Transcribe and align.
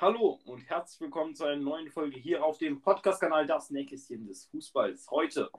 Hallo 0.00 0.38
und 0.44 0.60
herzlich 0.70 1.00
willkommen 1.00 1.34
zu 1.34 1.44
einer 1.44 1.56
neuen 1.56 1.90
Folge 1.90 2.20
hier 2.20 2.44
auf 2.44 2.56
dem 2.58 2.80
Podcast-Kanal 2.80 3.48
Das 3.48 3.70
Nähkästchen 3.70 4.28
des 4.28 4.44
Fußballs. 4.44 5.10
Heute 5.10 5.50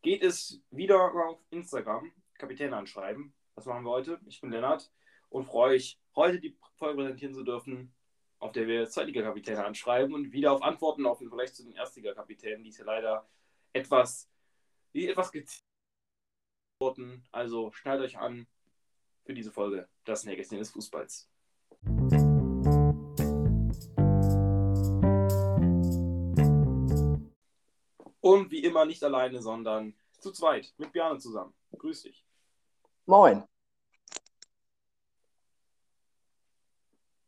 geht 0.00 0.22
es 0.22 0.62
wieder 0.70 1.12
auf 1.14 1.44
Instagram, 1.50 2.10
Kapitän 2.38 2.72
anschreiben. 2.72 3.34
Was 3.54 3.66
machen 3.66 3.84
wir 3.84 3.90
heute? 3.90 4.18
Ich 4.24 4.40
bin 4.40 4.50
Lennart 4.50 4.90
und 5.28 5.44
freue 5.44 5.72
mich, 5.72 6.00
heute 6.16 6.40
die 6.40 6.56
Folge 6.78 7.02
präsentieren 7.02 7.34
zu 7.34 7.44
dürfen, 7.44 7.94
auf 8.38 8.52
der 8.52 8.66
wir 8.66 8.88
Zweitliga-Kapitäne 8.88 9.62
anschreiben 9.62 10.14
und 10.14 10.32
wieder 10.32 10.52
auf 10.52 10.62
Antworten 10.62 11.04
auf 11.04 11.18
den 11.18 11.28
Vergleich 11.28 11.52
zu 11.52 11.62
den 11.62 11.74
Erstliga-Kapitänen, 11.74 12.64
die 12.64 12.70
es 12.70 12.78
ja 12.78 12.86
leider 12.86 13.28
etwas, 13.74 14.26
die 14.94 15.06
etwas 15.06 15.30
gezielt 15.30 15.66
wurden. 16.80 17.28
Also 17.30 17.70
schnallt 17.72 18.00
euch 18.00 18.16
an 18.16 18.46
für 19.26 19.34
diese 19.34 19.52
Folge 19.52 19.86
Das 20.04 20.24
Nähkästchen 20.24 20.60
des 20.60 20.70
Fußballs. 20.70 21.28
Und 28.22 28.52
wie 28.52 28.62
immer 28.62 28.84
nicht 28.84 29.02
alleine, 29.02 29.42
sondern 29.42 29.94
zu 30.20 30.30
zweit 30.30 30.72
mit 30.78 30.92
Björn 30.92 31.18
zusammen. 31.18 31.52
Grüß 31.76 32.02
dich. 32.02 32.24
Moin. 33.04 33.42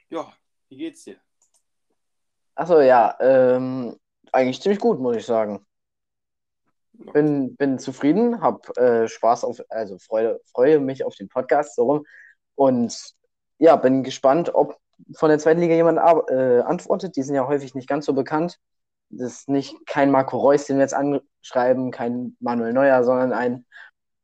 Ja, 0.09 0.33
wie 0.69 0.77
geht's 0.77 1.03
dir? 1.03 1.17
Achso, 2.55 2.81
ja, 2.81 3.17
ähm, 3.19 3.99
eigentlich 4.31 4.63
ziemlich 4.63 4.79
gut, 4.79 5.01
muss 5.01 5.17
ich 5.17 5.27
sagen. 5.27 5.67
Bin, 6.93 7.57
bin 7.57 7.81
zufrieden, 7.81 8.41
habe 8.41 8.61
äh, 8.77 9.09
Spaß 9.09 9.43
auf, 9.43 9.61
also 9.71 9.99
Freude, 9.99 10.41
freue 10.53 10.79
mich 10.79 11.05
auf 11.05 11.17
den 11.17 11.29
Podcast 11.29 11.75
so 11.75 11.83
rum. 11.87 12.07
Und 12.55 13.17
ja, 13.59 13.75
bin 13.75 14.05
gespannt, 14.05 14.55
ob 14.55 14.79
von 15.17 15.29
der 15.29 15.41
zweiten 15.41 15.61
Liga 15.61 15.75
jemand 15.75 15.99
äh, 16.31 16.61
antwortet. 16.61 17.17
Die 17.17 17.25
sind 17.25 17.35
ja 17.35 17.49
häufig 17.49 17.75
nicht 17.75 17.89
ganz 17.89 18.07
so 18.07 18.13
bekannt. 18.13 18.61
Das 19.19 19.33
ist 19.33 19.49
nicht 19.49 19.87
kein 19.87 20.11
Marco 20.11 20.39
Reus, 20.39 20.67
den 20.67 20.77
wir 20.77 20.83
jetzt 20.83 20.95
anschreiben, 20.95 21.91
kein 21.91 22.37
Manuel 22.41 22.73
Neuer, 22.73 23.05
sondern 23.05 23.33
ein 23.33 23.67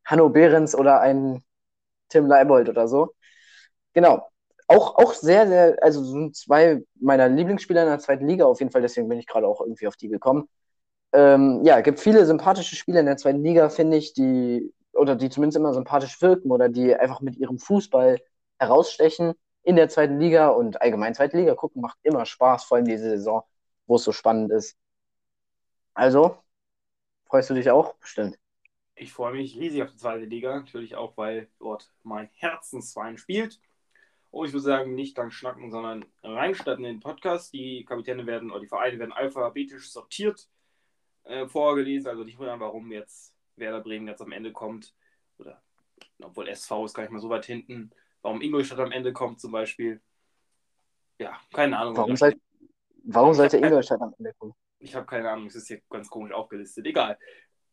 Hanno 0.05 0.29
Behrens 0.31 0.75
oder 0.75 1.01
ein 1.01 1.45
Tim 2.11 2.27
Leibold 2.27 2.69
oder 2.69 2.89
so. 2.89 3.15
Genau 3.95 4.31
auch, 4.71 4.97
auch 4.97 5.15
sehr, 5.15 5.49
sehr, 5.49 5.77
also 5.83 6.05
sind 6.05 6.37
zwei 6.37 6.83
meiner 7.01 7.29
Lieblingsspieler 7.29 7.83
in 7.83 7.89
der 7.89 7.99
zweiten 7.99 8.29
Liga 8.29 8.45
auf 8.47 8.61
jeden 8.61 8.71
Fall, 8.71 8.83
deswegen 8.83 9.09
bin 9.09 9.19
ich 9.19 9.27
gerade 9.27 9.47
auch 9.49 9.61
irgendwie 9.61 9.89
auf 9.89 9.97
die 9.97 10.09
gekommen. 10.09 10.49
Ähm, 11.13 11.63
ja, 11.65 11.81
gibt 11.81 12.01
viele 12.01 12.25
sympathische 12.27 12.77
Spieler 12.77 13.01
in 13.01 13.07
der 13.07 13.17
zweiten 13.17 13.43
Liga, 13.43 13.69
finde 13.69 13.97
ich, 13.97 14.13
die, 14.15 14.73
oder 14.93 15.17
die 15.17 15.29
zumindest 15.31 15.57
immer 15.59 15.75
sympathisch 15.75 16.23
wirken 16.23 16.53
oder 16.53 16.69
die 16.69 16.95
einfach 16.95 17.21
mit 17.21 17.37
ihrem 17.37 17.59
Fußball 17.59 18.19
herausstechen 18.61 19.35
in 19.65 19.77
der 19.77 19.89
zweiten 19.89 20.21
Liga 20.21 20.49
und 20.51 20.81
allgemein 20.83 21.15
zweite 21.15 21.37
Liga 21.37 21.55
gucken 21.57 21.83
macht 21.83 21.99
immer 22.05 22.25
Spaß, 22.27 22.65
vor 22.65 22.77
allem 22.77 22.87
diese 22.87 23.11
Saison, 23.11 23.43
wo 23.87 23.97
es 23.97 24.05
so 24.05 24.13
spannend 24.13 24.53
ist. 24.53 24.77
Also, 26.01 26.43
freust 27.27 27.51
du 27.51 27.55
dich 27.55 27.71
auch? 27.71 27.95
Bestimmt. 27.97 28.39
Ich 28.95 29.13
freue 29.13 29.35
mich 29.35 29.55
riesig 29.59 29.83
auf 29.83 29.91
die 29.91 29.99
zweite 29.99 30.25
Liga, 30.25 30.57
natürlich 30.57 30.95
auch, 30.95 31.15
weil 31.19 31.51
dort 31.59 31.93
mein 32.05 32.31
Herzensverein 32.33 33.19
spielt. 33.19 33.61
Und 34.31 34.47
ich 34.47 34.55
würde 34.55 34.63
sagen, 34.63 34.95
nicht 34.95 35.19
lang 35.19 35.31
schnacken, 35.31 35.71
sondern 35.71 36.07
reinstarten 36.23 36.87
in 36.87 36.95
den 36.95 37.01
Podcast. 37.01 37.53
Die 37.53 37.85
Kapitäne 37.85 38.25
werden 38.25 38.51
oder 38.51 38.61
die 38.61 38.67
Vereine 38.67 38.99
werden 38.99 39.13
alphabetisch 39.13 39.93
sortiert 39.93 40.49
äh, 41.25 41.47
vorgelesen. 41.47 42.09
Also 42.09 42.25
nicht 42.25 42.39
wundern, 42.39 42.61
warum 42.61 42.91
jetzt 42.91 43.35
Werder 43.57 43.83
Bremen 43.83 44.09
jetzt 44.09 44.23
am 44.23 44.33
Ende 44.33 44.53
kommt. 44.53 44.95
Oder 45.37 45.61
obwohl 46.23 46.49
SV 46.49 46.87
ist 46.87 46.95
gar 46.95 47.03
nicht 47.03 47.13
mal 47.13 47.21
so 47.21 47.29
weit 47.29 47.45
hinten. 47.45 47.91
Warum 48.23 48.41
Ingolstadt 48.41 48.79
am 48.79 48.93
Ende 48.93 49.13
kommt 49.13 49.39
zum 49.39 49.53
Beispiel. 49.53 50.01
Ja, 51.19 51.39
keine 51.53 51.77
Ahnung. 51.77 51.95
Warum, 51.95 52.17
soll, 52.17 52.41
warum 53.05 53.35
sollte 53.35 53.59
Ingolstadt 53.59 54.01
am 54.01 54.15
Ende 54.17 54.33
kommen? 54.39 54.55
Ich 54.81 54.95
habe 54.95 55.07
keine 55.07 55.31
Ahnung, 55.31 55.47
es 55.47 55.55
ist 55.55 55.69
hier 55.69 55.81
ganz 55.89 56.09
komisch 56.09 56.33
aufgelistet. 56.33 56.87
Egal. 56.87 57.19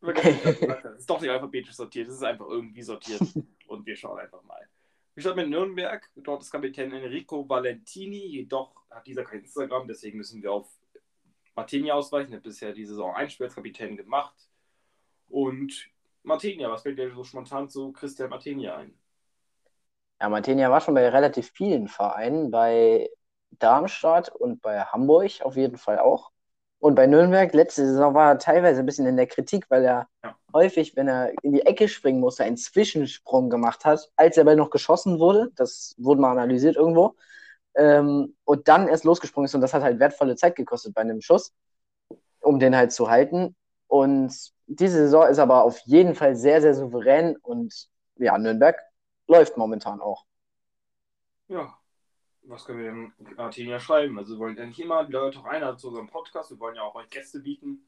es 0.02 1.00
ist 1.00 1.09
doch 1.09 1.19
nicht 1.19 1.31
alphabetisch 1.31 1.73
sortiert, 1.73 2.08
es 2.08 2.16
ist 2.16 2.23
einfach 2.23 2.48
irgendwie 2.48 2.83
sortiert. 2.83 3.21
Und 3.67 3.86
wir 3.86 3.95
schauen 3.95 4.20
einfach 4.20 4.43
mal. 4.43 4.67
Wir 5.15 5.21
starten 5.21 5.39
mit 5.39 5.49
Nürnberg. 5.49 6.08
Dort 6.15 6.43
ist 6.43 6.52
Kapitän 6.52 6.92
Enrico 6.92 7.48
Valentini. 7.49 8.27
Jedoch 8.27 8.86
hat 8.92 9.08
dieser 9.08 9.23
kein 9.23 9.39
Instagram, 9.39 9.87
deswegen 9.87 10.17
müssen 10.17 10.43
wir 10.43 10.52
auf 10.52 10.70
Martini 11.55 11.92
ausweichen. 11.92 12.33
Er 12.33 12.37
hat 12.37 12.43
bisher 12.43 12.71
die 12.71 12.86
Saison 12.86 13.15
ein 13.15 13.30
Spiel 13.30 13.48
als 13.48 13.55
Kapitän 13.55 13.98
gemacht. 13.98 14.36
Und 15.27 15.89
Martinia, 16.23 16.70
was 16.70 16.83
fällt 16.83 16.99
dir 16.99 17.14
so 17.15 17.23
spontan 17.23 17.70
zu 17.70 17.92
Christian 17.93 18.30
Martinia 18.30 18.77
ein? 18.77 18.93
Ja, 20.21 20.30
Martinia 20.30 20.70
war 20.70 20.81
schon 20.81 20.93
bei 20.93 21.08
relativ 21.10 21.52
vielen 21.52 21.87
Vereinen, 21.87 22.52
bei 22.52 23.10
Darmstadt 23.52 24.30
und 24.30 24.61
bei 24.61 24.81
Hamburg 24.81 25.42
auf 25.42 25.55
jeden 25.55 25.77
Fall 25.77 25.99
auch. 25.99 26.31
Und 26.80 26.95
bei 26.95 27.08
Nürnberg, 27.08 27.54
letzte 27.54 27.86
Saison 27.86 28.14
war 28.14 28.32
er 28.32 28.38
teilweise 28.38 28.82
ein 28.82 28.86
bisschen 28.86 29.08
in 29.08 29.17
der 29.17 29.27
Kritik, 29.27 29.65
weil 29.70 29.83
er 29.83 30.08
ja. 30.23 30.36
häufig, 30.54 30.95
wenn 30.95 31.08
er 31.08 31.32
in 31.42 31.54
die 31.54 31.65
Ecke 31.65 31.88
springen 31.88 32.20
musste, 32.20 32.43
einen 32.43 32.58
Zwischensprung 32.58 33.49
gemacht 33.49 33.83
hat, 33.83 34.11
als 34.15 34.36
der 34.36 34.43
Ball 34.43 34.55
noch 34.55 34.70
geschossen 34.70 35.20
wurde. 35.20 35.52
Das 35.55 35.95
wurde 35.98 36.21
mal 36.21 36.32
analysiert 36.32 36.76
irgendwo. 36.76 37.16
Ähm, 37.76 38.36
und 38.43 38.67
dann 38.67 38.87
erst 38.87 39.05
losgesprungen 39.05 39.45
ist 39.45 39.55
und 39.55 39.61
das 39.61 39.73
hat 39.73 39.83
halt 39.83 39.99
wertvolle 39.99 40.36
Zeit 40.36 40.55
gekostet 40.55 40.93
bei 40.93 41.02
einem 41.02 41.21
Schuss, 41.21 41.54
um 42.42 42.60
den 42.60 42.76
halt 42.76 42.92
zu 42.92 43.10
halten. 43.10 43.55
Und 43.87 44.33
diese 44.67 44.98
Saison 44.98 45.27
ist 45.27 45.39
aber 45.39 45.64
auf 45.64 45.80
jeden 45.86 46.14
Fall 46.14 46.36
sehr, 46.36 46.61
sehr 46.61 46.73
souverän 46.73 47.37
und 47.37 47.87
ja, 48.17 48.37
Nürnberg 48.37 48.80
läuft 49.27 49.58
momentan 49.58 50.02
auch. 50.02 50.26
Ja, 51.48 51.77
was 52.47 52.65
können 52.65 52.80
wir 52.80 52.91
denn 52.91 53.35
Martinia 53.35 53.80
schreiben? 53.80 54.17
Also 54.17 54.35
wir 54.35 54.39
wollen 54.39 54.58
ja 54.58 54.65
nicht 54.65 54.80
immer 54.80 55.05
die 55.05 55.11
Leute 55.11 55.39
auch 55.39 55.45
einer 55.45 55.77
zu 55.77 55.89
unserem 55.89 56.08
Podcast, 56.08 56.52
wir 56.52 56.59
wollen 56.59 56.75
ja 56.75 56.83
auch 56.83 56.95
euch 56.95 57.09
Gäste 57.09 57.39
bieten. 57.39 57.87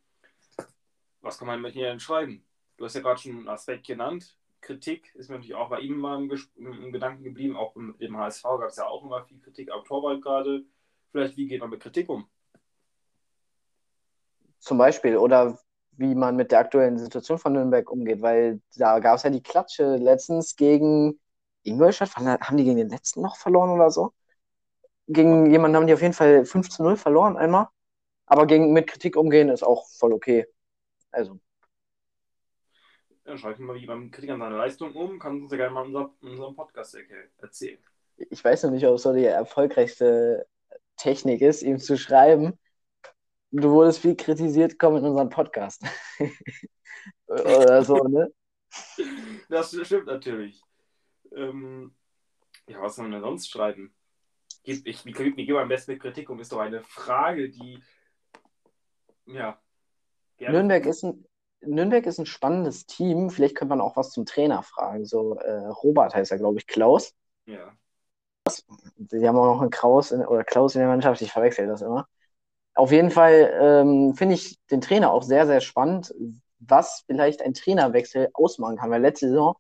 Was 1.22 1.38
kann 1.38 1.48
man 1.48 1.62
mit 1.62 1.76
ihr 1.76 1.88
denn 1.88 2.00
schreiben? 2.00 2.46
Du 2.78 2.86
hast 2.86 2.96
ja 2.96 3.02
gerade 3.02 3.20
schon 3.20 3.32
einen 3.32 3.48
Aspekt 3.50 3.88
genannt. 3.88 4.38
Kritik 4.62 5.14
ist 5.16 5.30
mir 5.30 5.36
natürlich 5.36 5.56
auch 5.56 5.70
bei 5.70 5.80
ihm 5.80 5.98
mal 5.98 6.22
im, 6.22 6.32
im 6.58 6.92
Gedanken 6.92 7.24
geblieben. 7.24 7.56
Auch 7.56 7.76
im, 7.76 7.96
im 8.00 8.18
HSV 8.18 8.44
gab 8.44 8.70
es 8.70 8.78
ja 8.78 8.88
auch 8.88 9.04
immer 9.04 9.24
viel 9.24 9.40
Kritik 9.40 9.72
am 9.72 9.84
Torwart 9.86 10.22
gerade. 10.22 10.64
Vielleicht, 11.12 11.38
wie 11.38 11.48
geht 11.48 11.62
man 11.62 11.70
mit 11.70 11.82
Kritik 11.82 12.10
um? 12.10 12.30
Zum 14.60 14.78
Beispiel. 14.78 15.18
Oder 15.18 15.58
wie 15.92 16.16
man 16.16 16.36
mit 16.36 16.52
der 16.52 16.60
aktuellen 16.60 16.98
Situation 16.98 17.38
von 17.38 17.54
Nürnberg 17.54 17.90
umgeht, 17.90 18.22
weil 18.22 18.62
da 18.76 19.00
gab 19.00 19.18
es 19.18 19.24
ja 19.24 19.30
die 19.30 19.44
Klatsche 19.44 19.96
letztens 19.96 20.56
gegen 20.56 21.20
Ingolstadt. 21.64 22.16
Haben 22.16 22.58
die 22.58 22.64
gegen 22.64 22.78
den 22.78 22.90
letzten 22.90 23.22
noch 23.22 23.38
verloren 23.38 23.72
oder 23.72 23.92
so? 23.92 24.14
Gegen 25.10 25.50
jemanden 25.52 25.76
haben 25.76 25.88
die 25.88 25.94
auf 25.94 26.02
jeden 26.02 26.14
Fall 26.14 26.46
5 26.46 26.70
zu 26.70 26.84
0 26.84 26.96
verloren 26.96 27.36
einmal. 27.36 27.68
Aber 28.28 28.46
gegen, 28.46 28.72
mit 28.74 28.88
Kritik 28.88 29.18
umgehen 29.18 29.50
ist 29.50 29.64
auch 29.64 29.88
voll 29.90 30.14
okay. 30.14 30.46
Also. 31.12 31.40
Ja, 33.26 33.36
schreibt 33.38 33.60
mal 33.60 33.76
wie 33.76 33.88
beim 33.88 34.12
Kritik 34.12 34.30
an 34.30 34.40
seine 34.40 34.58
Leistung 34.58 34.94
um. 34.94 35.18
Kann 35.18 35.42
uns 35.42 35.52
ja 35.52 35.58
gerne 35.58 35.74
mal 35.74 35.82
in 35.82 35.88
unserem, 35.88 36.12
unserem 36.22 36.56
Podcast 36.56 36.96
erzählen. 37.38 37.80
Ich 38.18 38.44
weiß 38.44 38.64
noch 38.64 38.72
nicht, 38.72 38.86
ob 38.86 38.96
es 38.96 39.04
so 39.04 39.14
die 39.14 39.26
erfolgreichste 39.26 40.46
Technik 40.96 41.42
ist, 41.42 41.64
ihm 41.64 41.80
zu 41.80 41.98
schreiben. 41.98 42.60
Du 43.52 43.72
wurdest 43.72 44.00
viel 44.00 44.16
kritisiert, 44.16 44.78
komm 44.78 44.98
in 44.98 45.06
unseren 45.06 45.30
Podcast. 45.30 45.82
Oder 47.28 47.84
so, 47.84 47.96
ne? 47.96 48.32
Das 49.50 49.76
stimmt 49.84 50.06
natürlich. 50.06 50.62
Ähm, 51.32 51.96
ja, 52.68 52.80
was 52.82 52.96
soll 52.96 53.06
man 53.06 53.14
denn 53.14 53.22
sonst 53.22 53.50
schreiben? 53.50 53.96
Ich, 54.64 54.86
ich, 54.86 55.06
wie 55.06 55.12
gehen 55.12 55.36
wir 55.36 55.60
am 55.60 55.70
besten 55.70 55.92
mit 55.92 56.02
Kritik 56.02 56.30
um? 56.30 56.40
Ist 56.40 56.52
doch 56.52 56.60
eine 56.60 56.82
Frage, 56.82 57.50
die. 57.50 57.82
Ja. 59.26 59.60
Nürnberg 60.40 60.86
ist, 60.86 61.04
ein, 61.04 61.26
Nürnberg 61.62 62.06
ist 62.06 62.20
ein 62.20 62.26
spannendes 62.26 62.86
Team. 62.86 63.30
Vielleicht 63.30 63.56
könnte 63.56 63.76
man 63.76 63.82
auch 63.82 63.96
was 63.96 64.12
zum 64.12 64.26
Trainer 64.26 64.64
fragen. 64.64 65.06
So, 65.06 65.36
äh, 65.36 65.68
Robert 65.68 66.16
heißt 66.16 66.32
er, 66.32 66.38
glaube 66.38 66.60
ich, 66.60 66.68
Klaus. 66.68 67.14
Ja. 67.46 67.74
Sie 68.48 69.28
haben 69.28 69.38
auch 69.38 69.46
noch 69.46 69.62
einen 69.62 69.70
Kraus 69.70 70.12
in, 70.12 70.26
oder 70.26 70.44
Klaus 70.44 70.76
in 70.76 70.80
der 70.80 70.88
Mannschaft, 70.88 71.22
ich 71.22 71.32
verwechsel 71.32 71.68
das 71.68 71.82
immer. 71.82 72.08
Auf 72.74 72.92
jeden 72.92 73.12
Fall 73.12 73.52
ähm, 73.60 74.14
finde 74.16 74.36
ich 74.36 74.58
den 74.72 74.82
Trainer 74.82 75.12
auch 75.12 75.24
sehr, 75.24 75.46
sehr 75.46 75.62
spannend, 75.62 76.14
was 76.60 77.04
vielleicht 77.06 77.42
ein 77.42 77.54
Trainerwechsel 77.54 78.30
ausmachen 78.34 78.78
kann. 78.78 78.90
Weil 78.90 79.02
letzte 79.02 79.28
Saison 79.28 79.56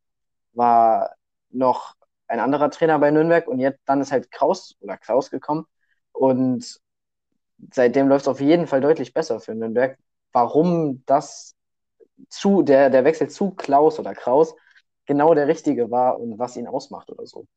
war 0.54 1.16
noch 1.50 1.96
ein 2.30 2.40
anderer 2.40 2.70
Trainer 2.72 3.00
bei 3.00 3.12
Nürnberg 3.12 3.48
und 3.48 3.60
jetzt 3.60 3.82
dann 3.86 4.02
ist 4.02 4.12
halt 4.12 4.32
Kraus 4.32 4.76
oder 4.80 4.98
Klaus 4.98 5.30
gekommen 5.32 5.66
und 6.12 6.80
seitdem 7.72 8.08
läuft 8.08 8.24
es 8.24 8.28
auf 8.28 8.40
jeden 8.40 8.68
Fall 8.68 8.82
deutlich 8.82 9.14
besser 9.14 9.40
für 9.40 9.56
Nürnberg. 9.56 9.98
Warum 10.32 11.04
das 11.06 11.56
zu, 12.30 12.62
der, 12.62 12.90
der 12.90 13.04
Wechsel 13.04 13.30
zu 13.30 13.52
Klaus 13.52 14.00
oder 14.00 14.14
Kraus 14.14 14.56
genau 15.06 15.34
der 15.34 15.48
richtige 15.48 15.90
war 15.90 16.20
und 16.20 16.38
was 16.38 16.56
ihn 16.56 16.68
ausmacht 16.68 17.10
oder 17.10 17.26
so. 17.26 17.48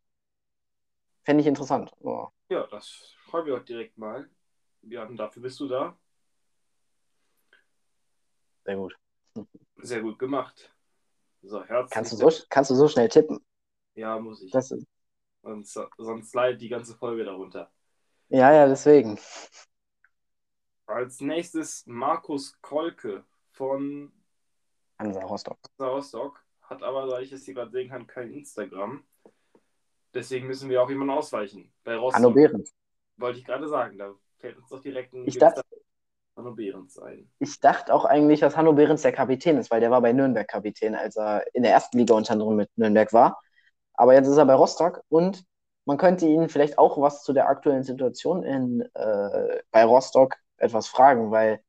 Fände 1.24 1.42
ich 1.42 1.46
interessant. 1.46 1.92
Oh. 2.00 2.28
Ja, 2.48 2.66
das 2.66 3.14
schreiben 3.26 3.46
wir 3.46 3.56
auch 3.56 3.64
direkt 3.64 3.98
mal. 3.98 4.28
Ja, 4.82 5.04
und 5.04 5.16
dafür 5.16 5.42
bist 5.42 5.60
du 5.60 5.68
da. 5.68 5.96
Sehr 8.64 8.76
gut. 8.76 8.96
Sehr 9.76 10.00
gut 10.00 10.18
gemacht. 10.18 10.72
So, 11.42 11.62
kannst, 11.90 12.12
du 12.12 12.16
so, 12.16 12.44
kannst 12.48 12.70
du 12.70 12.74
so 12.74 12.88
schnell 12.88 13.08
tippen? 13.08 13.44
Ja, 13.94 14.18
muss 14.18 14.42
ich. 14.42 14.50
Das 14.50 14.70
ist... 14.70 14.86
Sonst, 15.42 15.78
sonst 15.98 16.34
leidet 16.34 16.60
die 16.60 16.68
ganze 16.68 16.94
Folge 16.94 17.24
darunter. 17.24 17.70
Ja, 18.28 18.52
ja, 18.52 18.66
deswegen. 18.66 19.18
als 20.86 21.20
nächstes 21.20 21.84
Markus 21.86 22.60
Kolke 22.60 23.24
von 23.50 24.12
Hansa 24.98 25.20
Rostock. 25.22 25.58
Hansa 25.78 25.92
Rostock. 25.92 26.44
Hat 26.62 26.82
aber, 26.82 27.06
da 27.06 27.20
ich 27.20 27.32
es 27.32 27.44
hier 27.44 27.54
gerade 27.54 27.72
sehen 27.72 27.90
kann, 27.90 28.06
kein 28.06 28.32
Instagram. 28.32 29.04
Deswegen 30.14 30.46
müssen 30.46 30.70
wir 30.70 30.82
auch 30.82 30.88
jemanden 30.88 31.12
ausweichen. 31.12 31.72
Bei 31.84 31.96
Rostock. 31.96 32.16
Hanno 32.16 32.30
Behrens. 32.30 32.72
Wollte 33.16 33.40
ich 33.40 33.44
gerade 33.44 33.68
sagen. 33.68 33.98
Da 33.98 34.14
fällt 34.38 34.58
uns 34.58 34.68
doch 34.68 34.80
direkt 34.80 35.12
ein 35.12 35.26
Ich 35.26 35.38
dachte, 35.38 35.62
Hanno 36.36 36.52
Behrens 36.52 36.98
ein. 36.98 37.30
ich 37.38 37.60
dachte 37.60 37.92
auch 37.92 38.04
eigentlich, 38.04 38.40
dass 38.40 38.56
Hanno 38.56 38.72
Behrens 38.72 39.02
der 39.02 39.12
Kapitän 39.12 39.58
ist, 39.58 39.70
weil 39.70 39.80
der 39.80 39.90
war 39.90 40.00
bei 40.00 40.12
Nürnberg 40.12 40.48
Kapitän, 40.48 40.94
als 40.94 41.16
er 41.16 41.44
in 41.54 41.62
der 41.62 41.72
ersten 41.72 41.98
Liga 41.98 42.14
unter 42.14 42.32
anderem 42.32 42.56
mit 42.56 42.70
Nürnberg 42.76 43.12
war. 43.12 43.42
Aber 43.94 44.14
jetzt 44.14 44.28
ist 44.28 44.36
er 44.36 44.46
bei 44.46 44.54
Rostock 44.54 45.02
und 45.08 45.44
man 45.84 45.98
könnte 45.98 46.26
ihn 46.26 46.48
vielleicht 46.48 46.78
auch 46.78 47.00
was 47.00 47.22
zu 47.24 47.32
der 47.32 47.48
aktuellen 47.48 47.82
Situation 47.82 48.42
in, 48.44 48.82
äh, 48.94 49.62
bei 49.70 49.84
Rostock 49.84 50.36
etwas 50.58 50.86
fragen, 50.86 51.30
weil 51.30 51.60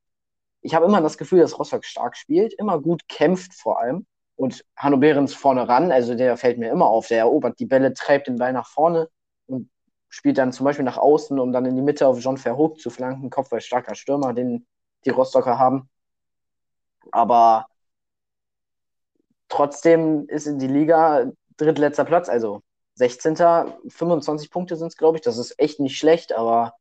ich 0.61 0.75
habe 0.75 0.85
immer 0.85 1.01
das 1.01 1.17
Gefühl, 1.17 1.39
dass 1.39 1.59
Rostock 1.59 1.83
stark 1.85 2.15
spielt, 2.15 2.53
immer 2.53 2.79
gut 2.79 3.07
kämpft 3.09 3.53
vor 3.53 3.81
allem. 3.81 4.05
Und 4.35 4.63
Hanno 4.75 4.97
Behrens 4.97 5.33
vorne 5.33 5.67
ran, 5.67 5.91
also 5.91 6.15
der 6.15 6.37
fällt 6.37 6.57
mir 6.57 6.71
immer 6.71 6.87
auf, 6.87 7.07
der 7.07 7.19
erobert 7.19 7.59
die 7.59 7.65
Bälle, 7.65 7.93
treibt 7.93 8.27
den 8.27 8.37
Ball 8.37 8.53
nach 8.53 8.67
vorne 8.67 9.09
und 9.45 9.69
spielt 10.09 10.37
dann 10.37 10.51
zum 10.51 10.63
Beispiel 10.65 10.85
nach 10.85 10.97
außen, 10.97 11.39
um 11.39 11.51
dann 11.51 11.65
in 11.65 11.75
die 11.75 11.81
Mitte 11.81 12.07
auf 12.07 12.19
John 12.19 12.37
Verhoek 12.37 12.79
zu 12.79 12.89
flanken, 12.89 13.29
Kopfball 13.29 13.61
starker 13.61 13.95
Stürmer, 13.95 14.33
den 14.33 14.65
die 15.05 15.09
Rostocker 15.11 15.59
haben. 15.59 15.89
Aber 17.11 17.67
trotzdem 19.49 20.27
ist 20.27 20.47
in 20.47 20.59
die 20.59 20.67
Liga 20.67 21.31
drittletzter 21.63 22.05
Platz, 22.05 22.29
also 22.29 22.61
16. 22.95 23.35
25 23.87 24.51
Punkte 24.51 24.75
sind 24.75 24.87
es, 24.87 24.97
glaube 24.97 25.17
ich. 25.17 25.23
Das 25.23 25.37
ist 25.37 25.59
echt 25.59 25.79
nicht 25.79 25.97
schlecht, 25.97 26.33
aber 26.33 26.75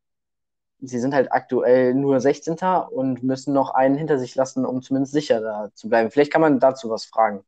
sie 0.80 0.98
sind 0.98 1.14
halt 1.14 1.32
aktuell 1.32 1.94
nur 1.94 2.20
16. 2.20 2.56
und 2.90 3.22
müssen 3.22 3.54
noch 3.54 3.70
einen 3.70 3.96
hinter 3.96 4.18
sich 4.18 4.34
lassen, 4.34 4.66
um 4.66 4.82
zumindest 4.82 5.12
sicher 5.12 5.40
da 5.40 5.70
zu 5.74 5.88
bleiben. 5.88 6.10
Vielleicht 6.10 6.32
kann 6.32 6.40
man 6.40 6.60
dazu 6.60 6.90
was 6.90 7.04
fragen. 7.04 7.44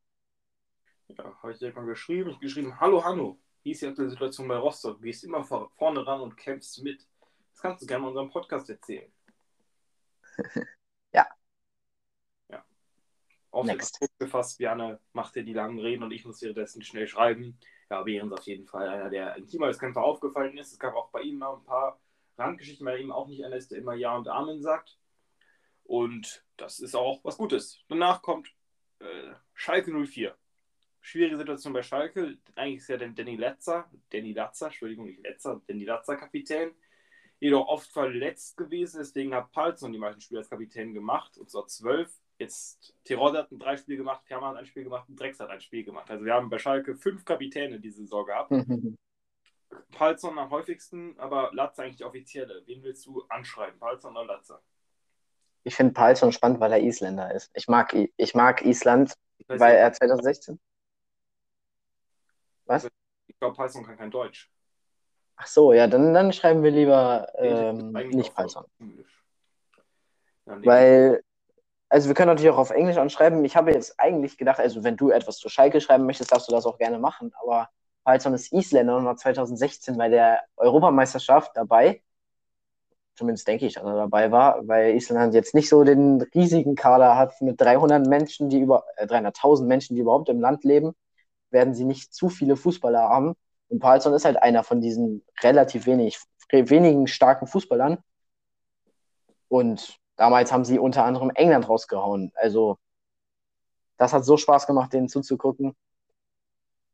Ja, 1.08 1.24
habe 1.42 1.52
ich 1.52 1.58
direkt 1.58 1.76
mal 1.76 1.84
geschrieben. 1.84 2.30
Ich 2.30 2.36
habe 2.36 2.44
geschrieben, 2.44 2.80
hallo 2.80 3.04
Hanno, 3.04 3.38
wie 3.62 3.72
ist 3.72 3.82
die 3.82 3.86
aktuelle 3.86 4.10
Situation 4.10 4.48
bei 4.48 4.56
Rostock? 4.56 5.02
Gehst 5.02 5.24
immer 5.24 5.44
vor, 5.44 5.70
vorne 5.76 6.06
ran 6.06 6.20
und 6.20 6.36
kämpfst 6.36 6.82
mit. 6.82 7.06
Das 7.52 7.60
kannst 7.60 7.82
du 7.82 7.86
gerne 7.86 8.04
in 8.04 8.08
unserem 8.08 8.30
Podcast 8.30 8.70
erzählen. 8.70 9.12
Auf 13.54 13.66
Next. 13.66 14.00
den 14.00 14.08
gefasst, 14.18 14.58
Bjarne 14.58 14.98
macht 15.12 15.36
dir 15.36 15.44
die 15.44 15.52
langen 15.52 15.78
Reden 15.78 16.02
und 16.02 16.10
ich 16.10 16.24
muss 16.24 16.42
währenddessen 16.42 16.82
schnell 16.82 17.06
schreiben. 17.06 17.56
Ja, 17.88 18.02
Behrens 18.02 18.32
auf 18.32 18.42
jeden 18.46 18.66
Fall 18.66 18.88
einer, 18.88 19.10
der 19.10 19.36
im 19.36 19.46
Teamweitskämpfer 19.46 20.02
aufgefallen 20.02 20.58
ist. 20.58 20.72
Es 20.72 20.78
gab 20.80 20.96
auch 20.96 21.10
bei 21.10 21.20
ihm 21.20 21.38
noch 21.38 21.58
ein 21.58 21.64
paar 21.64 22.00
Randgeschichten, 22.36 22.84
weil 22.84 22.94
er 22.94 23.00
eben 23.00 23.12
auch 23.12 23.28
nicht 23.28 23.44
einer 23.44 23.54
ist, 23.54 23.70
der 23.70 23.78
immer 23.78 23.94
Ja 23.94 24.16
und 24.16 24.26
Amen 24.26 24.60
sagt. 24.60 24.98
Und 25.84 26.44
das 26.56 26.80
ist 26.80 26.96
auch 26.96 27.20
was 27.22 27.36
Gutes. 27.36 27.78
Danach 27.88 28.22
kommt 28.22 28.52
äh, 28.98 29.34
Schalke 29.52 29.92
04. 29.92 30.36
Schwierige 31.00 31.36
Situation 31.36 31.74
bei 31.74 31.84
Schalke. 31.84 32.36
Eigentlich 32.56 32.78
ist 32.78 32.88
ja 32.88 32.96
der 32.96 33.10
Danny 33.10 33.36
Letzer, 33.36 33.88
Danny 34.10 34.32
Latzer, 34.32 34.66
Entschuldigung, 34.66 35.06
nicht 35.06 35.22
Letzer, 35.22 35.62
Danny 35.68 35.84
Latzer 35.84 36.16
Kapitän. 36.16 36.72
Jedoch 37.38 37.68
oft 37.68 37.86
verletzt 37.92 38.56
gewesen, 38.56 38.98
deswegen 38.98 39.32
hat 39.32 39.52
Palzon 39.52 39.92
die 39.92 39.98
meisten 39.98 40.20
Spiele 40.20 40.40
als 40.40 40.50
Kapitän 40.50 40.92
gemacht, 40.92 41.38
und 41.38 41.50
zwar 41.50 41.68
zwölf. 41.68 42.10
Jetzt 42.38 42.94
Tirol 43.04 43.36
hat 43.36 43.52
ein 43.52 43.58
drei 43.58 43.76
Spiel 43.76 43.96
gemacht, 43.96 44.26
Kermann 44.26 44.50
hat 44.50 44.56
ein 44.58 44.66
Spiel 44.66 44.84
gemacht 44.84 45.08
und 45.08 45.18
Drex 45.18 45.38
hat 45.38 45.50
ein 45.50 45.60
Spiel 45.60 45.84
gemacht. 45.84 46.10
Also 46.10 46.24
wir 46.24 46.34
haben 46.34 46.50
bei 46.50 46.58
Schalke 46.58 46.96
fünf 46.96 47.24
Kapitäne 47.24 47.78
diese 47.78 47.98
Saison 47.98 48.26
gehabt. 48.26 48.50
Palzon 49.92 50.38
am 50.38 50.50
häufigsten, 50.50 51.18
aber 51.18 51.50
Latzer 51.52 51.82
eigentlich 51.82 51.96
die 51.96 52.04
offizielle. 52.04 52.62
Wen 52.66 52.82
willst 52.82 53.06
du 53.06 53.24
anschreiben, 53.28 53.78
Palzon 53.78 54.16
oder 54.16 54.26
Latzer? 54.26 54.62
Ich 55.64 55.74
finde 55.74 55.94
Palzon 55.94 56.32
spannend, 56.32 56.60
weil 56.60 56.72
er 56.72 56.80
Isländer 56.80 57.32
ist. 57.34 57.50
Ich 57.54 57.68
mag, 57.68 57.94
ich 57.94 58.34
mag 58.34 58.64
Island, 58.64 59.14
Ich 59.38 59.48
weil 59.48 59.76
er 59.76 59.92
2016. 59.92 60.60
Was? 62.66 62.88
Ich 63.26 63.38
glaube, 63.38 63.56
Palzon 63.56 63.84
kann 63.84 63.96
kein 63.96 64.10
Deutsch. 64.10 64.50
Ach 65.36 65.46
so, 65.46 65.72
ja, 65.72 65.86
dann, 65.86 66.14
dann 66.14 66.32
schreiben 66.32 66.62
wir 66.62 66.70
lieber 66.70 67.28
ähm, 67.36 67.92
nicht 67.92 68.34
Palzon. 68.34 68.66
Weil, 70.44 71.23
also 71.94 72.08
wir 72.08 72.14
können 72.16 72.26
natürlich 72.26 72.50
auch 72.50 72.58
auf 72.58 72.72
Englisch 72.72 72.96
anschreiben. 72.96 73.44
Ich 73.44 73.54
habe 73.54 73.70
jetzt 73.70 74.00
eigentlich 74.00 74.36
gedacht, 74.36 74.58
also 74.58 74.82
wenn 74.82 74.96
du 74.96 75.10
etwas 75.10 75.36
zu 75.38 75.48
Schalke 75.48 75.80
schreiben 75.80 76.06
möchtest, 76.06 76.32
darfst 76.32 76.48
du 76.48 76.52
das 76.52 76.66
auch 76.66 76.76
gerne 76.76 76.98
machen. 76.98 77.32
Aber 77.40 77.68
Palzon 78.02 78.34
ist 78.34 78.52
Isländer 78.52 78.96
und 78.96 79.04
war 79.04 79.16
2016 79.16 79.96
bei 79.96 80.08
der 80.08 80.40
Europameisterschaft 80.56 81.52
dabei. 81.54 82.02
Zumindest 83.14 83.46
denke 83.46 83.66
ich, 83.66 83.74
dass 83.74 83.84
er 83.84 83.94
dabei 83.94 84.32
war, 84.32 84.66
weil 84.66 84.96
Island 84.96 85.34
jetzt 85.34 85.54
nicht 85.54 85.68
so 85.68 85.84
den 85.84 86.20
riesigen 86.34 86.74
Kader 86.74 87.16
hat 87.16 87.40
mit 87.40 87.60
300 87.60 88.08
Menschen, 88.08 88.48
die 88.48 88.58
über 88.58 88.82
äh, 88.96 89.06
300.000 89.06 89.64
Menschen, 89.66 89.94
die 89.94 90.02
überhaupt 90.02 90.28
im 90.28 90.40
Land 90.40 90.64
leben, 90.64 90.96
werden 91.50 91.74
sie 91.74 91.84
nicht 91.84 92.12
zu 92.12 92.28
viele 92.28 92.56
Fußballer 92.56 93.02
haben. 93.02 93.34
Und 93.68 93.78
Palzon 93.78 94.14
ist 94.14 94.24
halt 94.24 94.42
einer 94.42 94.64
von 94.64 94.80
diesen 94.80 95.24
relativ 95.44 95.86
wenig, 95.86 96.18
wenigen 96.50 97.06
starken 97.06 97.46
Fußballern. 97.46 97.98
Und 99.46 100.00
damals 100.16 100.52
haben 100.52 100.64
sie 100.64 100.78
unter 100.78 101.04
anderem 101.04 101.30
England 101.34 101.68
rausgehauen. 101.68 102.32
Also, 102.34 102.78
das 103.96 104.12
hat 104.12 104.24
so 104.24 104.36
Spaß 104.36 104.66
gemacht, 104.66 104.92
denen 104.92 105.08
zuzugucken. 105.08 105.74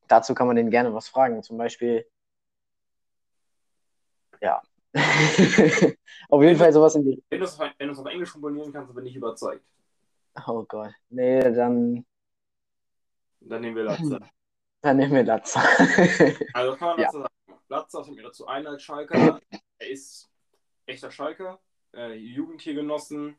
Dazu 0.09 0.35
kann 0.35 0.47
man 0.47 0.57
denen 0.57 0.71
gerne 0.71 0.93
was 0.93 1.09
fragen. 1.09 1.43
Zum 1.43 1.57
Beispiel, 1.57 2.07
ja. 4.41 4.61
Auf 6.29 6.43
jeden 6.43 6.59
Fall 6.59 6.73
sowas 6.73 6.95
in 6.97 7.05
die. 7.05 7.23
Wenn 7.29 7.39
du 7.39 7.45
es 7.45 7.61
auf, 7.61 8.07
Englisch 8.07 8.31
formulieren 8.31 8.73
kannst, 8.73 8.93
bin 8.95 9.07
ich 9.07 9.15
überzeugt. 9.15 9.65
Oh 10.47 10.65
Gott. 10.65 10.93
Nee, 11.11 11.41
dann, 11.53 12.05
Dann 13.41 13.61
nehmen 13.61 13.77
wir 13.77 13.85
Latzer. 13.85 14.21
dann 14.83 14.97
nehmen 14.97 15.13
wir 15.13 15.25
das. 15.25 15.55
Also 16.55 16.77
kann 16.77 16.89
man 16.89 16.99
Ja. 16.99 17.07
dazu 17.07 17.19
sagen. 17.19 17.61
Latzer 17.69 18.05
fällt 18.05 18.17
mir 18.17 18.23
dazu 18.25 18.47
ein 18.49 18.67
als 18.67 18.83
Schalker. 18.83 19.41
Er 19.79 19.91
ist 19.91 20.29
echter 20.87 21.11
Schalker, 21.11 21.61
äh, 21.95 22.15
Jugend 22.15 22.61
hier 22.61 22.75
genossen 22.75 23.37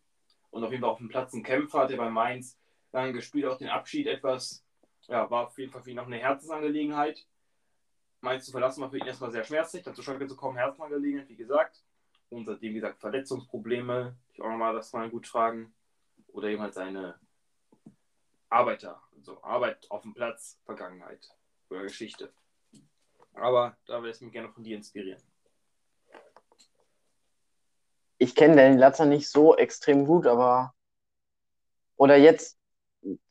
und 0.49 0.63
auf 0.63 0.71
jeden 0.71 0.81
Fall 0.81 0.91
auf 0.91 0.97
dem 0.97 1.09
Platz 1.09 1.33
ein 1.33 1.43
Kämpfer, 1.43 1.79
hat 1.79 1.91
er 1.91 1.97
bei 1.97 2.09
Mainz 2.09 2.57
lange 2.91 3.13
gespielt, 3.13 3.45
auch 3.45 3.57
den 3.57 3.69
Abschied 3.69 4.07
etwas, 4.07 4.63
ja, 5.07 5.29
war 5.29 5.47
auf 5.47 5.57
jeden 5.57 5.71
Fall 5.71 5.81
für 5.81 5.91
ihn 5.91 5.95
noch 5.95 6.07
eine 6.07 6.17
Herzensangelegenheit. 6.17 7.25
Mainz 8.21 8.45
zu 8.45 8.51
verlassen 8.51 8.81
war 8.81 8.89
für 8.89 8.97
ihn 8.97 9.05
erstmal 9.05 9.31
sehr 9.31 9.43
schmerzlich, 9.43 9.83
dann 9.83 9.95
zu 9.95 10.03
Schalke 10.03 10.27
zu 10.27 10.35
kommen, 10.35 10.57
Herzensangelegenheit, 10.57 11.29
wie 11.29 11.35
gesagt. 11.35 11.83
Und 12.29 12.45
seitdem, 12.45 12.71
wie 12.71 12.75
gesagt, 12.75 12.99
Verletzungsprobleme, 12.99 14.15
ich 14.33 14.41
auch 14.41 14.49
nochmal 14.49 14.73
das 14.73 14.93
mal 14.93 15.09
gut 15.09 15.27
fragen. 15.27 15.73
Oder 16.27 16.47
eben 16.47 16.61
halt 16.61 16.73
seine 16.73 17.19
Arbeiter, 18.47 19.01
also 19.17 19.43
Arbeit 19.43 19.89
auf 19.89 20.03
dem 20.03 20.13
Platz, 20.13 20.59
Vergangenheit 20.63 21.29
oder 21.69 21.83
Geschichte. 21.83 22.31
Aber 23.33 23.75
da 23.85 24.01
würde 24.01 24.11
ich 24.15 24.21
mich 24.21 24.31
gerne 24.31 24.49
von 24.49 24.63
dir 24.63 24.77
inspirieren. 24.77 25.21
Ich 28.21 28.35
kenne 28.35 28.55
Danny 28.55 28.77
Latzer 28.77 29.05
nicht 29.05 29.27
so 29.27 29.57
extrem 29.57 30.05
gut, 30.05 30.27
aber. 30.27 30.75
Oder 31.95 32.17
jetzt 32.17 32.55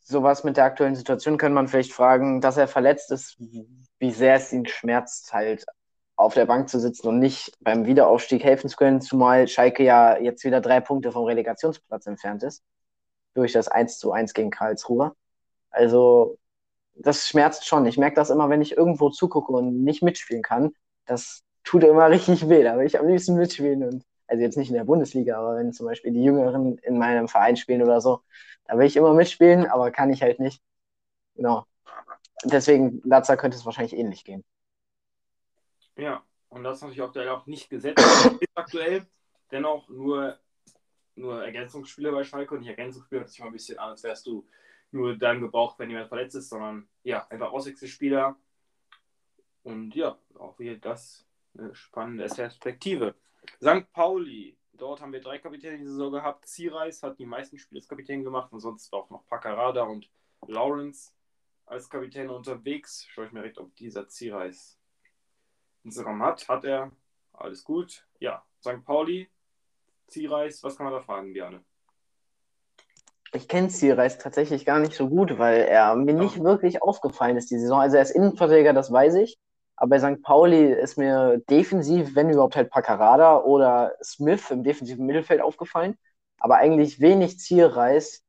sowas 0.01 0.43
mit 0.43 0.57
der 0.57 0.65
aktuellen 0.65 0.97
Situation 0.97 1.39
könnte 1.39 1.55
man 1.55 1.69
vielleicht 1.69 1.93
fragen, 1.93 2.41
dass 2.41 2.57
er 2.57 2.67
verletzt 2.67 3.13
ist, 3.13 3.37
wie 3.39 4.11
sehr 4.11 4.35
es 4.35 4.53
ihn 4.53 4.67
schmerzt, 4.67 5.33
halt 5.33 5.65
auf 6.17 6.35
der 6.35 6.47
Bank 6.47 6.69
zu 6.69 6.81
sitzen 6.81 7.07
und 7.07 7.21
nicht 7.21 7.57
beim 7.61 7.87
Wiederaufstieg 7.87 8.43
helfen 8.43 8.69
zu 8.69 8.77
können, 8.77 9.01
zumal 9.01 9.47
Schalke 9.47 9.85
ja 9.85 10.19
jetzt 10.19 10.43
wieder 10.43 10.61
drei 10.61 10.81
Punkte 10.81 11.13
vom 11.13 11.25
Relegationsplatz 11.25 12.07
entfernt 12.07 12.43
ist. 12.43 12.65
Durch 13.35 13.53
das 13.53 13.69
1 13.69 13.97
zu 13.99 14.11
1 14.11 14.35
gegen 14.35 14.51
Karlsruhe. 14.51 15.15
Also, 15.71 16.37
das 16.97 17.29
schmerzt 17.29 17.65
schon. 17.65 17.87
Ich 17.87 17.97
merke 17.97 18.17
das 18.17 18.31
immer, 18.31 18.49
wenn 18.51 18.61
ich 18.61 18.77
irgendwo 18.77 19.11
zugucke 19.11 19.53
und 19.53 19.85
nicht 19.85 20.03
mitspielen 20.03 20.43
kann. 20.43 20.73
Das 21.07 21.45
tut 21.63 21.85
immer 21.85 22.11
richtig 22.11 22.49
weh. 22.49 22.65
Da 22.65 22.77
will 22.77 22.87
ich 22.87 22.99
am 22.99 23.07
liebsten 23.07 23.37
mitspielen. 23.37 23.85
Und, 23.85 24.05
also 24.31 24.43
jetzt 24.43 24.57
nicht 24.57 24.69
in 24.69 24.77
der 24.77 24.85
Bundesliga, 24.85 25.39
aber 25.39 25.57
wenn 25.57 25.73
zum 25.73 25.87
Beispiel 25.87 26.13
die 26.13 26.23
Jüngeren 26.23 26.79
in 26.79 26.99
meinem 26.99 27.29
Verein 27.29 27.57
spielen 27.57 27.83
oder 27.83 28.01
so, 28.01 28.23
da 28.65 28.79
will 28.79 28.87
ich 28.87 28.97
immer 28.97 29.13
mitspielen, 29.13 29.67
aber 29.67 29.91
kann 29.91 30.11
ich 30.11 30.23
halt 30.23 30.39
nicht. 30.39 30.63
Genau. 31.35 31.67
Deswegen, 32.45 33.03
Latza 33.05 33.37
könnte 33.37 33.57
es 33.57 33.67
wahrscheinlich 33.67 33.97
ähnlich 33.97 34.25
gehen. 34.25 34.45
Ja, 35.97 36.23
und 36.49 36.63
das 36.63 36.77
ist 36.77 36.83
natürlich 36.83 37.03
aktuell 37.03 37.29
auch 37.29 37.47
nicht 37.47 37.69
gesetzt. 37.69 37.99
ist 38.41 38.49
aktuell 38.55 39.07
dennoch 39.51 39.89
nur, 39.89 40.39
nur 41.17 41.45
Ergänzungsspieler 41.45 42.13
bei 42.13 42.23
Schalke 42.23 42.55
und 42.55 42.61
nicht 42.61 42.71
Ergänzungsspieler, 42.71 43.23
hört 43.23 43.31
sich 43.31 43.41
mal 43.41 43.47
ein 43.47 43.53
bisschen 43.53 43.79
an, 43.79 43.91
als 43.91 44.05
wärst 44.05 44.27
du 44.27 44.47
nur 44.93 45.17
dann 45.17 45.41
gebraucht, 45.41 45.79
wenn 45.79 45.91
jemand 45.91 46.09
verletzt 46.09 46.37
ist, 46.37 46.49
sondern 46.49 46.89
ja, 47.03 47.27
einfach 47.29 47.51
Auswechselspieler. 47.51 48.37
Und 49.63 49.95
ja, 49.95 50.17
auch 50.39 50.57
hier 50.57 50.79
das 50.79 51.27
eine 51.59 51.75
spannende 51.75 52.27
Perspektive. 52.27 53.15
St. 53.61 53.91
Pauli, 53.93 54.57
dort 54.73 55.01
haben 55.01 55.13
wir 55.13 55.21
drei 55.21 55.39
Kapitäne 55.39 55.79
diese 55.79 55.93
Saison 55.93 56.13
gehabt. 56.13 56.47
Zierreis 56.47 57.03
hat 57.03 57.19
die 57.19 57.27
meisten 57.27 57.59
Spiele 57.59 57.81
als 57.81 57.89
Kapitän 57.89 58.25
gemacht 58.25 58.53
und 58.53 58.61
sonst 58.61 58.93
auch 58.93 59.11
noch 59.11 59.27
Paccarada 59.27 59.83
und 59.83 60.11
Lawrence 60.47 61.13
als 61.67 61.89
Kapitän 61.89 62.31
unterwegs. 62.31 63.07
Schaue 63.09 63.27
ich 63.27 63.33
mir 63.33 63.41
direkt, 63.41 63.59
ob 63.59 63.75
dieser 63.77 64.09
Zierreis 64.09 64.79
Instagram 65.85 66.23
hat. 66.23 66.49
Hat 66.49 66.65
er. 66.65 66.93
Alles 67.33 67.65
gut. 67.65 68.07
Ja, 68.19 68.45
St. 68.61 68.85
Pauli 68.85 69.31
Zierreis, 70.11 70.63
was 70.63 70.77
kann 70.77 70.85
man 70.85 70.93
da 70.93 71.01
fragen, 71.01 71.33
Björn? 71.33 71.65
Ich 73.33 73.47
kenne 73.47 73.69
Zierreis 73.69 74.19
tatsächlich 74.19 74.67
gar 74.67 74.81
nicht 74.81 74.93
so 74.93 75.09
gut, 75.09 75.39
weil 75.39 75.61
er 75.61 75.95
mir 75.95 76.15
nicht 76.15 76.43
wirklich 76.43 76.83
aufgefallen 76.83 77.37
ist 77.37 77.51
die 77.51 77.59
Saison. 77.59 77.81
Also 77.81 77.97
er 77.97 78.03
ist 78.03 78.11
Innenverteidiger, 78.11 78.73
das 78.73 78.91
weiß 78.91 79.15
ich. 79.15 79.39
Aber 79.81 79.89
bei 79.89 79.99
St. 79.99 80.23
Pauli 80.23 80.73
ist 80.75 80.99
mir 80.99 81.39
defensiv, 81.49 82.15
wenn 82.15 82.29
überhaupt 82.29 82.55
halt 82.55 82.71
Paccarada 82.71 83.39
oder 83.39 83.95
Smith 84.05 84.51
im 84.51 84.63
defensiven 84.63 85.07
Mittelfeld 85.07 85.41
aufgefallen. 85.41 85.97
Aber 86.39 86.57
eigentlich 86.57 87.01
wenig 87.01 87.39
Zierreis. 87.39 88.23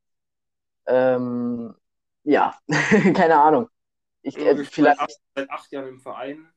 Ähm, 0.86 1.75
ja, 2.24 2.55
keine 3.13 3.36
Ahnung. 3.41 3.67
Ich, 4.22 4.38
äh, 4.38 4.63
vielleicht, 4.63 5.00
seit, 5.00 5.10
acht, 5.10 5.20
seit 5.36 5.50
acht 5.50 5.72
Jahren 5.74 5.89
im 5.89 6.00
Verein. 6.00 6.48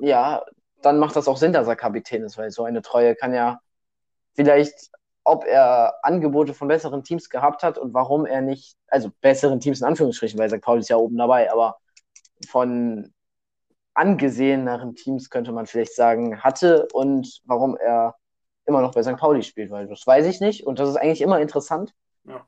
ja, 0.00 0.44
dann 0.82 0.98
macht 0.98 1.16
das 1.16 1.28
auch 1.28 1.38
Sinn, 1.38 1.54
dass 1.54 1.66
er 1.66 1.76
Kapitän 1.76 2.22
ist, 2.22 2.36
weil 2.36 2.50
so 2.50 2.64
eine 2.64 2.82
Treue 2.82 3.14
kann 3.14 3.32
ja 3.32 3.60
vielleicht, 4.34 4.90
ob 5.24 5.46
er 5.46 5.94
Angebote 6.02 6.52
von 6.52 6.68
besseren 6.68 7.04
Teams 7.04 7.30
gehabt 7.30 7.62
hat 7.62 7.78
und 7.78 7.94
warum 7.94 8.26
er 8.26 8.42
nicht, 8.42 8.76
also 8.88 9.10
besseren 9.22 9.60
Teams 9.60 9.80
in 9.80 9.86
Anführungsstrichen, 9.86 10.38
weil 10.38 10.50
St. 10.50 10.60
Pauli 10.60 10.80
ist 10.80 10.90
ja 10.90 10.96
oben 10.96 11.16
dabei, 11.16 11.50
aber 11.50 11.78
von 12.50 13.14
angeseheneren 13.96 14.94
Teams 14.94 15.30
könnte 15.30 15.52
man 15.52 15.66
vielleicht 15.66 15.94
sagen, 15.94 16.42
hatte 16.42 16.86
und 16.92 17.40
warum 17.44 17.76
er 17.76 18.16
immer 18.66 18.82
noch 18.82 18.92
bei 18.92 19.02
St. 19.02 19.16
Pauli 19.16 19.42
spielt, 19.42 19.70
weil 19.70 19.86
das 19.86 20.06
weiß 20.06 20.26
ich 20.26 20.40
nicht 20.40 20.66
und 20.66 20.78
das 20.78 20.88
ist 20.88 20.96
eigentlich 20.96 21.22
immer 21.22 21.40
interessant, 21.40 21.94
Ja. 22.24 22.46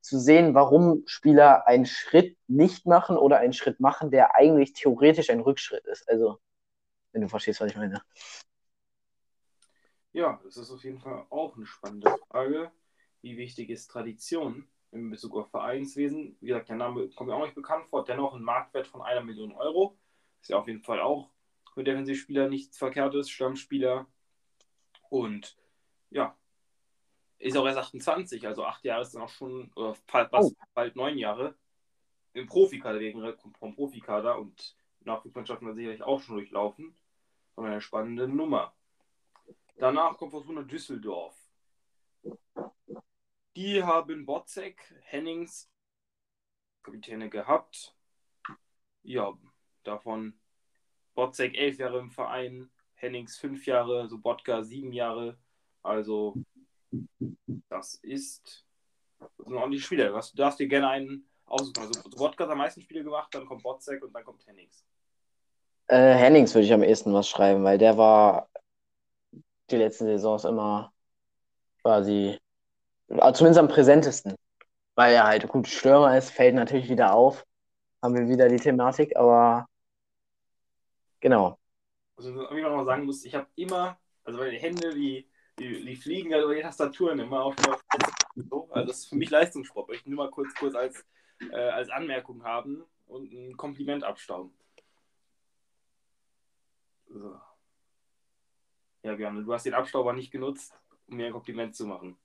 zu 0.00 0.18
sehen, 0.18 0.54
warum 0.54 1.02
Spieler 1.06 1.66
einen 1.66 1.84
Schritt 1.86 2.36
nicht 2.46 2.86
machen 2.86 3.16
oder 3.16 3.38
einen 3.38 3.52
Schritt 3.52 3.80
machen, 3.80 4.10
der 4.10 4.34
eigentlich 4.34 4.72
theoretisch 4.72 5.30
ein 5.30 5.40
Rückschritt 5.40 5.84
ist. 5.86 6.08
Also, 6.08 6.38
wenn 7.12 7.22
du 7.22 7.28
verstehst, 7.28 7.60
was 7.60 7.70
ich 7.70 7.76
meine. 7.76 8.00
Ja, 10.12 10.40
das 10.42 10.56
ist 10.56 10.70
auf 10.70 10.82
jeden 10.84 11.00
Fall 11.00 11.26
auch 11.30 11.56
eine 11.56 11.66
spannende 11.66 12.16
Frage. 12.30 12.72
Wie 13.20 13.36
wichtig 13.36 13.68
ist 13.68 13.88
Tradition 13.88 14.66
in 14.90 15.10
Bezug 15.10 15.36
auf 15.36 15.50
Vereinswesen? 15.50 16.36
Wie 16.40 16.46
gesagt, 16.46 16.68
der 16.68 16.76
Name 16.76 17.08
kommt 17.10 17.28
mir 17.28 17.36
auch 17.36 17.44
nicht 17.44 17.54
bekannt 17.54 17.86
vor. 17.88 18.04
Dennoch 18.04 18.34
ein 18.34 18.42
Marktwert 18.42 18.86
von 18.86 19.02
einer 19.02 19.22
Million 19.22 19.52
Euro. 19.52 19.98
Ist 20.40 20.50
ja 20.50 20.58
auf 20.58 20.66
jeden 20.68 20.82
Fall 20.82 21.00
auch 21.00 21.30
für 21.74 21.84
Defensivspieler 21.84 22.48
nichts 22.48 22.78
Verkehrtes, 22.78 23.30
Stammspieler. 23.30 24.06
Und 25.10 25.56
ja, 26.10 26.36
ist 27.38 27.56
auch 27.56 27.66
erst 27.66 27.78
28, 27.78 28.46
also 28.46 28.64
acht 28.64 28.84
Jahre 28.84 29.02
ist 29.02 29.14
dann 29.14 29.22
auch 29.22 29.28
schon, 29.28 29.70
oder 29.76 29.94
fast 30.06 30.32
Oh. 30.32 30.52
bald 30.74 30.96
neun 30.96 31.18
Jahre 31.18 31.56
im 32.32 32.46
Profikader, 32.46 33.00
wegen 33.00 33.22
vom 33.58 33.74
Profikader 33.74 34.38
und 34.38 34.76
Nachwuchsmannschaften 35.00 35.68
hat 35.68 35.76
sicherlich 35.76 36.02
auch 36.02 36.20
schon 36.20 36.36
durchlaufen. 36.36 36.96
Von 37.54 37.66
einer 37.66 37.80
spannenden 37.80 38.36
Nummer. 38.36 38.74
Danach 39.76 40.16
kommt 40.16 40.32
Fortuna 40.32 40.62
Düsseldorf. 40.62 41.36
Die 43.56 43.82
haben 43.82 44.26
Botzek, 44.26 44.94
Hennings, 45.02 45.70
Kapitäne 46.82 47.28
gehabt. 47.28 47.96
Ja, 49.02 49.36
davon 49.88 50.38
Botzek 51.14 51.56
elf 51.56 51.78
Jahre 51.78 51.98
im 51.98 52.10
Verein, 52.10 52.70
Hennings 52.94 53.36
fünf 53.36 53.66
Jahre, 53.66 54.08
Sobotka 54.08 54.62
sieben 54.62 54.92
Jahre. 54.92 55.36
Also, 55.82 56.36
das 57.68 57.94
ist, 57.94 58.66
das 59.18 59.30
sind 59.46 59.80
Spieler. 59.80 60.08
Du 60.08 60.36
darfst, 60.36 60.60
dir 60.60 60.68
gerne 60.68 60.88
einen 60.88 61.28
aussuchen. 61.46 61.78
Also, 61.78 61.92
Sobotka 62.10 62.44
hat 62.44 62.50
am 62.50 62.58
meisten 62.58 62.82
Spiele 62.82 63.04
gemacht, 63.04 63.34
dann 63.34 63.46
kommt 63.46 63.62
Botzek 63.62 64.02
und 64.02 64.12
dann 64.12 64.24
kommt 64.24 64.46
Hennings. 64.46 64.84
Äh, 65.88 66.14
Hennings 66.14 66.54
würde 66.54 66.66
ich 66.66 66.72
am 66.72 66.82
ehesten 66.82 67.12
was 67.12 67.28
schreiben, 67.28 67.64
weil 67.64 67.78
der 67.78 67.96
war 67.96 68.48
die 69.70 69.76
letzten 69.76 70.06
Saisons 70.06 70.44
immer 70.44 70.92
quasi, 71.82 72.38
äh, 73.08 73.32
zumindest 73.32 73.58
am 73.58 73.68
präsentesten. 73.68 74.34
Weil 74.94 75.14
er 75.14 75.24
halt 75.24 75.48
gut 75.48 75.68
Stürmer 75.68 76.16
ist, 76.18 76.30
fällt 76.30 76.56
natürlich 76.56 76.88
wieder 76.88 77.14
auf. 77.14 77.44
Haben 78.02 78.16
wir 78.16 78.28
wieder 78.28 78.48
die 78.48 78.56
Thematik, 78.56 79.16
aber 79.16 79.66
genau. 81.20 81.58
Also, 82.16 82.34
was 82.34 82.56
ich 82.56 82.62
noch 82.62 82.84
sagen 82.84 83.04
muss, 83.04 83.24
ich 83.24 83.34
habe 83.34 83.46
immer, 83.54 83.98
also 84.24 84.38
meine 84.38 84.56
Hände, 84.58 84.94
die, 84.94 85.28
die, 85.58 85.84
die 85.84 85.96
fliegen 85.96 86.32
halt 86.32 86.44
über 86.44 86.54
die 86.54 86.62
Tastaturen 86.62 87.18
immer 87.20 87.42
auf 87.42 87.54
so. 88.34 88.68
Also, 88.70 88.86
das 88.86 88.98
ist 88.98 89.08
für 89.08 89.16
mich 89.16 89.30
Leistungssport. 89.30 89.90
Ich 89.92 90.04
will 90.04 90.14
nur 90.14 90.24
mal 90.24 90.30
kurz, 90.30 90.54
kurz 90.54 90.74
als, 90.74 91.04
äh, 91.50 91.56
als 91.56 91.90
Anmerkung 91.90 92.44
haben 92.44 92.84
und 93.06 93.32
ein 93.32 93.56
Kompliment 93.56 94.04
abstauben. 94.04 94.52
So. 97.08 97.40
Ja, 99.02 99.14
Björn, 99.14 99.44
du 99.44 99.52
hast 99.52 99.64
den 99.64 99.74
Abstauber 99.74 100.12
nicht 100.12 100.30
genutzt, 100.30 100.74
um 101.06 101.16
mir 101.16 101.26
ein 101.26 101.32
Kompliment 101.32 101.74
zu 101.74 101.86
machen. 101.86 102.18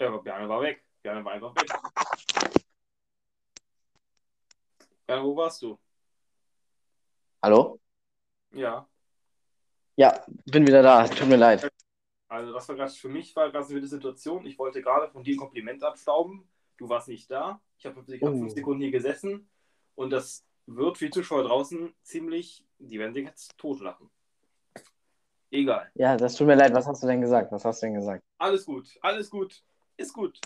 Ja, 0.00 0.06
aber 0.08 0.22
Björn 0.22 0.48
war 0.48 0.62
weg. 0.62 0.82
Björn 1.02 1.22
war 1.24 1.32
einfach 1.32 1.54
weg. 1.56 1.68
Björn, 5.06 5.24
wo 5.24 5.36
warst 5.36 5.60
du? 5.60 5.78
Hallo? 7.42 7.78
Ja, 8.52 8.88
Ja, 9.96 10.24
bin 10.46 10.66
wieder 10.66 10.82
da. 10.82 11.06
Tut 11.06 11.28
mir 11.28 11.36
leid. 11.36 11.70
also 12.28 12.52
das 12.54 12.66
war 12.68 12.76
gerade 12.76 12.92
für 12.92 13.08
mich 13.10 13.36
war 13.36 13.50
gerade 13.50 13.66
eine 13.68 13.86
Situation. 13.86 14.46
Ich 14.46 14.58
wollte 14.58 14.80
gerade 14.80 15.10
von 15.10 15.22
dir 15.22 15.34
ein 15.34 15.38
Kompliment 15.38 15.84
abstauben. 15.84 16.48
Du 16.78 16.88
warst 16.88 17.08
nicht 17.08 17.30
da. 17.30 17.60
Ich 17.76 17.84
habe 17.84 18.00
Oh. 18.00 18.04
fünf 18.32 18.52
Sekunden 18.52 18.80
hier 18.80 18.90
gesessen 18.90 19.50
und 19.96 20.10
das 20.10 20.46
wird 20.66 20.96
für 20.96 21.06
die 21.06 21.10
Zuschauer 21.10 21.42
draußen 21.42 21.94
ziemlich, 22.02 22.64
die 22.78 22.98
werden 22.98 23.12
sich 23.12 23.26
jetzt 23.26 23.58
totlachen. 23.58 24.08
Egal. 25.50 25.90
Ja, 25.94 26.16
das 26.16 26.36
tut 26.36 26.46
mir 26.46 26.54
leid. 26.54 26.72
Was 26.72 26.86
hast 26.86 27.02
du 27.02 27.06
denn 27.06 27.20
gesagt? 27.20 27.52
Was 27.52 27.64
hast 27.66 27.82
du 27.82 27.86
denn 27.86 27.94
gesagt? 27.94 28.22
Alles 28.38 28.64
gut, 28.64 28.88
alles 29.02 29.28
gut, 29.28 29.62
ist 30.00 30.12
gut. 30.12 30.40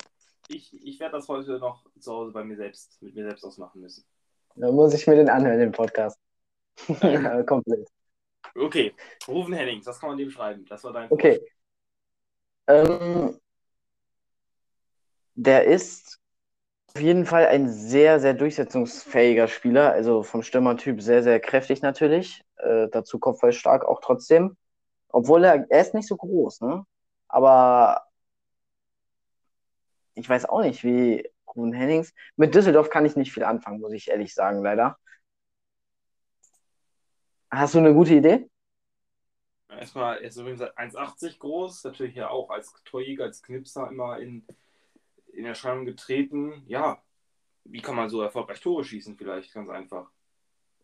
Ich, 0.48 0.74
ich 0.84 1.00
werde 1.00 1.16
das 1.16 1.28
heute 1.28 1.58
noch 1.58 1.86
zu 1.98 2.12
Hause 2.12 2.32
bei 2.32 2.44
mir 2.44 2.56
selbst, 2.56 3.00
mit 3.00 3.14
mir 3.14 3.24
selbst 3.24 3.44
ausmachen 3.44 3.80
müssen. 3.80 4.04
Da 4.56 4.70
muss 4.70 4.92
ich 4.92 5.06
mir 5.06 5.16
den 5.16 5.30
anhören, 5.30 5.58
den 5.58 5.72
Podcast. 5.72 6.18
Komplett. 7.46 7.88
Okay, 8.54 8.94
Rufen 9.26 9.54
Hennings, 9.54 9.86
was 9.86 9.98
kann 9.98 10.10
man 10.10 10.18
dem 10.18 10.30
schreiben? 10.30 10.64
Das 10.68 10.84
war 10.84 10.92
dein 10.92 11.10
Okay. 11.10 11.40
Ähm, 12.66 13.38
der 15.34 15.64
ist 15.64 16.20
auf 16.94 17.00
jeden 17.00 17.26
Fall 17.26 17.46
ein 17.46 17.68
sehr, 17.68 18.20
sehr 18.20 18.34
durchsetzungsfähiger 18.34 19.48
Spieler. 19.48 19.92
Also 19.92 20.22
vom 20.22 20.42
Stürmertyp 20.42 21.00
sehr, 21.00 21.22
sehr 21.22 21.40
kräftig 21.40 21.82
natürlich. 21.82 22.44
Äh, 22.56 22.88
dazu 22.90 23.18
kopfballstark 23.18 23.84
auch 23.84 24.00
trotzdem. 24.00 24.56
Obwohl 25.08 25.44
er, 25.44 25.66
er 25.70 25.80
ist 25.80 25.94
nicht 25.94 26.08
so 26.08 26.16
groß, 26.16 26.60
ne? 26.60 26.84
Aber 27.28 28.04
ich 30.14 30.28
weiß 30.28 30.46
auch 30.46 30.62
nicht, 30.62 30.84
wie 30.84 31.28
Ruben 31.54 31.72
Hennings. 31.72 32.12
Mit 32.36 32.54
Düsseldorf 32.54 32.90
kann 32.90 33.06
ich 33.06 33.16
nicht 33.16 33.32
viel 33.32 33.44
anfangen, 33.44 33.80
muss 33.80 33.92
ich 33.92 34.08
ehrlich 34.08 34.34
sagen, 34.34 34.62
leider. 34.62 34.98
Hast 37.50 37.74
du 37.74 37.78
eine 37.78 37.94
gute 37.94 38.14
Idee? 38.14 38.48
Erstmal, 39.68 40.18
er 40.18 40.28
ist 40.28 40.36
übrigens 40.36 40.62
1,80 40.62 41.38
groß, 41.38 41.84
natürlich 41.84 42.14
ja 42.14 42.28
auch 42.28 42.50
als 42.50 42.72
Torjäger, 42.84 43.24
als 43.24 43.42
Knipser 43.42 43.88
immer 43.88 44.18
in, 44.18 44.46
in 45.32 45.44
Erscheinung 45.44 45.84
getreten. 45.84 46.64
Ja, 46.66 47.02
wie 47.64 47.80
kann 47.80 47.96
man 47.96 48.08
so 48.08 48.22
erfolgreich 48.22 48.60
Tore 48.60 48.84
schießen? 48.84 49.16
Vielleicht 49.16 49.52
ganz 49.52 49.68
einfach. 49.68 50.10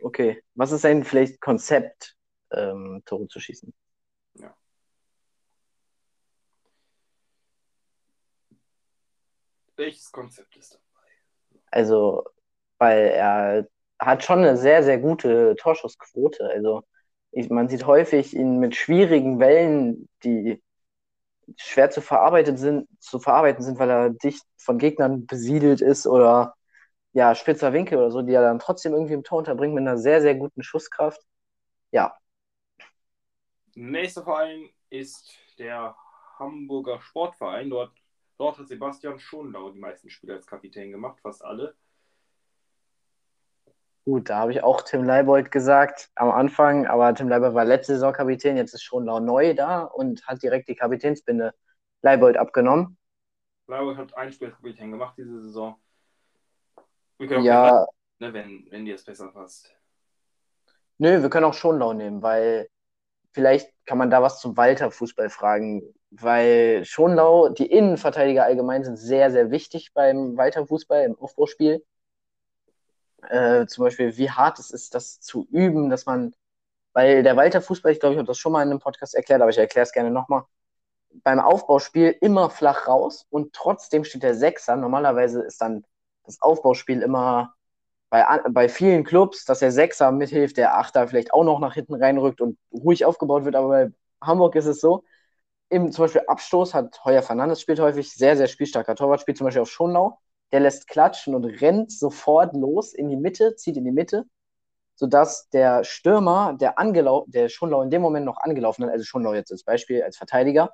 Okay. 0.01 0.43
Was 0.55 0.73
ist 0.73 0.85
ein 0.85 1.05
vielleicht 1.05 1.41
Konzept, 1.41 2.17
ähm, 2.53 3.03
Tore 3.05 3.29
zu 3.29 3.39
schießen? 3.39 3.73
Welches 9.81 10.13
Konzept 10.13 10.57
ist 10.57 10.75
dabei? 10.75 11.11
Also, 11.71 12.25
weil 12.79 13.09
er 13.09 13.69
hat 13.99 14.25
schon 14.25 14.41
eine 14.41 14.57
sehr, 14.57 14.83
sehr 14.83 14.99
gute 14.99 15.57
Torschussquote. 15.57 16.45
Also, 16.51 16.83
ich, 17.33 17.51
man 17.51 17.69
sieht 17.69 17.87
häufig 17.87 18.35
ihn 18.37 18.59
mit 18.59 18.77
schwierigen 18.77 19.39
Wellen, 19.41 20.09
die 20.25 20.63
schwer 21.59 21.91
zu 21.91 22.01
verarbeiten 22.03 22.57
sind, 22.57 22.89
zu 23.01 23.19
verarbeiten 23.21 23.65
sind, 23.65 23.79
weil 23.79 23.91
er 23.91 24.11
dicht 24.11 24.45
von 24.59 24.79
Gegnern 24.79 25.27
besiedelt 25.27 25.81
ist 25.81 26.07
oder 26.07 26.55
ja, 27.13 27.35
spitzer 27.35 27.73
Winkel 27.73 27.99
oder 27.99 28.11
so, 28.11 28.23
die 28.23 28.35
er 28.35 28.43
dann 28.43 28.59
trotzdem 28.61 28.93
irgendwie 28.95 29.15
im 29.15 29.25
Tor 29.25 29.39
unterbringt 29.41 29.75
mit 29.75 29.83
einer 29.83 29.99
sehr, 29.99 30.23
sehr 30.23 30.35
guten 30.37 30.63
Schusskraft. 30.63 31.21
Ja, 31.93 32.15
Nächster 33.75 34.23
Verein 34.25 34.69
ist 34.91 35.33
der 35.59 35.97
Hamburger 36.39 37.01
Sportverein. 37.01 37.71
Dort, 37.71 37.93
dort 38.41 38.59
hat 38.59 38.69
Sebastian 38.69 39.19
Schonlau 39.19 39.71
die 39.71 39.79
meisten 39.79 40.09
Spiele 40.11 40.35
als 40.35 40.47
Kapitän 40.47 40.91
gemacht, 40.91 41.21
fast 41.21 41.45
alle. 41.45 41.77
gut, 44.05 44.29
da 44.31 44.39
habe 44.39 44.53
ich 44.53 44.63
auch 44.63 44.83
Tim 44.83 45.05
Leibold 45.05 45.51
gesagt 45.51 46.11
am 46.15 46.31
Anfang, 46.31 46.87
aber 46.87 47.15
Tim 47.15 47.29
Leibold 47.29 47.55
war 47.55 47.65
letzte 47.65 47.95
Saison 47.95 48.13
Kapitän, 48.13 48.57
jetzt 48.57 48.75
ist 48.75 48.83
Schonlau 48.83 49.21
neu 49.21 49.55
da 49.55 49.83
und 49.83 50.27
hat 50.27 50.43
direkt 50.43 50.69
die 50.69 50.75
Kapitänsbinde 50.75 51.55
Leibold 52.03 52.37
abgenommen. 52.37 52.99
Leibold 53.67 53.99
hat 53.99 54.17
ein 54.17 54.33
Spiel 54.33 54.49
als 54.49 54.57
Kapitän 54.57 54.91
gemacht 54.91 55.15
diese 55.17 55.43
Saison. 55.43 55.77
Wir 57.19 57.29
können 57.29 57.41
auch 57.41 57.45
Ja, 57.45 57.87
ne, 58.19 58.33
wenn, 58.33 58.67
wenn 58.71 58.85
dir 58.85 58.95
es 58.95 59.05
besser 59.05 59.29
passt. 59.29 59.73
Nö, 60.99 61.23
wir 61.23 61.31
können 61.31 61.45
auch 61.45 61.55
Schonlau 61.55 61.93
nehmen, 61.93 62.23
weil 62.23 62.69
vielleicht 63.33 63.71
kann 63.87 63.99
man 63.99 64.11
da 64.11 64.23
was 64.23 64.41
zum 64.41 64.57
Walter-Fußball 64.57 65.31
fragen, 65.31 65.83
weil 66.11 66.85
Schonlau, 66.85 67.49
die 67.51 67.67
Innenverteidiger 67.71 68.45
allgemein 68.45 68.85
sind 68.85 68.97
sehr, 68.97 69.31
sehr 69.31 69.51
wichtig 69.51 69.93
beim 69.95 70.37
Walter-Fußball, 70.37 71.05
im 71.05 71.19
Aufbauspiel. 71.19 71.85
Äh, 73.29 73.67
zum 73.67 73.85
Beispiel, 73.85 74.17
wie 74.17 74.31
hart 74.31 74.59
es 74.59 74.71
ist, 74.71 74.95
das 74.95 75.21
zu 75.21 75.47
üben, 75.51 75.91
dass 75.91 76.07
man, 76.07 76.35
weil 76.93 77.23
der 77.23 77.37
Walter-Fußball, 77.37 77.93
ich 77.93 78.01
glaube, 78.01 78.15
ich 78.15 78.19
habe 78.19 78.27
das 78.27 78.39
schon 78.39 78.53
mal 78.53 78.63
in 78.63 78.71
einem 78.71 78.81
Podcast 78.81 79.15
erklärt, 79.15 79.41
aber 79.41 79.51
ich 79.51 79.59
erkläre 79.59 79.85
es 79.85 79.93
gerne 79.93 80.11
nochmal, 80.11 80.45
beim 81.25 81.41
Aufbauspiel 81.41 82.17
immer 82.21 82.51
flach 82.51 82.87
raus 82.89 83.27
und 83.31 83.53
trotzdem 83.53 84.05
steht 84.05 84.23
der 84.23 84.35
Sechser. 84.35 84.77
Normalerweise 84.77 85.43
ist 85.43 85.61
dann 85.61 85.85
das 86.25 86.41
Aufbauspiel 86.41 87.03
immer 87.03 87.55
bei, 88.11 88.25
bei 88.51 88.69
vielen 88.69 89.05
Clubs, 89.05 89.45
dass 89.45 89.61
der 89.61 89.73
Sechser 89.73 90.13
mithilft, 90.13 90.57
der 90.57 90.77
Achter 90.79 91.09
vielleicht 91.09 91.33
auch 91.33 91.45
noch 91.45 91.61
nach 91.61 91.75
hinten 91.75 91.95
reinrückt 91.95 92.41
und 92.41 92.59
ruhig 92.73 93.05
aufgebaut 93.05 93.45
wird, 93.45 93.57
aber 93.57 93.69
bei 93.69 93.93
Hamburg 94.21 94.57
ist 94.57 94.67
es 94.67 94.81
so, 94.81 95.05
im 95.71 95.93
zum 95.93 96.05
Beispiel 96.05 96.23
Abstoß 96.27 96.75
hat 96.75 97.05
Heuer 97.05 97.23
Fernandes 97.23 97.61
spielt 97.61 97.81
häufig, 97.81 98.13
sehr, 98.13 98.37
sehr 98.37 98.49
spielstarker 98.49 98.95
Torwart, 98.97 99.21
spielt 99.21 99.39
zum 99.39 99.47
Beispiel 99.47 99.63
auf 99.63 99.71
Schonlau, 99.71 100.19
der 100.53 100.61
lässt 100.61 100.89
klatschen 100.89 101.35
und 101.35 101.45
rennt 101.45 101.93
sofort 101.93 102.55
los 102.55 102.93
in 102.93 103.09
die 103.09 103.17
Mitte, 103.17 103.55
zieht 103.57 103.77
in 103.77 103.85
die 103.85 103.93
Mitte, 103.93 104.25
sodass 104.97 105.49
der 105.51 105.85
Stürmer, 105.85 106.57
der, 106.61 106.75
der 107.29 107.49
Schonlau 107.49 107.83
in 107.83 107.91
dem 107.91 108.03
Moment 108.03 108.27
noch 108.27 108.39
angelaufen 108.39 108.85
hat, 108.85 108.91
also 108.91 109.05
Schonlau 109.05 109.35
jetzt 109.35 109.53
als 109.53 109.65
Beispiel, 109.65 110.03
als 110.03 110.17
Verteidiger, 110.17 110.73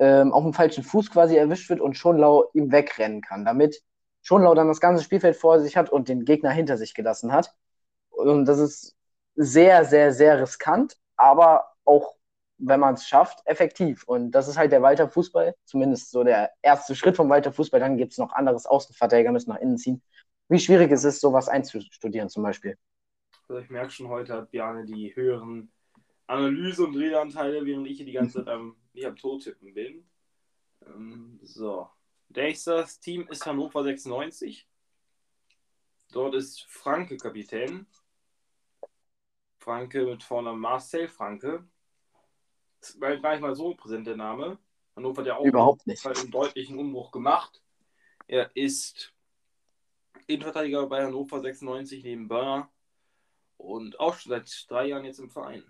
ähm, 0.00 0.32
auf 0.32 0.42
dem 0.44 0.54
falschen 0.54 0.84
Fuß 0.84 1.10
quasi 1.10 1.36
erwischt 1.36 1.70
wird 1.70 1.80
und 1.80 1.96
Schonlau 1.96 2.50
ihm 2.54 2.72
wegrennen 2.72 3.22
kann, 3.22 3.44
damit 3.44 3.82
Schonlau 4.22 4.54
dann 4.54 4.68
das 4.68 4.80
ganze 4.80 5.02
Spielfeld 5.02 5.36
vor 5.36 5.60
sich 5.60 5.76
hat 5.76 5.90
und 5.90 6.08
den 6.08 6.24
Gegner 6.24 6.50
hinter 6.50 6.76
sich 6.76 6.94
gelassen 6.94 7.32
hat. 7.32 7.54
Und 8.10 8.44
das 8.46 8.58
ist 8.58 8.96
sehr, 9.34 9.84
sehr, 9.84 10.12
sehr 10.12 10.40
riskant, 10.40 10.96
aber 11.16 11.64
auch, 11.84 12.14
wenn 12.60 12.80
man 12.80 12.94
es 12.94 13.06
schafft, 13.06 13.40
effektiv. 13.46 14.04
Und 14.04 14.32
das 14.32 14.48
ist 14.48 14.56
halt 14.56 14.72
der 14.72 14.82
Walter 14.82 15.08
Fußball, 15.08 15.54
zumindest 15.64 16.10
so 16.10 16.24
der 16.24 16.50
erste 16.62 16.94
Schritt 16.94 17.16
vom 17.16 17.28
Walter 17.28 17.52
Fußball. 17.52 17.80
Dann 17.80 17.96
gibt 17.96 18.12
es 18.12 18.18
noch 18.18 18.32
anderes 18.32 18.66
Außenverteidiger, 18.66 19.32
müssen 19.32 19.50
nach 19.50 19.60
innen 19.60 19.78
ziehen. 19.78 20.02
Wie 20.48 20.58
schwierig 20.58 20.90
es 20.92 21.04
ist, 21.04 21.20
sowas 21.20 21.48
einzustudieren 21.48 22.28
zum 22.28 22.42
Beispiel. 22.42 22.76
Also 23.48 23.62
ich 23.62 23.70
merke 23.70 23.90
schon, 23.90 24.08
heute 24.08 24.34
hat 24.34 24.50
Bjarne 24.50 24.84
die 24.84 25.14
höheren 25.14 25.72
Analyse- 26.26 26.84
und 26.84 26.96
Redeanteile, 26.96 27.64
während 27.64 27.86
ich 27.88 27.96
hier 27.96 28.06
die 28.06 28.12
ganze 28.12 28.38
Zeit 28.38 28.48
am, 28.48 28.76
nicht 28.92 29.06
am 29.06 29.16
Todtippen 29.16 29.74
bin. 29.74 30.08
Ähm, 30.86 31.40
so. 31.42 31.88
Nächstes 32.28 33.00
Team 33.00 33.26
ist 33.28 33.44
Hannover 33.46 33.82
96. 33.82 34.68
Dort 36.12 36.34
ist 36.34 36.64
Franke 36.68 37.16
Kapitän. 37.16 37.86
Franke 39.58 40.04
mit 40.04 40.22
vorne 40.22 40.52
Marcel 40.52 41.08
Franke. 41.08 41.64
War 42.98 43.16
gar 43.18 43.32
nicht 43.32 43.40
mal 43.42 43.54
so 43.54 43.74
präsent 43.74 44.06
der 44.06 44.16
Name. 44.16 44.58
Hannover 44.96 45.20
hat 45.20 45.26
ja 45.26 45.36
auch 45.36 45.44
Überhaupt 45.44 45.86
nicht. 45.86 46.04
einen 46.06 46.30
deutlichen 46.30 46.78
Umbruch 46.78 47.10
gemacht. 47.10 47.62
Er 48.26 48.50
ist 48.54 49.12
Innenverteidiger 50.26 50.86
bei 50.86 51.04
Hannover 51.04 51.40
96 51.40 52.02
neben 52.04 52.28
Börner 52.28 52.68
und 53.56 53.98
auch 54.00 54.14
schon 54.14 54.30
seit 54.30 54.66
drei 54.68 54.86
Jahren 54.86 55.04
jetzt 55.04 55.18
im 55.18 55.30
Verein. 55.30 55.64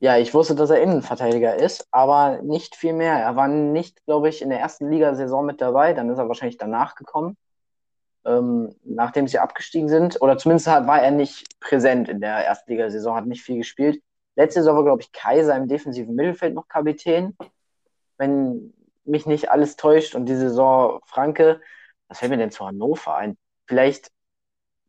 Ja, 0.00 0.18
ich 0.18 0.34
wusste, 0.34 0.54
dass 0.56 0.70
er 0.70 0.82
Innenverteidiger 0.82 1.54
ist, 1.56 1.86
aber 1.92 2.42
nicht 2.42 2.74
viel 2.74 2.92
mehr. 2.92 3.14
Er 3.14 3.36
war 3.36 3.46
nicht, 3.46 4.04
glaube 4.04 4.28
ich, 4.28 4.42
in 4.42 4.50
der 4.50 4.58
ersten 4.58 4.90
Ligasaison 4.90 5.46
mit 5.46 5.60
dabei. 5.60 5.92
Dann 5.92 6.10
ist 6.10 6.18
er 6.18 6.26
wahrscheinlich 6.26 6.58
danach 6.58 6.96
gekommen, 6.96 7.36
ähm, 8.24 8.74
nachdem 8.82 9.28
sie 9.28 9.38
abgestiegen 9.38 9.88
sind. 9.88 10.20
Oder 10.20 10.38
zumindest 10.38 10.66
war 10.66 11.00
er 11.00 11.12
nicht 11.12 11.60
präsent 11.60 12.08
in 12.08 12.20
der 12.20 12.44
ersten 12.44 12.72
Ligasaison, 12.72 13.14
hat 13.14 13.26
nicht 13.26 13.42
viel 13.44 13.58
gespielt. 13.58 14.02
Letzte 14.34 14.60
Saison 14.60 14.76
war, 14.76 14.84
glaube 14.84 15.02
ich, 15.02 15.12
Kaiser 15.12 15.56
im 15.56 15.68
defensiven 15.68 16.14
Mittelfeld 16.14 16.54
noch 16.54 16.68
Kapitän, 16.68 17.36
wenn 18.16 18.72
mich 19.04 19.26
nicht 19.26 19.50
alles 19.50 19.76
täuscht. 19.76 20.14
Und 20.14 20.26
diese 20.26 20.48
Saison 20.48 21.00
Franke, 21.06 21.60
was 22.08 22.18
fällt 22.18 22.30
mir 22.30 22.38
denn 22.38 22.50
zu 22.50 22.66
Hannover 22.66 23.16
ein? 23.16 23.36
Vielleicht, 23.66 24.10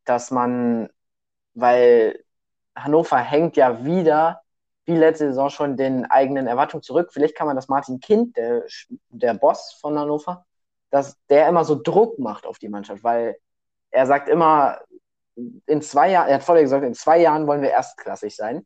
dass 0.05 0.31
man, 0.31 0.89
weil 1.53 2.23
Hannover 2.75 3.17
hängt 3.17 3.57
ja 3.57 3.85
wieder 3.85 4.41
wie 4.85 4.95
letzte 4.97 5.29
Saison 5.29 5.49
schon 5.49 5.77
den 5.77 6.05
eigenen 6.05 6.47
Erwartungen 6.47 6.83
zurück. 6.83 7.11
Vielleicht 7.13 7.35
kann 7.35 7.47
man 7.47 7.55
das 7.55 7.69
Martin 7.69 7.99
Kind, 7.99 8.35
der, 8.35 8.63
der 9.09 9.33
Boss 9.33 9.73
von 9.79 9.97
Hannover, 9.97 10.45
dass 10.89 11.17
der 11.29 11.47
immer 11.47 11.63
so 11.63 11.81
Druck 11.81 12.19
macht 12.19 12.45
auf 12.45 12.59
die 12.59 12.69
Mannschaft, 12.69 13.03
weil 13.03 13.37
er 13.91 14.05
sagt 14.07 14.27
immer, 14.27 14.81
in 15.65 15.81
zwei 15.81 16.11
Jahren, 16.11 16.27
er 16.27 16.35
hat 16.35 16.43
vorher 16.43 16.63
gesagt, 16.63 16.83
in 16.83 16.93
zwei 16.93 17.19
Jahren 17.19 17.47
wollen 17.47 17.61
wir 17.61 17.71
erstklassig 17.71 18.35
sein. 18.35 18.65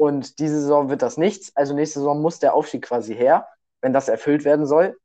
Und 0.00 0.38
diese 0.38 0.62
Saison 0.62 0.88
wird 0.88 1.02
das 1.02 1.18
nichts. 1.18 1.54
Also 1.54 1.74
nächste 1.74 1.98
Saison 1.98 2.22
muss 2.22 2.38
der 2.38 2.54
Aufstieg 2.54 2.86
quasi 2.86 3.14
her, 3.14 3.46
wenn 3.82 3.92
das 3.92 4.08
erfüllt 4.08 4.46
werden 4.46 4.64
soll. 4.64 4.98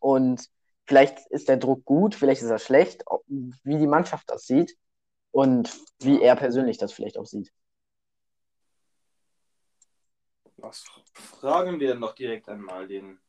Und 0.00 0.50
vielleicht 0.84 1.30
ist 1.30 1.48
der 1.48 1.58
Druck 1.58 1.84
gut, 1.84 2.16
vielleicht 2.16 2.42
ist 2.42 2.50
er 2.50 2.58
schlecht, 2.58 3.04
wie 3.28 3.78
die 3.78 3.86
Mannschaft 3.86 4.28
das 4.28 4.48
sieht 4.48 4.76
und 5.30 5.72
wie 6.00 6.20
er 6.20 6.34
persönlich 6.34 6.76
das 6.76 6.92
vielleicht 6.92 7.18
auch 7.18 7.24
sieht. 7.24 7.52
Was 10.56 10.84
fragen 11.14 11.78
wir 11.78 11.94
noch 11.94 12.16
direkt 12.16 12.48
einmal 12.48 12.88
den 12.88 13.20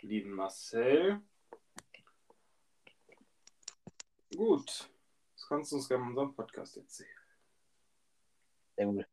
lieben 0.00 0.32
Marcel? 0.32 1.20
Gut, 4.34 4.90
das 5.36 5.46
kannst 5.48 5.70
du 5.70 5.76
uns 5.76 5.88
gerne 5.88 6.02
in 6.02 6.08
unserem 6.08 6.34
Podcast 6.34 6.76
erzählen. 6.78 7.10
Sehr 8.74 8.86
gut. 8.86 9.06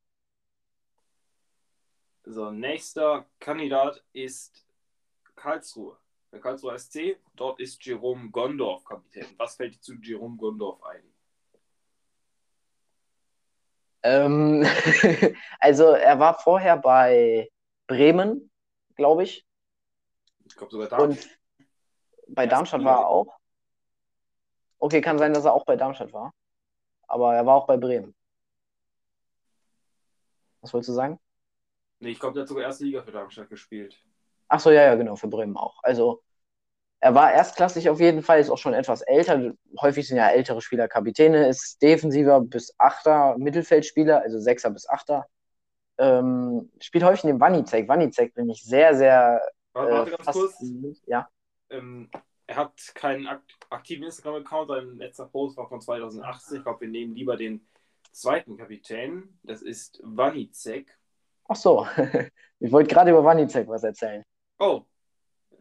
So, 2.33 2.49
nächster 2.49 3.27
Kandidat 3.39 4.03
ist 4.11 4.65
Karlsruhe. 5.35 5.99
Der 6.31 6.41
Karlsruhe 6.41 6.79
SC, 6.79 7.19
dort 7.35 7.59
ist 7.59 7.85
Jerome 7.85 8.31
Gondorf 8.31 8.83
Kapitän. 8.85 9.27
Was 9.37 9.55
fällt 9.55 9.75
dir 9.75 9.81
zu 9.81 9.93
Jerome 10.01 10.35
Gondorf 10.37 10.81
ein? 10.81 11.03
Ähm, 14.01 14.65
also 15.59 15.91
er 15.91 16.17
war 16.17 16.39
vorher 16.39 16.75
bei 16.75 17.51
Bremen, 17.85 18.49
glaube 18.95 19.21
ich. 19.21 19.45
Ich 20.45 20.55
glaube 20.55 20.71
sogar 20.71 20.87
Darmstadt. 20.87 21.37
Und 22.25 22.35
bei 22.35 22.47
Darmstadt 22.47 22.83
war 22.83 23.01
er 23.01 23.07
auch. 23.09 23.37
Okay, 24.79 25.01
kann 25.01 25.19
sein, 25.19 25.35
dass 25.35 25.45
er 25.45 25.53
auch 25.53 25.65
bei 25.65 25.75
Darmstadt 25.75 26.11
war. 26.13 26.33
Aber 27.07 27.35
er 27.35 27.45
war 27.45 27.57
auch 27.57 27.67
bei 27.67 27.77
Bremen. 27.77 28.15
Was 30.61 30.73
wolltest 30.73 30.89
du 30.89 30.93
sagen? 30.93 31.19
Nee, 32.03 32.11
ich 32.11 32.19
glaube, 32.19 32.33
der 32.33 32.41
hat 32.41 32.49
sogar 32.49 32.65
erste 32.65 32.83
Liga 32.83 33.01
für 33.01 33.11
Darmstadt 33.11 33.49
gespielt. 33.49 33.97
Achso, 34.47 34.69
ja, 34.69 34.83
ja, 34.83 34.95
genau, 34.95 35.15
für 35.15 35.27
Bremen 35.27 35.57
auch. 35.57 35.79
Also, 35.83 36.21
er 36.99 37.15
war 37.15 37.31
erstklassig 37.31 37.89
auf 37.89 37.99
jeden 37.99 38.21
Fall, 38.21 38.39
ist 38.39 38.49
auch 38.49 38.57
schon 38.57 38.73
etwas 38.73 39.01
älter. 39.01 39.53
Häufig 39.81 40.07
sind 40.07 40.17
ja 40.17 40.29
ältere 40.29 40.61
Spieler 40.61 40.87
Kapitäne, 40.87 41.47
ist 41.47 41.81
defensiver 41.81 42.41
bis 42.41 42.73
Achter 42.77 43.37
Mittelfeldspieler, 43.37 44.21
also 44.21 44.39
Sechser 44.39 44.69
bis 44.69 44.87
Achter 44.87 45.25
ähm, 45.97 46.71
spielt 46.81 47.03
häufig 47.03 47.23
in 47.23 47.29
dem 47.29 47.39
Wanizek. 47.39 47.87
Wanizek 47.87 48.33
bin 48.33 48.49
ich 48.49 48.63
sehr, 48.63 48.95
sehr. 48.95 49.41
Warte, 49.73 49.91
warte 49.91 50.11
äh, 50.11 50.17
ganz 50.17 50.31
kurz. 50.31 50.63
Ja. 51.05 51.29
Ähm, 51.69 52.09
er 52.47 52.55
hat 52.55 52.91
keinen 52.95 53.27
aktiven 53.69 54.03
Instagram-Account. 54.03 54.69
Sein 54.69 54.97
letzter 54.97 55.25
Post 55.25 55.57
war 55.57 55.67
von 55.67 55.81
2018. 55.81 56.57
Ich 56.57 56.63
glaube, 56.63 56.81
wir 56.81 56.89
nehmen 56.89 57.15
lieber 57.15 57.37
den 57.37 57.67
zweiten 58.11 58.57
Kapitän. 58.57 59.39
Das 59.43 59.61
ist 59.61 59.99
Wanizek. 60.03 60.97
Ach 61.47 61.55
so. 61.55 61.87
ich 62.59 62.71
wollte 62.71 62.93
gerade 62.93 63.11
über 63.11 63.23
Wanizek 63.23 63.67
was 63.67 63.83
erzählen. 63.83 64.23
Oh, 64.59 64.83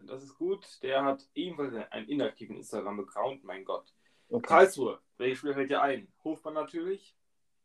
das 0.06 0.22
ist 0.22 0.34
gut. 0.36 0.66
Der 0.82 1.04
hat 1.04 1.26
ebenfalls 1.34 1.74
einen 1.90 2.08
inaktiven 2.08 2.56
Instagram-Account. 2.56 3.44
Mein 3.44 3.64
Gott. 3.64 3.92
Okay. 4.28 4.46
Karlsruhe. 4.46 4.98
Welches 5.18 5.38
Spiel 5.38 5.54
fällt 5.54 5.70
dir 5.70 5.82
ein? 5.82 6.08
Hofmann 6.24 6.54
natürlich. 6.54 7.16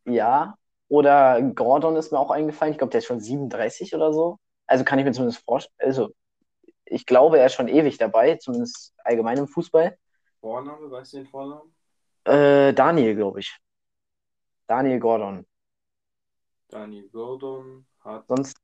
Ja, 0.05 0.57
oder 0.89 1.41
Gordon 1.41 1.95
ist 1.95 2.11
mir 2.11 2.19
auch 2.19 2.31
eingefallen. 2.31 2.71
Ich 2.71 2.77
glaube, 2.77 2.91
der 2.91 2.99
ist 2.99 3.05
schon 3.05 3.19
37 3.19 3.93
oder 3.93 4.13
so. 4.13 4.37
Also 4.67 4.83
kann 4.83 4.99
ich 4.99 5.05
mir 5.05 5.11
zumindest 5.11 5.43
vorstellen. 5.43 5.75
Also 5.79 6.13
ich 6.85 7.05
glaube, 7.05 7.39
er 7.39 7.47
ist 7.47 7.53
schon 7.53 7.67
ewig 7.67 7.97
dabei, 7.97 8.35
zumindest 8.35 8.93
allgemein 9.03 9.37
im 9.37 9.47
Fußball. 9.47 9.97
Vorname, 10.39 10.89
weißt 10.89 11.13
du 11.13 11.17
den 11.17 11.27
Vornamen? 11.27 11.73
Äh, 12.23 12.73
Daniel, 12.73 13.15
glaube 13.15 13.39
ich. 13.39 13.57
Daniel 14.67 14.99
Gordon. 14.99 15.45
Daniel 16.69 17.09
Gordon 17.09 17.85
hat. 18.07 18.27
Sonst. 18.27 18.57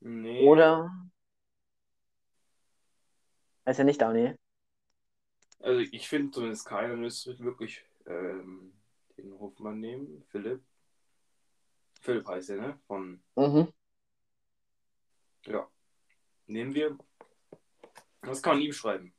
Nee. 0.00 0.46
Oder. 0.46 0.90
Er 3.64 3.84
nicht 3.84 4.00
Daniel? 4.00 4.38
Also 5.60 5.80
ich 5.80 6.08
finde 6.08 6.30
zumindest 6.32 6.66
keiner 6.66 6.94
müsste 6.96 7.38
wirklich 7.40 7.84
ähm, 8.06 8.72
den 9.16 9.32
Hofmann 9.38 9.80
nehmen. 9.80 10.24
Philipp. 10.28 10.62
Philipp 12.00 12.28
heißt 12.28 12.50
er, 12.50 12.56
ne? 12.56 12.78
Von. 12.86 13.22
Mhm. 13.34 13.72
Ja. 15.46 15.68
Nehmen 16.46 16.74
wir. 16.74 16.96
Was 18.22 18.42
kann 18.42 18.56
man 18.56 18.62
ihm 18.62 18.72
schreiben? 18.72 19.12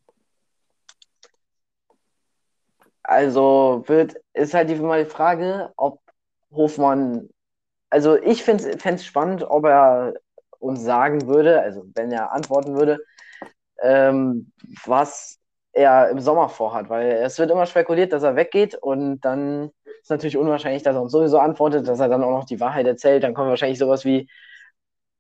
Also 3.04 3.84
wird, 3.88 4.16
ist 4.34 4.54
halt 4.54 4.70
die 4.70 5.06
Frage, 5.06 5.74
ob 5.78 6.02
Hofmann, 6.52 7.30
also 7.90 8.18
ich 8.18 8.44
fände 8.44 8.70
es 8.80 9.06
spannend, 9.06 9.44
ob 9.44 9.66
er 9.66 10.14
uns 10.60 10.82
sagen 10.84 11.28
würde, 11.28 11.62
also 11.62 11.86
wenn 11.96 12.12
er 12.12 12.32
antworten 12.32 12.76
würde, 12.78 13.00
ähm, 13.82 14.52
was 14.86 15.40
er 15.74 16.10
im 16.10 16.20
Sommer 16.20 16.50
vorhat, 16.50 16.90
weil 16.90 17.12
es 17.12 17.38
wird 17.40 17.52
immer 17.52 17.66
spekuliert, 17.68 18.12
dass 18.14 18.24
er 18.24 18.36
weggeht 18.36 18.76
und 18.76 19.22
dann 19.22 19.72
ist 20.02 20.10
natürlich 20.10 20.38
unwahrscheinlich, 20.38 20.84
dass 20.84 20.96
er 20.96 21.02
uns 21.02 21.12
sowieso 21.12 21.40
antwortet, 21.40 21.88
dass 21.88 22.00
er 22.00 22.10
dann 22.10 22.24
auch 22.24 22.32
noch 22.32 22.46
die 22.46 22.60
Wahrheit 22.60 22.88
erzählt. 22.88 23.24
Dann 23.24 23.34
kommt 23.34 23.50
wahrscheinlich 23.50 23.78
sowas 23.80 24.06
wie, 24.06 24.30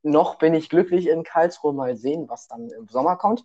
noch 0.03 0.35
bin 0.37 0.53
ich 0.53 0.69
glücklich 0.69 1.07
in 1.07 1.23
Karlsruhe, 1.23 1.73
mal 1.73 1.95
sehen, 1.97 2.29
was 2.29 2.47
dann 2.47 2.69
im 2.69 2.87
Sommer 2.87 3.17
kommt. 3.17 3.43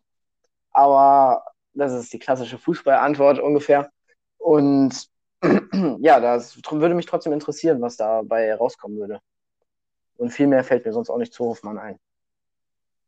Aber 0.73 1.45
das 1.75 1.93
ist 1.93 2.13
die 2.13 2.19
klassische 2.19 2.59
Fußballantwort 2.59 3.39
ungefähr. 3.41 3.91
Und 4.39 5.09
ja, 6.01 6.21
das 6.21 6.57
würde 6.71 6.95
mich 6.95 7.07
trotzdem 7.07 7.33
interessieren, 7.33 7.81
was 7.81 7.97
dabei 7.97 8.55
rauskommen 8.55 8.99
würde. 8.99 9.21
Und 10.17 10.31
viel 10.31 10.47
mehr 10.47 10.63
fällt 10.63 10.85
mir 10.85 10.93
sonst 10.93 11.11
auch 11.11 11.19
nicht 11.19 11.33
zu 11.33 11.45
Hofmann 11.45 11.79
ein. 11.79 11.99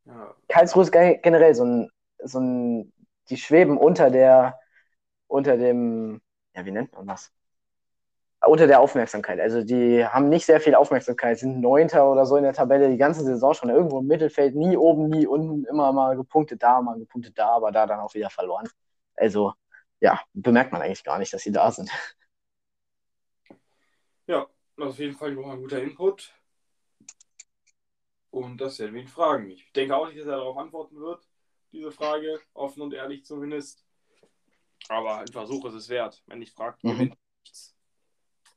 Ja. 0.07 0.35
Karlsruhe 0.49 0.83
ist 0.83 0.93
generell 0.93 1.55
so 1.55 1.65
ein, 1.65 1.91
so 2.23 2.41
ein, 2.41 2.93
die 3.31 3.37
schweben 3.37 3.79
unter 3.79 4.11
der, 4.11 4.59
unter 5.29 5.57
dem, 5.57 6.21
ja, 6.55 6.65
wie 6.65 6.73
nennt 6.73 6.93
man 6.93 7.07
das? 7.07 7.33
Unter 8.47 8.67
der 8.67 8.81
Aufmerksamkeit. 8.81 9.41
Also 9.41 9.63
die 9.63 10.05
haben 10.05 10.29
nicht 10.29 10.45
sehr 10.45 10.61
viel 10.61 10.75
Aufmerksamkeit, 10.75 11.39
sind 11.39 11.61
Neunter 11.61 12.11
oder 12.11 12.27
so 12.27 12.37
in 12.37 12.43
der 12.43 12.53
Tabelle 12.53 12.91
die 12.91 12.99
ganze 12.99 13.23
Saison 13.25 13.55
schon 13.55 13.71
irgendwo 13.71 14.01
im 14.01 14.07
Mittelfeld, 14.07 14.55
nie 14.55 14.77
oben, 14.77 15.09
nie 15.09 15.27
unten, 15.27 15.65
immer 15.65 15.93
mal 15.93 16.17
gepunktet 16.17 16.63
da, 16.63 16.83
mal 16.83 16.99
gepunktet 16.99 17.39
da, 17.39 17.51
aber 17.51 17.73
da 17.73 17.87
dann 17.87 18.01
auch 18.01 18.13
wieder 18.15 18.29
verloren. 18.29 18.69
Also 19.17 19.55
ja, 20.01 20.21
bemerkt 20.35 20.73
man 20.73 20.83
eigentlich 20.83 21.05
gar 21.05 21.19
nicht, 21.19 21.33
dass 21.33 21.43
sie 21.43 21.53
da 21.53 21.71
sind. 21.71 21.91
Ja, 24.27 24.49
auf 24.79 24.99
jeden 24.99 25.15
Fall 25.15 25.33
noch 25.33 25.51
ein 25.51 25.61
guter 25.61 25.83
Input. 25.83 26.33
Und 28.31 28.61
das 28.61 28.79
werden 28.79 28.95
wir 28.95 29.03
ihn 29.03 29.09
fragen. 29.09 29.51
Ich 29.51 29.71
denke 29.73 29.97
auch 29.97 30.09
nicht, 30.09 30.19
dass 30.19 30.27
er 30.27 30.37
darauf 30.37 30.57
antworten 30.57 30.97
wird, 30.97 31.29
diese 31.73 31.93
Frage, 31.93 32.41
offen 32.53 32.83
und 32.83 32.93
ehrlich 32.93 33.25
zumindest. 33.25 33.85
Aber 34.89 35.19
ein 35.19 35.29
Versuch 35.29 35.65
ist 35.67 35.75
es 35.75 35.89
wert. 35.89 36.23
Wenn 36.27 36.43
ich 36.43 36.53
fragt, 36.53 36.83
mhm. 36.83 37.15
nichts. 37.43 37.77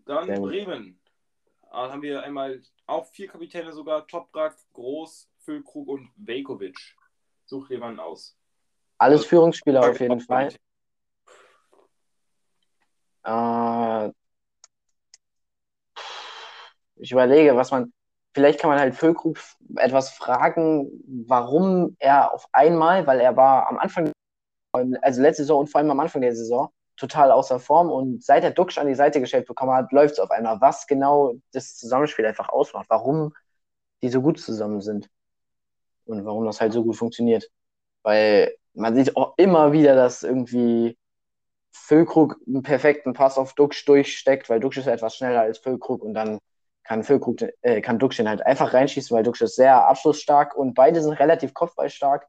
Dann 0.06 0.28
Bremen. 0.42 1.00
Da 1.62 1.92
haben 1.92 2.02
wir 2.02 2.24
einmal 2.24 2.62
auch 2.86 3.06
vier 3.08 3.28
Kapitäne 3.28 3.72
sogar: 3.74 4.08
Toprak, 4.08 4.58
Groß, 4.74 5.30
Füllkrug 5.40 5.88
und 5.88 6.12
Vejkovic. 6.16 6.96
Such 7.46 7.70
jemanden 7.70 8.00
aus. 8.00 8.38
Alles 8.98 9.20
also, 9.20 9.30
Führungsspieler 9.30 9.90
auf 9.90 10.00
jeden 10.00 10.22
Fall. 10.22 10.56
Äh, 13.24 14.12
ich 17.00 17.12
überlege, 17.12 17.56
was 17.56 17.72
man 17.72 17.94
vielleicht 18.38 18.60
kann 18.60 18.70
man 18.70 18.80
halt 18.80 18.94
Füllkrug 18.94 19.40
etwas 19.78 20.12
fragen, 20.12 20.92
warum 21.28 21.96
er 21.98 22.34
auf 22.34 22.48
einmal, 22.52 23.08
weil 23.08 23.20
er 23.20 23.36
war 23.36 23.68
am 23.68 23.80
Anfang, 23.80 24.12
also 25.02 25.22
letzte 25.22 25.42
Saison 25.42 25.62
und 25.62 25.72
vor 25.72 25.80
allem 25.80 25.90
am 25.90 26.00
Anfang 26.00 26.22
der 26.22 26.36
Saison, 26.36 26.70
total 26.98 27.32
außer 27.32 27.60
Form 27.60 27.90
und 27.90 28.24
seit 28.24 28.44
er 28.44 28.52
Duxch 28.52 28.78
an 28.78 28.86
die 28.88 28.94
Seite 28.94 29.22
gestellt 29.22 29.48
bekommen 29.48 29.74
hat, 29.74 29.92
läuft 29.92 30.14
es 30.14 30.20
auf 30.20 30.30
einmal. 30.30 30.62
Was 30.62 30.86
genau 30.86 31.34
das 31.52 31.78
Zusammenspiel 31.78 32.28
einfach 32.28 32.50
ausmacht, 32.50 32.86
warum 32.90 33.34
die 34.04 34.10
so 34.10 34.22
gut 34.22 34.40
zusammen 34.40 34.82
sind 34.82 35.10
und 36.06 36.24
warum 36.24 36.46
das 36.46 36.62
halt 36.62 36.74
so 36.74 36.84
gut 36.84 36.96
funktioniert. 36.96 37.50
Weil 38.04 38.54
man 38.76 38.96
sieht 38.96 39.16
auch 39.16 39.34
immer 39.38 39.72
wieder, 39.72 39.96
dass 39.96 40.22
irgendwie 40.22 40.96
Füllkrug 41.72 42.40
einen 42.46 42.62
perfekten 42.62 43.14
Pass 43.14 43.40
auf 43.40 43.54
Duxch 43.54 43.84
durchsteckt, 43.86 44.48
weil 44.48 44.60
Duxch 44.60 44.78
ist 44.78 44.88
etwas 44.88 45.16
schneller 45.16 45.42
als 45.42 45.58
Füllkrug 45.58 46.04
und 46.04 46.14
dann 46.14 46.38
kann 46.88 47.04
Füllkrug, 47.04 47.42
äh, 47.64 47.82
kann 47.82 48.00
Duxchen 48.00 48.30
halt 48.30 48.46
einfach 48.46 48.74
reinschießen, 48.74 49.16
weil 49.16 49.24
Duxch 49.24 49.42
ist 49.42 49.56
sehr 49.56 49.86
abschlussstark 49.88 50.56
und 50.56 50.74
beide 50.74 51.02
sind 51.02 51.12
relativ 51.14 51.54
kopfballstark. 51.54 52.28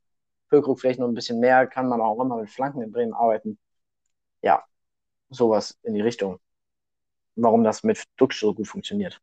Füllkrug 0.48 0.80
vielleicht 0.80 0.98
noch 0.98 1.06
ein 1.06 1.14
bisschen 1.14 1.38
mehr, 1.38 1.68
kann 1.68 1.88
man 1.88 2.00
auch 2.00 2.20
immer 2.20 2.38
mit 2.38 2.50
Flanken 2.50 2.82
in 2.82 2.90
Bremen 2.90 3.14
arbeiten. 3.14 3.56
Ja, 4.42 4.64
sowas 5.30 5.78
in 5.84 5.94
die 5.94 6.00
Richtung. 6.00 6.40
Warum 7.36 7.62
das 7.62 7.84
mit 7.84 8.02
Duxch 8.16 8.40
so 8.40 8.52
gut 8.52 8.66
funktioniert. 8.66 9.20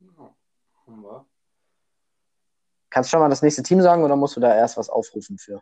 Ja, 0.00 1.26
Kannst 2.88 3.08
du 3.08 3.12
schon 3.12 3.20
mal 3.20 3.28
das 3.28 3.42
nächste 3.42 3.62
Team 3.62 3.82
sagen 3.82 4.04
oder 4.04 4.16
musst 4.16 4.36
du 4.36 4.40
da 4.40 4.54
erst 4.54 4.78
was 4.78 4.88
aufrufen 4.88 5.36
für? 5.36 5.60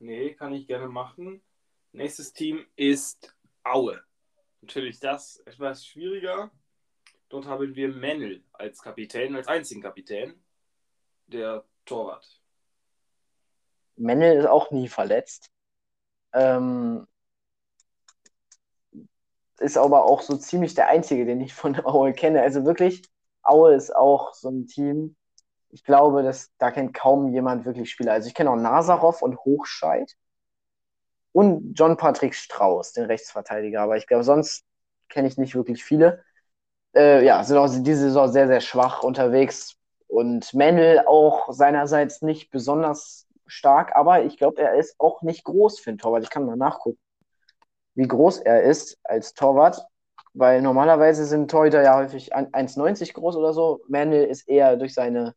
Nee, 0.00 0.34
kann 0.34 0.52
ich 0.52 0.66
gerne 0.66 0.88
machen. 0.88 1.42
Nächstes 1.92 2.34
Team 2.34 2.66
ist 2.76 3.34
Aue. 3.64 4.02
Natürlich 4.60 5.00
das 5.00 5.38
etwas 5.46 5.86
schwieriger, 5.86 6.50
Dort 7.28 7.46
haben 7.46 7.74
wir 7.74 7.88
Mennel 7.88 8.42
als 8.52 8.82
Kapitän, 8.82 9.36
als 9.36 9.48
einzigen 9.48 9.82
Kapitän, 9.82 10.42
der 11.26 11.64
Torwart. 11.84 12.40
Mennel 13.96 14.38
ist 14.38 14.46
auch 14.46 14.70
nie 14.70 14.88
verletzt. 14.88 15.50
Ähm, 16.32 17.06
ist 19.58 19.76
aber 19.76 20.04
auch 20.04 20.22
so 20.22 20.36
ziemlich 20.36 20.74
der 20.74 20.88
einzige, 20.88 21.26
den 21.26 21.40
ich 21.40 21.52
von 21.52 21.76
Aue 21.84 22.12
kenne. 22.12 22.40
Also 22.42 22.64
wirklich, 22.64 23.02
Aue 23.42 23.74
ist 23.74 23.94
auch 23.94 24.32
so 24.34 24.48
ein 24.50 24.66
Team. 24.66 25.16
Ich 25.70 25.84
glaube, 25.84 26.22
dass, 26.22 26.50
da 26.56 26.70
kennt 26.70 26.94
kaum 26.94 27.32
jemand 27.34 27.66
wirklich 27.66 27.90
Spieler. 27.90 28.12
Also 28.12 28.28
ich 28.28 28.34
kenne 28.34 28.50
auch 28.50 28.56
Nazarov 28.56 29.20
und 29.20 29.36
Hochscheid 29.40 30.16
und 31.32 31.74
John 31.74 31.98
Patrick 31.98 32.34
Strauß, 32.34 32.94
den 32.94 33.04
Rechtsverteidiger. 33.04 33.82
Aber 33.82 33.98
ich 33.98 34.06
glaube, 34.06 34.24
sonst 34.24 34.64
kenne 35.10 35.28
ich 35.28 35.36
nicht 35.36 35.54
wirklich 35.54 35.84
viele 35.84 36.24
äh, 36.98 37.24
ja, 37.24 37.42
sind 37.44 37.56
auch 37.56 37.68
diese 37.68 38.02
Saison 38.02 38.28
sehr, 38.30 38.48
sehr 38.48 38.60
schwach 38.60 39.02
unterwegs. 39.02 39.76
Und 40.08 40.52
Mendel 40.54 41.04
auch 41.06 41.52
seinerseits 41.52 42.22
nicht 42.22 42.50
besonders 42.50 43.26
stark, 43.46 43.94
aber 43.94 44.24
ich 44.24 44.36
glaube, 44.36 44.60
er 44.60 44.74
ist 44.74 44.96
auch 44.98 45.22
nicht 45.22 45.44
groß 45.44 45.80
für 45.80 45.90
einen 45.90 45.98
Torwart. 45.98 46.24
Ich 46.24 46.30
kann 46.30 46.44
mal 46.44 46.56
nachgucken, 46.56 46.98
wie 47.94 48.08
groß 48.08 48.40
er 48.40 48.62
ist 48.62 48.98
als 49.04 49.34
Torwart, 49.34 49.86
weil 50.34 50.62
normalerweise 50.62 51.24
sind 51.24 51.50
Torhüter 51.50 51.82
ja 51.82 51.96
häufig 51.96 52.34
1,90 52.34 53.14
groß 53.14 53.36
oder 53.36 53.52
so. 53.52 53.80
Mendel 53.88 54.24
ist 54.24 54.48
eher 54.48 54.76
durch 54.76 54.94
seine 54.94 55.34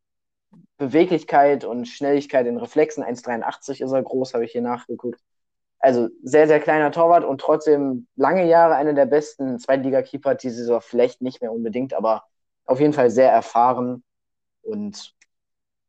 Beweglichkeit 0.78 1.63
und 1.63 1.88
Schnelligkeit 1.88 2.47
in 2.47 2.58
Reflexen, 2.58 3.04
1,83 3.04 3.84
ist 3.84 3.91
er 3.91 4.04
groß, 4.04 4.34
habe 4.34 4.45
ich 4.45 4.52
hier 4.52 4.62
nachgeguckt 4.62 5.21
also 5.82 6.10
sehr, 6.24 6.48
sehr 6.48 6.60
kleiner 6.60 6.91
Torwart 6.91 7.24
und 7.26 7.41
trotzdem 7.41 8.08
lange 8.15 8.48
Jahre 8.48 8.76
einer 8.76 8.94
der 8.94 9.08
besten 9.08 9.60
Zweitliga-Keeper 9.60 10.36
diese 10.36 10.58
Saison. 10.58 10.82
Vielleicht 10.82 11.22
nicht 11.22 11.41
mehr 11.41 11.52
unbedingt, 11.52 11.94
aber 11.94 12.24
auf 12.65 12.80
jeden 12.80 12.94
Fall 12.94 13.10
sehr 13.10 13.32
erfahren 13.32 14.04
und 14.62 15.15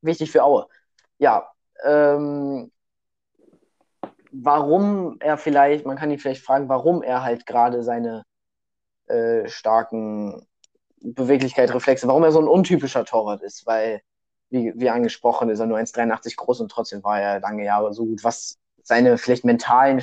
wichtig 0.00 0.32
für 0.32 0.44
Aue. 0.44 0.66
Ja, 1.18 1.52
ähm, 1.84 2.72
warum 4.32 5.18
er 5.20 5.36
vielleicht, 5.36 5.84
man 5.86 5.96
kann 5.96 6.10
ihn 6.10 6.18
vielleicht 6.18 6.44
fragen, 6.44 6.68
warum 6.68 7.02
er 7.02 7.22
halt 7.22 7.46
gerade 7.46 7.82
seine 7.82 8.24
äh, 9.08 9.46
starken 9.48 10.46
Beweglichkeit, 11.02 11.74
Reflexe, 11.74 12.08
warum 12.08 12.24
er 12.24 12.32
so 12.32 12.40
ein 12.40 12.48
untypischer 12.48 13.04
Torwart 13.04 13.42
ist, 13.42 13.66
weil, 13.66 14.00
wie, 14.50 14.72
wie 14.76 14.90
angesprochen, 14.90 15.50
ist 15.50 15.60
er 15.60 15.66
nur 15.66 15.78
1,83 15.78 16.36
groß 16.36 16.60
und 16.60 16.70
trotzdem 16.70 17.04
war 17.04 17.20
er 17.20 17.40
lange 17.40 17.64
Jahre 17.64 17.92
so 17.92 18.06
gut. 18.06 18.24
Was 18.24 18.58
seine 18.82 19.18
vielleicht 19.18 19.44
mentalen, 19.44 20.02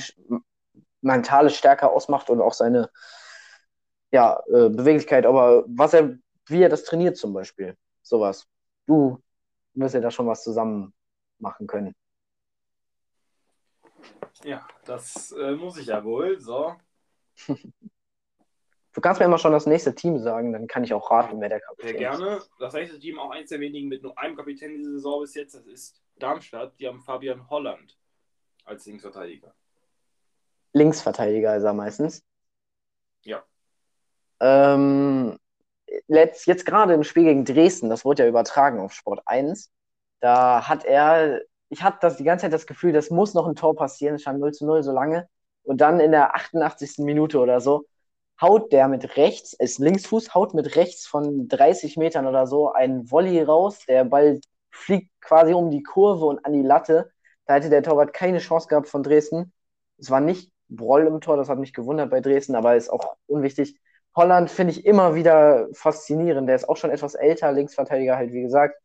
mentale 1.02 1.50
Stärke 1.50 1.90
ausmacht 1.90 2.30
und 2.30 2.42
auch 2.42 2.54
seine 2.54 2.90
ja, 4.12 4.42
äh, 4.48 4.70
Beweglichkeit, 4.70 5.26
aber 5.26 5.66
was 5.68 5.94
er, 5.94 6.18
wie 6.48 6.62
er 6.62 6.70
das 6.70 6.84
trainiert 6.84 7.18
zum 7.18 7.34
Beispiel. 7.34 7.78
Sowas. 8.02 8.48
Du 8.88 9.22
wirst 9.74 9.94
ja 9.94 10.02
da 10.02 10.10
schon 10.10 10.28
was 10.28 10.44
zusammen 10.44 10.94
machen 11.38 11.68
können. 11.68 11.94
Ja, 14.44 14.68
das 14.86 15.32
äh, 15.34 15.52
muss 15.52 15.78
ich 15.78 15.88
ja 15.88 16.04
wohl. 16.04 16.40
So. 16.40 16.76
Du 18.92 19.02
kannst 19.02 19.20
mir 19.20 19.28
immer 19.28 19.38
schon 19.38 19.52
das 19.52 19.68
nächste 19.68 19.94
Team 19.94 20.18
sagen, 20.18 20.52
dann 20.52 20.68
kann 20.68 20.84
ich 20.84 20.94
auch 20.96 21.12
raten, 21.12 21.40
wer 21.40 21.48
der 21.48 21.62
Kapitän 21.62 21.92
ist. 21.92 22.00
Sehr 22.00 22.10
gerne. 22.10 22.42
Das 22.58 22.74
nächste 22.74 23.00
Team, 23.00 23.20
auch 23.20 23.30
eins 23.30 23.50
der 23.50 23.60
wenigen 23.60 23.88
mit 23.88 24.02
nur 24.02 24.18
einem 24.18 24.36
Kapitän 24.36 24.76
diese 24.76 24.94
Saison 24.94 25.22
bis 25.22 25.36
jetzt, 25.36 25.54
das 25.54 25.68
ist 25.68 26.02
Darmstadt. 26.18 26.78
Die 26.80 26.88
haben 26.88 27.00
Fabian 27.00 27.48
Holland 27.52 27.99
als 28.70 28.86
Linksverteidiger. 28.86 29.54
Linksverteidiger 30.74 31.56
ist 31.58 31.64
er 31.64 31.74
meistens. 31.74 32.24
Ja. 33.24 33.44
Ähm, 34.40 35.38
letzt, 36.08 36.46
jetzt 36.46 36.66
gerade 36.66 36.94
im 36.94 37.04
Spiel 37.04 37.24
gegen 37.24 37.46
Dresden, 37.46 37.90
das 37.90 38.06
wurde 38.06 38.24
ja 38.24 38.30
übertragen 38.30 38.80
auf 38.80 38.94
Sport 38.94 39.22
1, 39.26 39.72
da 40.20 40.68
hat 40.68 40.86
er, 40.86 41.42
ich 41.70 41.84
hatte 41.84 41.98
das 42.02 42.18
die 42.18 42.24
ganze 42.24 42.44
Zeit 42.44 42.54
das 42.54 42.68
Gefühl, 42.68 42.94
das 42.94 43.10
muss 43.10 43.34
noch 43.34 43.48
ein 43.48 43.56
Tor 43.56 43.76
passieren, 43.76 44.16
es 44.16 44.22
stand 44.22 44.40
0 44.40 44.54
zu 44.54 44.66
0 44.66 44.84
so 44.84 44.92
lange. 44.92 45.28
Und 45.64 45.82
dann 45.82 46.00
in 46.00 46.12
der 46.12 46.36
88. 46.36 47.00
Minute 47.00 47.40
oder 47.40 47.62
so 47.62 47.86
haut 48.42 48.72
der 48.72 48.88
mit 48.88 49.18
rechts, 49.18 49.54
ist 49.54 49.80
Linksfuß, 49.80 50.34
haut 50.34 50.54
mit 50.54 50.76
rechts 50.76 51.06
von 51.06 51.48
30 51.48 51.98
Metern 51.98 52.26
oder 52.26 52.48
so 52.48 52.72
einen 52.72 53.12
Volley 53.12 53.42
raus. 53.42 53.80
Der 53.88 54.06
Ball 54.06 54.40
fliegt 54.72 55.12
quasi 55.22 55.54
um 55.54 55.72
die 55.72 55.84
Kurve 55.84 56.26
und 56.26 56.46
an 56.46 56.54
die 56.54 56.62
Latte. 56.62 57.12
Da 57.50 57.56
hätte 57.56 57.72
der 57.72 57.82
Torwart 57.82 58.14
keine 58.14 58.38
Chance 58.38 58.68
gehabt 58.68 58.88
von 58.88 59.02
Dresden. 59.02 59.52
Es 59.98 60.12
war 60.12 60.20
nicht 60.20 60.52
Broll 60.68 61.08
im 61.08 61.20
Tor, 61.20 61.36
das 61.36 61.50
hat 61.50 61.58
mich 61.58 61.74
gewundert 61.74 62.12
bei 62.12 62.22
Dresden, 62.22 62.54
aber 62.54 62.76
ist 62.76 62.90
auch 62.90 63.16
unwichtig. 63.26 63.76
Holland 64.16 64.52
finde 64.52 64.74
ich 64.74 64.86
immer 64.86 65.16
wieder 65.16 65.68
faszinierend. 65.74 66.48
Der 66.48 66.58
ist 66.58 66.70
auch 66.70 66.78
schon 66.78 66.92
etwas 66.92 67.16
älter, 67.16 67.52
Linksverteidiger 67.52 68.18
halt, 68.18 68.34
wie 68.34 68.44
gesagt. 68.44 68.80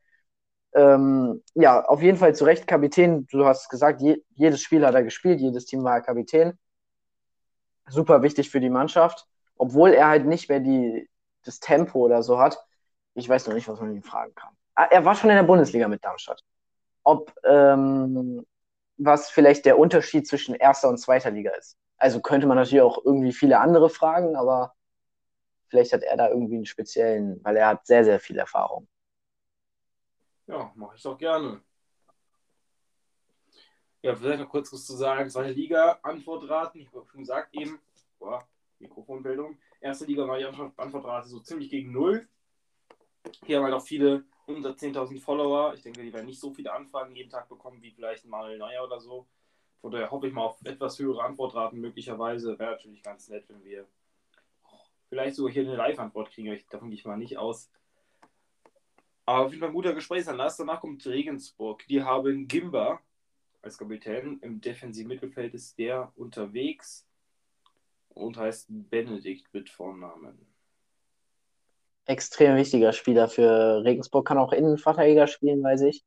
Ähm, 0.73 1.43
ja, 1.53 1.85
auf 1.85 2.01
jeden 2.01 2.17
Fall 2.17 2.35
zu 2.35 2.47
Recht 2.47 2.67
Kapitän. 2.67 3.27
Du 3.31 3.45
hast 3.45 3.69
gesagt, 3.69 4.01
je, 4.01 4.23
jedes 4.31 4.63
Spiel 4.63 4.87
hat 4.87 4.95
er 4.95 5.03
gespielt, 5.03 5.41
jedes 5.41 5.67
Team 5.67 5.85
war 5.85 6.01
Kapitän. 6.01 6.59
Super 7.87 8.23
wichtig 8.23 8.49
für 8.49 8.61
die 8.61 8.71
Mannschaft, 8.71 9.27
obwohl 9.59 9.91
er 9.91 10.09
halt 10.09 10.25
nicht 10.25 10.49
mehr 10.49 10.61
die, 10.61 11.11
das 11.45 11.61
Tempo 11.61 11.99
oder 11.99 12.23
so 12.23 12.39
hat. 12.39 12.65
Ich 13.13 13.29
weiß 13.29 13.47
noch 13.47 13.53
nicht, 13.53 13.69
was 13.69 13.79
man 13.79 13.95
ihn 13.95 14.03
fragen 14.03 14.35
kann. 14.35 14.57
Ah, 14.75 14.87
er 14.91 15.05
war 15.05 15.15
schon 15.17 15.29
in 15.29 15.37
der 15.37 15.43
Bundesliga 15.43 15.87
mit 15.87 16.03
Darmstadt. 16.03 16.43
Ob 17.03 17.31
ähm, 17.45 18.43
was 18.97 19.31
vielleicht 19.31 19.65
der 19.65 19.79
Unterschied 19.79 20.27
zwischen 20.27 20.55
erster 20.55 20.89
und 20.89 20.99
zweiter 20.99 21.31
Liga 21.31 21.51
ist. 21.53 21.77
Also 21.97 22.21
könnte 22.21 22.47
man 22.47 22.57
natürlich 22.57 22.83
auch 22.83 23.05
irgendwie 23.05 23.33
viele 23.33 23.59
andere 23.59 23.89
fragen, 23.91 24.37
aber 24.37 24.75
vielleicht 25.69 25.93
hat 25.93 26.03
er 26.03 26.17
da 26.17 26.29
irgendwie 26.29 26.57
einen 26.57 26.67
speziellen, 26.67 27.43
weil 27.45 27.57
er 27.57 27.69
hat 27.69 27.87
sehr, 27.87 28.05
sehr 28.05 28.21
viel 28.21 28.39
Erfahrung. 28.39 28.89
Ja, 30.47 30.73
mache 30.75 30.97
ich 30.97 31.03
doch 31.03 31.17
gerne. 31.17 31.63
Ja, 34.03 34.15
vielleicht 34.15 34.41
noch 34.41 34.51
kurz 34.51 34.71
was 34.73 34.85
zu 34.85 34.95
sagen. 34.95 35.31
Zweite 35.31 35.53
Liga, 35.53 35.99
Antwortraten. 36.03 36.81
Ich 36.81 36.93
habe 36.93 37.07
schon 37.11 37.21
gesagt 37.21 37.55
eben, 37.55 37.81
boah, 38.19 38.47
Mikrofonbildung. 38.79 39.57
Erste 39.81 40.05
Liga 40.05 40.29
war 40.29 40.39
die 40.39 40.45
Antwortrate 40.45 41.29
so 41.29 41.41
ziemlich 41.41 41.71
gegen 41.71 41.91
Null. 41.91 42.29
Hier 43.45 43.57
haben 43.57 43.65
halt 43.65 43.75
auch 43.75 43.85
viele 43.85 44.25
unter 44.47 44.71
10.000 44.71 45.21
Follower. 45.21 45.75
Ich 45.75 45.83
denke, 45.83 46.03
die 46.03 46.13
werden 46.13 46.27
nicht 46.27 46.41
so 46.41 46.53
viele 46.53 46.73
Anfragen 46.73 47.15
jeden 47.15 47.31
Tag 47.31 47.49
bekommen 47.49 47.83
wie 47.83 47.91
vielleicht 47.91 48.25
Manuel 48.27 48.59
Neuer 48.59 48.85
oder 48.85 49.01
so. 49.01 49.27
Von 49.81 49.91
daher 49.91 50.11
hoffe 50.11 50.29
ich 50.29 50.33
mal 50.33 50.45
auf 50.45 50.65
etwas 50.65 50.99
höhere 50.99 51.23
Antwortraten 51.23 51.81
möglicherweise. 51.81 52.59
Wäre 52.59 52.73
natürlich 52.73 53.03
ganz 53.03 53.29
nett, 53.29 53.45
wenn 53.49 53.63
wir 53.65 53.87
vielleicht 55.09 55.37
sogar 55.37 55.53
hier 55.53 55.63
eine 55.63 55.77
Live-Antwort 55.77 56.31
kriegen. 56.31 56.53
Ich, 56.53 56.67
davon 56.67 56.89
gehe 56.89 56.99
ich 56.99 57.05
mal 57.05 57.17
nicht 57.17 57.39
aus. 57.39 57.71
Aber 59.27 59.47
auf 59.47 59.51
jeden 59.51 59.61
Fall 59.61 59.71
ein 59.71 59.75
guter 59.75 59.95
Gesprächsanlass. 59.95 60.57
Danach 60.57 60.81
kommt 60.81 61.05
Regensburg. 61.07 61.87
Die 61.89 62.03
haben 62.03 62.49
Gimba 62.49 63.01
als 63.63 63.79
Kapitän. 63.79 64.39
Im 64.41 64.61
defensiven 64.61 65.09
Mittelfeld 65.09 65.55
ist 65.55 65.79
der 65.79 66.13
unterwegs 66.17 67.07
und 68.11 68.37
heißt 68.37 68.67
Benedikt 68.69 69.53
mit 69.53 69.71
Vornamen. 69.71 70.54
Extrem 72.07 72.57
wichtiger 72.57 72.93
Spieler 72.93 73.29
für 73.29 73.83
Regensburg. 73.85 74.27
Kann 74.27 74.39
auch 74.39 74.53
Innenverteidiger 74.53 75.27
spielen, 75.27 75.63
weiß 75.63 75.83
ich. 75.83 76.05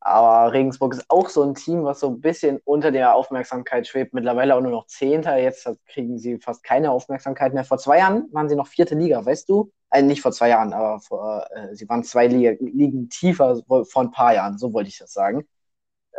Aber 0.00 0.52
Regensburg 0.52 0.92
ist 0.92 1.06
auch 1.08 1.30
so 1.30 1.42
ein 1.42 1.54
Team, 1.54 1.84
was 1.84 2.00
so 2.00 2.08
ein 2.10 2.20
bisschen 2.20 2.60
unter 2.64 2.90
der 2.92 3.14
Aufmerksamkeit 3.14 3.86
schwebt. 3.88 4.12
Mittlerweile 4.12 4.54
auch 4.54 4.60
nur 4.60 4.70
noch 4.70 4.86
Zehnter. 4.86 5.38
Jetzt 5.38 5.66
kriegen 5.86 6.18
sie 6.18 6.38
fast 6.38 6.62
keine 6.62 6.90
Aufmerksamkeit 6.90 7.54
mehr. 7.54 7.64
Vor 7.64 7.78
zwei 7.78 7.98
Jahren 7.98 8.28
waren 8.32 8.48
sie 8.50 8.54
noch 8.56 8.66
vierte 8.66 8.94
Liga, 8.94 9.24
weißt 9.24 9.48
du? 9.48 9.72
Äh, 9.90 10.02
nicht 10.02 10.20
vor 10.20 10.32
zwei 10.32 10.50
Jahren, 10.50 10.74
aber 10.74 11.00
vor, 11.00 11.46
äh, 11.54 11.74
sie 11.74 11.88
waren 11.88 12.04
zwei 12.04 12.26
Liga, 12.26 12.52
Ligen 12.60 13.08
tiefer 13.08 13.62
vor 13.66 14.02
ein 14.02 14.10
paar 14.10 14.34
Jahren, 14.34 14.58
so 14.58 14.72
wollte 14.74 14.88
ich 14.90 14.98
das 14.98 15.12
sagen. 15.14 15.46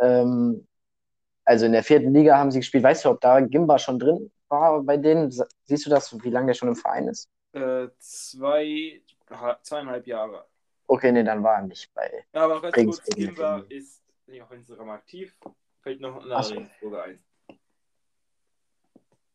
Ähm, 0.00 0.66
also 1.44 1.66
in 1.66 1.72
der 1.72 1.84
vierten 1.84 2.12
Liga 2.14 2.38
haben 2.38 2.50
sie 2.50 2.60
gespielt. 2.60 2.84
Weißt 2.84 3.04
du, 3.04 3.10
ob 3.10 3.20
da 3.20 3.40
Gimba 3.40 3.78
schon 3.78 3.98
drin 3.98 4.32
war 4.48 4.82
bei 4.82 4.96
denen? 4.96 5.30
Siehst 5.64 5.86
du 5.86 5.90
das, 5.90 6.16
wie 6.24 6.30
lange 6.30 6.48
der 6.48 6.54
schon 6.54 6.68
im 6.68 6.76
Verein 6.76 7.08
ist? 7.08 7.28
Äh, 7.56 7.88
zwei, 7.98 9.00
zweieinhalb 9.62 10.06
Jahre. 10.06 10.44
Okay, 10.88 11.10
nee, 11.10 11.24
dann 11.24 11.42
war 11.42 11.56
er 11.56 11.62
nicht 11.62 11.92
bei. 11.94 12.26
Ja, 12.34 12.44
aber 12.44 12.60
ganz 12.60 12.76
kurz, 12.76 13.16
Gimba 13.16 13.64
ist 13.70 14.02
nicht 14.26 14.42
auf 14.42 14.50
Instagram 14.50 14.90
aktiv. 14.90 15.34
Fällt 15.80 16.02
noch 16.02 16.16
ein 16.16 16.30
anderer 16.30 16.50
Regensburger 16.50 17.04
ein. 17.04 17.24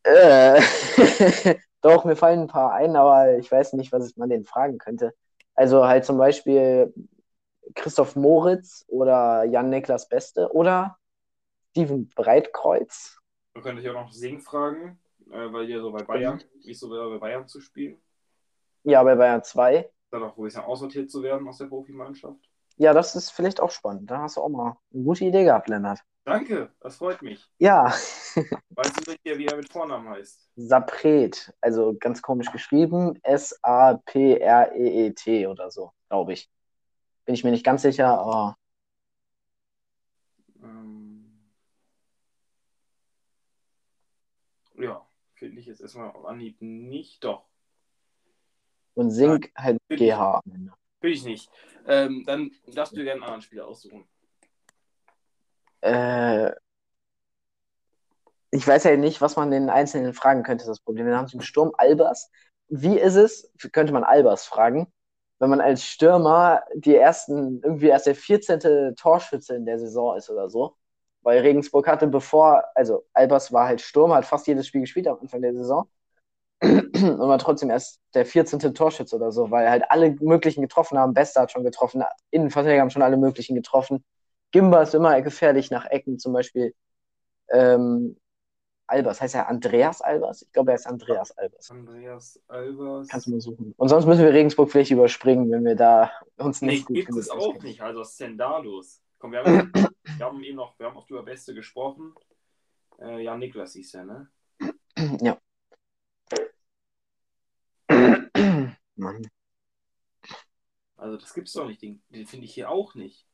Äh, 0.04 0.62
doch, 1.82 2.06
mir 2.06 2.16
fallen 2.16 2.42
ein 2.42 2.48
paar 2.48 2.74
ein, 2.74 2.96
aber 2.96 3.38
ich 3.40 3.52
weiß 3.52 3.74
nicht, 3.74 3.92
was 3.92 4.16
man 4.18 4.30
den 4.30 4.46
fragen 4.46 4.78
könnte. 4.78 5.16
Also 5.56 5.88
halt 5.88 6.06
zum 6.06 6.20
Beispiel 6.20 6.94
Christoph 7.74 8.16
Moritz 8.16 8.86
oder 8.88 9.46
Jan-Niklas 9.46 10.10
Beste 10.10 10.52
oder 10.54 11.00
Steven 11.72 12.08
Breitkreuz. 12.10 13.20
Man 13.56 13.64
könnte 13.64 13.82
ich 13.82 13.90
auch 13.90 13.94
noch 13.94 14.12
Sing 14.12 14.40
fragen, 14.40 15.00
äh, 15.32 15.52
weil 15.52 15.68
ihr 15.68 15.82
so 15.82 15.92
bei 15.92 16.04
Bayern, 16.04 16.36
mhm. 16.36 16.66
wie 16.66 16.72
ist 16.72 16.82
so 16.82 16.90
bei 16.90 17.18
Bayern 17.18 17.48
zu 17.48 17.60
spielen? 17.62 18.00
Ja, 18.84 19.04
bei 19.04 19.16
Bayern 19.16 19.44
2 19.44 19.92
dann 20.12 20.24
auch 20.24 20.38
wohl 20.38 20.50
ein 20.54 20.58
aussortiert 20.58 21.10
zu 21.10 21.24
werden 21.24 21.48
aus 21.48 21.58
der 21.58 21.66
Profimannschaft. 21.68 22.50
Ja, 22.78 22.94
das 22.94 23.16
ist 23.16 23.32
vielleicht 23.32 23.60
auch 23.62 23.72
spannend. 23.72 24.12
Da 24.12 24.20
hast 24.20 24.38
du 24.38 24.42
auch 24.42 24.50
mal 24.50 24.78
eine 24.94 25.04
gute 25.04 25.26
Idee 25.26 25.44
gehabt, 25.44 25.68
Lennart. 25.70 26.00
Danke, 26.24 26.72
das 26.80 26.98
freut 26.98 27.22
mich. 27.22 27.50
Ja. 27.58 27.86
weißt 28.70 29.08
du 29.08 29.12
nicht, 29.12 29.24
wie 29.24 29.46
er 29.46 29.56
mit 29.56 29.72
Vornamen 29.72 30.10
heißt? 30.10 30.50
Sapret, 30.56 31.54
also 31.62 31.96
ganz 32.00 32.22
komisch 32.22 32.52
geschrieben. 32.52 33.20
S-A-P-R-E-E-T 33.24 34.28
oder 35.48 35.72
so, 35.72 35.92
glaube 36.10 36.34
ich. 36.34 36.52
Bin 37.26 37.34
ich 37.36 37.44
mir 37.44 37.52
nicht 37.52 37.66
ganz 37.66 37.82
sicher, 37.82 38.20
aber. 38.20 38.56
Ähm... 40.62 41.50
Ja, 44.76 45.08
finde 45.34 45.60
ich 45.60 45.66
jetzt 45.66 45.82
erstmal 45.82 46.12
auf 46.12 46.26
Anhieb 46.26 46.62
nicht. 46.62 47.24
Doch, 47.24 47.51
und 49.02 49.12
Sync 49.12 49.52
halt 49.58 49.80
GH 49.90 50.42
am 50.46 50.52
Ende. 50.54 50.74
Will 51.02 51.12
ich 51.12 51.26
nicht. 51.26 51.50
Ähm, 51.88 52.24
dann 52.26 52.52
darfst 52.68 52.94
du 52.94 52.98
dir 52.98 53.06
gerne 53.06 53.22
einen 53.22 53.24
anderen 53.24 53.42
Spieler 53.42 53.68
aussuchen. 53.68 54.06
Äh, 55.82 56.52
ich 58.52 58.68
weiß 58.68 58.84
ja 58.84 58.96
nicht, 58.98 59.20
was 59.22 59.36
man 59.36 59.50
den 59.50 59.70
Einzelnen 59.70 60.14
fragen 60.14 60.44
könnte, 60.44 60.66
das 60.66 60.80
Problem. 60.80 61.08
Wir 61.08 61.18
haben 61.18 61.28
zum 61.28 61.42
Sturm 61.42 61.74
Albers. 61.78 62.30
Wie 62.68 62.98
ist 62.98 63.16
es, 63.16 63.52
könnte 63.72 63.94
man 63.94 64.04
Albers 64.04 64.46
fragen, 64.46 64.88
wenn 65.40 65.50
man 65.50 65.60
als 65.60 65.84
Stürmer 65.84 66.64
die 66.76 66.96
ersten, 66.96 67.62
irgendwie 67.64 67.88
erst 67.88 68.06
der 68.06 68.16
14. 68.16 68.96
Torschütze 68.96 69.56
in 69.56 69.66
der 69.66 69.80
Saison 69.80 70.16
ist 70.16 70.30
oder 70.30 70.50
so? 70.50 70.78
Weil 71.24 71.40
Regensburg 71.40 71.88
hatte 71.88 72.08
bevor, 72.08 72.64
also 72.76 73.06
Albers 73.14 73.52
war 73.52 73.68
halt 73.68 73.82
Sturm, 73.82 74.14
hat 74.14 74.26
fast 74.26 74.48
jedes 74.48 74.68
Spiel 74.68 74.82
gespielt 74.82 75.08
am 75.08 75.20
Anfang 75.20 75.42
der 75.42 75.54
Saison 75.54 75.90
und 76.62 77.20
war 77.20 77.40
trotzdem 77.40 77.72
erst 77.72 78.00
der 78.14 78.26
14. 78.26 78.60
Torschütze 78.74 79.16
oder 79.16 79.32
so, 79.32 79.50
weil 79.50 79.70
halt 79.70 79.84
alle 79.90 80.16
möglichen 80.20 80.62
getroffen 80.62 80.98
haben. 80.98 81.14
Bester 81.14 81.42
hat 81.42 81.52
schon 81.52 81.64
getroffen, 81.64 82.04
Innenverteidiger 82.30 82.82
haben 82.82 82.92
schon 82.92 83.02
alle 83.02 83.18
möglichen 83.18 83.56
getroffen. 83.56 84.04
Gimba 84.52 84.84
ist 84.84 84.94
immer 84.94 85.20
gefährlich 85.22 85.72
nach 85.72 85.86
Ecken, 85.86 86.20
zum 86.20 86.34
Beispiel. 86.34 86.76
Ähm, 87.50 88.18
Albers, 88.86 89.22
heißt 89.22 89.36
er 89.36 89.48
Andreas 89.48 90.02
Albers? 90.02 90.42
Ich 90.44 90.52
glaube, 90.52 90.72
er 90.72 90.76
ist 90.76 90.86
Andreas 90.86 91.32
Albers. 91.38 91.72
Andreas 91.72 92.40
Albers. 92.48 93.08
Kannst 93.08 93.28
du 93.28 93.32
mal 93.32 93.42
suchen. 93.42 93.74
Und 93.78 93.90
sonst 93.90 94.06
müssen 94.06 94.24
wir 94.24 94.34
Regensburg 94.34 94.70
vielleicht 94.70 94.92
überspringen, 94.92 95.50
wenn 95.50 95.64
wir 95.64 95.76
da 95.76 96.12
uns 96.38 96.62
nicht 96.62 96.90
nee, 96.90 97.00
gut 97.04 97.08
gibt 97.08 97.18
es 97.18 97.30
auch 97.30 97.58
nicht. 97.64 97.82
Also, 97.82 98.02
was 98.02 98.12
ist 98.12 98.20
denn 98.20 98.38
da 98.38 98.58
los? 98.58 99.02
Komm, 99.18 99.32
wir 99.32 99.44
haben, 99.44 99.72
wir 100.18 100.26
haben 100.26 100.44
eben 100.44 100.58
noch, 100.58 100.78
wir 100.78 100.88
haben 100.88 100.98
oft 100.98 101.10
über 101.10 101.24
Beste 101.24 101.54
gesprochen. 101.54 102.14
Äh, 103.00 103.24
ja, 103.24 103.38
Niklas 103.38 103.74
hieß 103.74 103.94
er, 103.96 104.04
ne? 104.04 104.30
ja. 105.22 105.38
Mann. 109.02 109.28
Also 110.96 111.18
das 111.18 111.34
gibt's 111.34 111.54
doch 111.54 111.68
nicht. 111.68 111.82
Den, 111.82 112.02
den 112.10 112.26
finde 112.26 112.46
ich 112.46 112.54
hier 112.54 112.70
auch 112.70 112.96
nicht. 112.96 113.28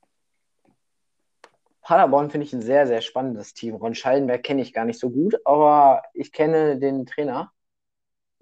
Paderborn 1.82 2.30
finde 2.30 2.46
ich 2.46 2.54
ein 2.54 2.62
sehr, 2.62 2.88
sehr 2.88 3.02
spannendes 3.02 3.54
Team. 3.54 3.76
Ron 3.76 3.96
Schallenberg 3.96 4.44
kenne 4.44 4.62
ich 4.62 4.74
gar 4.74 4.86
nicht 4.86 5.00
so 5.00 5.10
gut, 5.10 5.36
aber 5.44 6.04
ich 6.14 6.32
kenne 6.32 6.78
den 6.78 7.06
Trainer, 7.06 7.52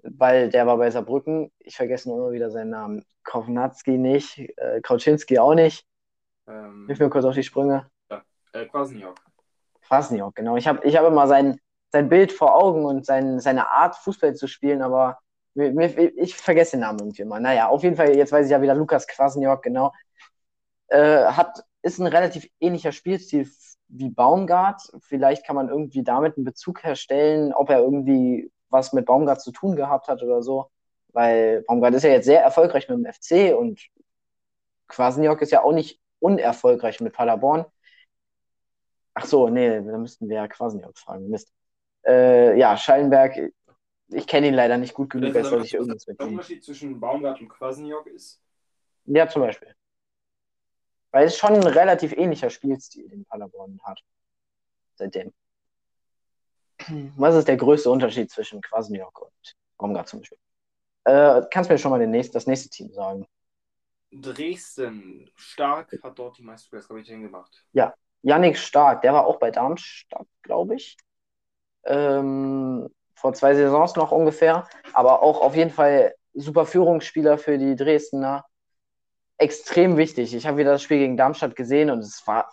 weil 0.02 0.50
der 0.50 0.66
war 0.66 0.76
bei 0.76 0.90
Saarbrücken. 0.90 1.50
Ich 1.58 1.76
vergesse 1.76 2.08
nur 2.08 2.18
immer 2.18 2.32
wieder 2.32 2.50
seinen 2.50 2.70
Namen. 2.70 3.04
Kovnatski 3.24 3.98
nicht, 3.98 4.38
äh, 4.56 4.80
Kauczynski 4.80 5.38
auch 5.38 5.54
nicht. 5.54 5.86
Ähm, 6.46 6.84
Hilf 6.86 6.98
mir 6.98 7.10
kurz 7.10 7.24
auf 7.24 7.34
die 7.34 7.42
Sprünge. 7.42 7.90
Ja, 8.10 8.22
äh, 8.52 8.66
Kwasniok. 8.66 9.16
Kwasniok, 9.86 10.34
genau. 10.34 10.56
Ich 10.56 10.66
habe 10.66 10.86
ich 10.86 10.96
hab 10.96 11.06
immer 11.06 11.26
sein, 11.26 11.60
sein 11.90 12.08
Bild 12.08 12.32
vor 12.32 12.54
Augen 12.54 12.84
und 12.84 13.04
sein, 13.04 13.40
seine 13.40 13.70
Art, 13.70 13.96
Fußball 13.96 14.34
zu 14.34 14.46
spielen, 14.46 14.82
aber 14.82 15.18
ich 15.54 16.36
vergesse 16.36 16.72
den 16.72 16.80
Namen 16.80 17.00
irgendwie 17.00 17.22
immer. 17.22 17.40
Naja, 17.40 17.68
auf 17.68 17.82
jeden 17.82 17.96
Fall, 17.96 18.16
jetzt 18.16 18.32
weiß 18.32 18.46
ich 18.46 18.52
ja 18.52 18.62
wieder, 18.62 18.74
Lukas 18.74 19.06
Kwasniok, 19.06 19.62
genau. 19.62 19.92
Äh, 20.88 21.24
hat, 21.24 21.64
ist 21.82 21.98
ein 21.98 22.06
relativ 22.06 22.48
ähnlicher 22.60 22.92
Spielstil 22.92 23.48
wie 23.88 24.10
Baumgart. 24.10 24.82
Vielleicht 25.00 25.46
kann 25.46 25.56
man 25.56 25.68
irgendwie 25.68 26.02
damit 26.02 26.36
einen 26.36 26.44
Bezug 26.44 26.84
herstellen, 26.84 27.52
ob 27.52 27.70
er 27.70 27.80
irgendwie 27.80 28.50
was 28.70 28.92
mit 28.92 29.06
Baumgart 29.06 29.40
zu 29.40 29.52
tun 29.52 29.76
gehabt 29.76 30.08
hat 30.08 30.22
oder 30.22 30.42
so. 30.42 30.70
Weil 31.12 31.62
Baumgart 31.62 31.94
ist 31.94 32.04
ja 32.04 32.10
jetzt 32.10 32.26
sehr 32.26 32.42
erfolgreich 32.42 32.88
mit 32.88 32.98
dem 32.98 33.12
FC 33.12 33.56
und 33.56 33.80
Kwasniok 34.88 35.42
ist 35.42 35.52
ja 35.52 35.62
auch 35.62 35.72
nicht 35.72 36.00
unerfolgreich 36.20 37.00
mit 37.00 37.12
Paderborn. 37.12 37.64
Ach 39.14 39.24
so, 39.24 39.48
nee, 39.48 39.80
da 39.80 39.98
müssten 39.98 40.28
wir 40.28 40.36
ja 40.36 40.48
Kwasniok 40.48 40.96
fragen. 40.98 41.28
Mist. 41.28 41.52
Äh, 42.06 42.58
ja, 42.58 42.76
Schallenberg, 42.76 43.52
ich 44.08 44.26
kenne 44.26 44.48
ihn 44.48 44.54
leider 44.54 44.78
nicht 44.78 44.94
gut 44.94 45.10
genug, 45.10 45.34
als 45.34 45.50
dass 45.50 45.64
ich 45.64 45.74
irgendwas 45.74 46.06
mit 46.06 46.14
ihm. 46.14 46.18
Der 46.18 46.28
Unterschied 46.28 46.64
zwischen 46.64 47.00
Baumgart 47.00 47.40
und 47.40 47.48
Kwasniok 47.48 48.06
ist? 48.06 48.40
Ja, 49.04 49.28
zum 49.28 49.42
Beispiel. 49.42 49.74
Weil 51.10 51.26
es 51.26 51.36
schon 51.36 51.54
ein 51.54 51.66
relativ 51.66 52.12
ähnlicher 52.12 52.50
Spielstil, 52.50 53.08
den 53.08 53.24
Paderborn 53.24 53.80
hat. 53.82 54.00
Seitdem. 54.94 55.32
Was 57.16 57.34
ist 57.34 57.48
der 57.48 57.56
größte 57.56 57.90
Unterschied 57.90 58.30
zwischen 58.30 58.60
Kwasniok 58.60 59.22
und 59.22 59.56
Baumgart 59.76 60.08
zum 60.08 60.20
Beispiel? 60.20 60.38
Äh, 61.04 61.42
kannst 61.50 61.70
du 61.70 61.74
mir 61.74 61.78
schon 61.78 61.90
mal 61.90 61.98
den 61.98 62.10
nächsten, 62.10 62.34
das 62.34 62.46
nächste 62.46 62.68
Team 62.68 62.92
sagen? 62.92 63.26
Dresden. 64.10 65.30
Stark 65.36 65.98
hat 66.02 66.18
dort 66.18 66.38
die 66.38 66.42
meisten 66.42 66.80
Kapitän 66.80 67.22
gemacht. 67.22 67.64
Ja, 67.72 67.94
Yannick 68.22 68.56
Stark, 68.56 69.02
der 69.02 69.12
war 69.12 69.26
auch 69.26 69.38
bei 69.38 69.50
Darmstadt, 69.50 70.26
glaube 70.42 70.76
ich. 70.76 70.96
Ähm, 71.84 72.88
vor 73.14 73.32
zwei 73.34 73.54
Saisons 73.54 73.96
noch 73.96 74.12
ungefähr. 74.12 74.68
Aber 74.92 75.22
auch 75.22 75.40
auf 75.40 75.54
jeden 75.54 75.70
Fall 75.70 76.14
super 76.34 76.66
Führungsspieler 76.66 77.38
für 77.38 77.58
die 77.58 77.76
Dresdner. 77.76 78.44
Extrem 79.38 79.96
wichtig. 79.96 80.34
Ich 80.34 80.46
habe 80.46 80.58
wieder 80.58 80.72
das 80.72 80.82
Spiel 80.82 80.98
gegen 80.98 81.16
Darmstadt 81.16 81.54
gesehen 81.54 81.90
und 81.90 82.00
es 82.00 82.26
war, 82.26 82.50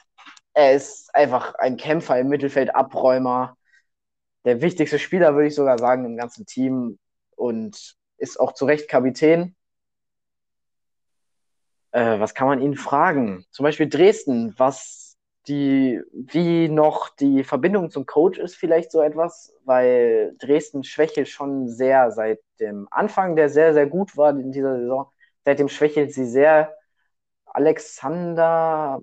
er 0.54 0.74
ist 0.74 1.14
einfach 1.16 1.56
ein 1.56 1.78
Kämpfer 1.78 2.20
im 2.20 2.28
Mittelfeld, 2.28 2.76
Abräumer. 2.76 3.58
Der 4.46 4.62
wichtigste 4.62 5.00
Spieler, 5.00 5.34
würde 5.34 5.48
ich 5.48 5.56
sogar 5.56 5.80
sagen, 5.80 6.06
im 6.06 6.18
ganzen 6.18 6.46
Team 6.46 7.00
und 7.36 7.96
ist 8.18 8.40
auch 8.40 8.54
zu 8.54 8.66
Recht 8.66 8.88
Kapitän. 8.88 9.56
Äh, 11.92 12.20
was 12.20 12.34
kann 12.36 12.48
man 12.48 12.62
ihn 12.62 12.76
fragen? 12.76 13.46
Zum 13.52 13.64
Beispiel 13.64 13.90
Dresden, 13.90 14.54
was 14.58 15.18
die, 15.48 16.02
wie 16.12 16.70
noch 16.70 17.10
die 17.10 17.44
Verbindung 17.44 17.90
zum 17.90 18.06
Coach 18.06 18.40
ist, 18.40 18.56
vielleicht 18.56 18.92
so 18.92 19.02
etwas, 19.02 19.54
weil 19.64 20.36
Dresden 20.40 20.84
schwächelt 20.84 21.28
schon 21.28 21.68
sehr 21.68 22.12
seit 22.12 22.40
dem 22.60 22.88
Anfang, 22.92 23.36
der 23.36 23.50
sehr, 23.50 23.74
sehr 23.74 23.88
gut 23.88 24.18
war 24.18 24.32
in 24.32 24.52
dieser 24.52 24.78
Saison. 24.80 25.12
Seitdem 25.44 25.70
schwächelt 25.70 26.14
sie 26.14 26.26
sehr. 26.26 26.76
Alexander 27.46 29.02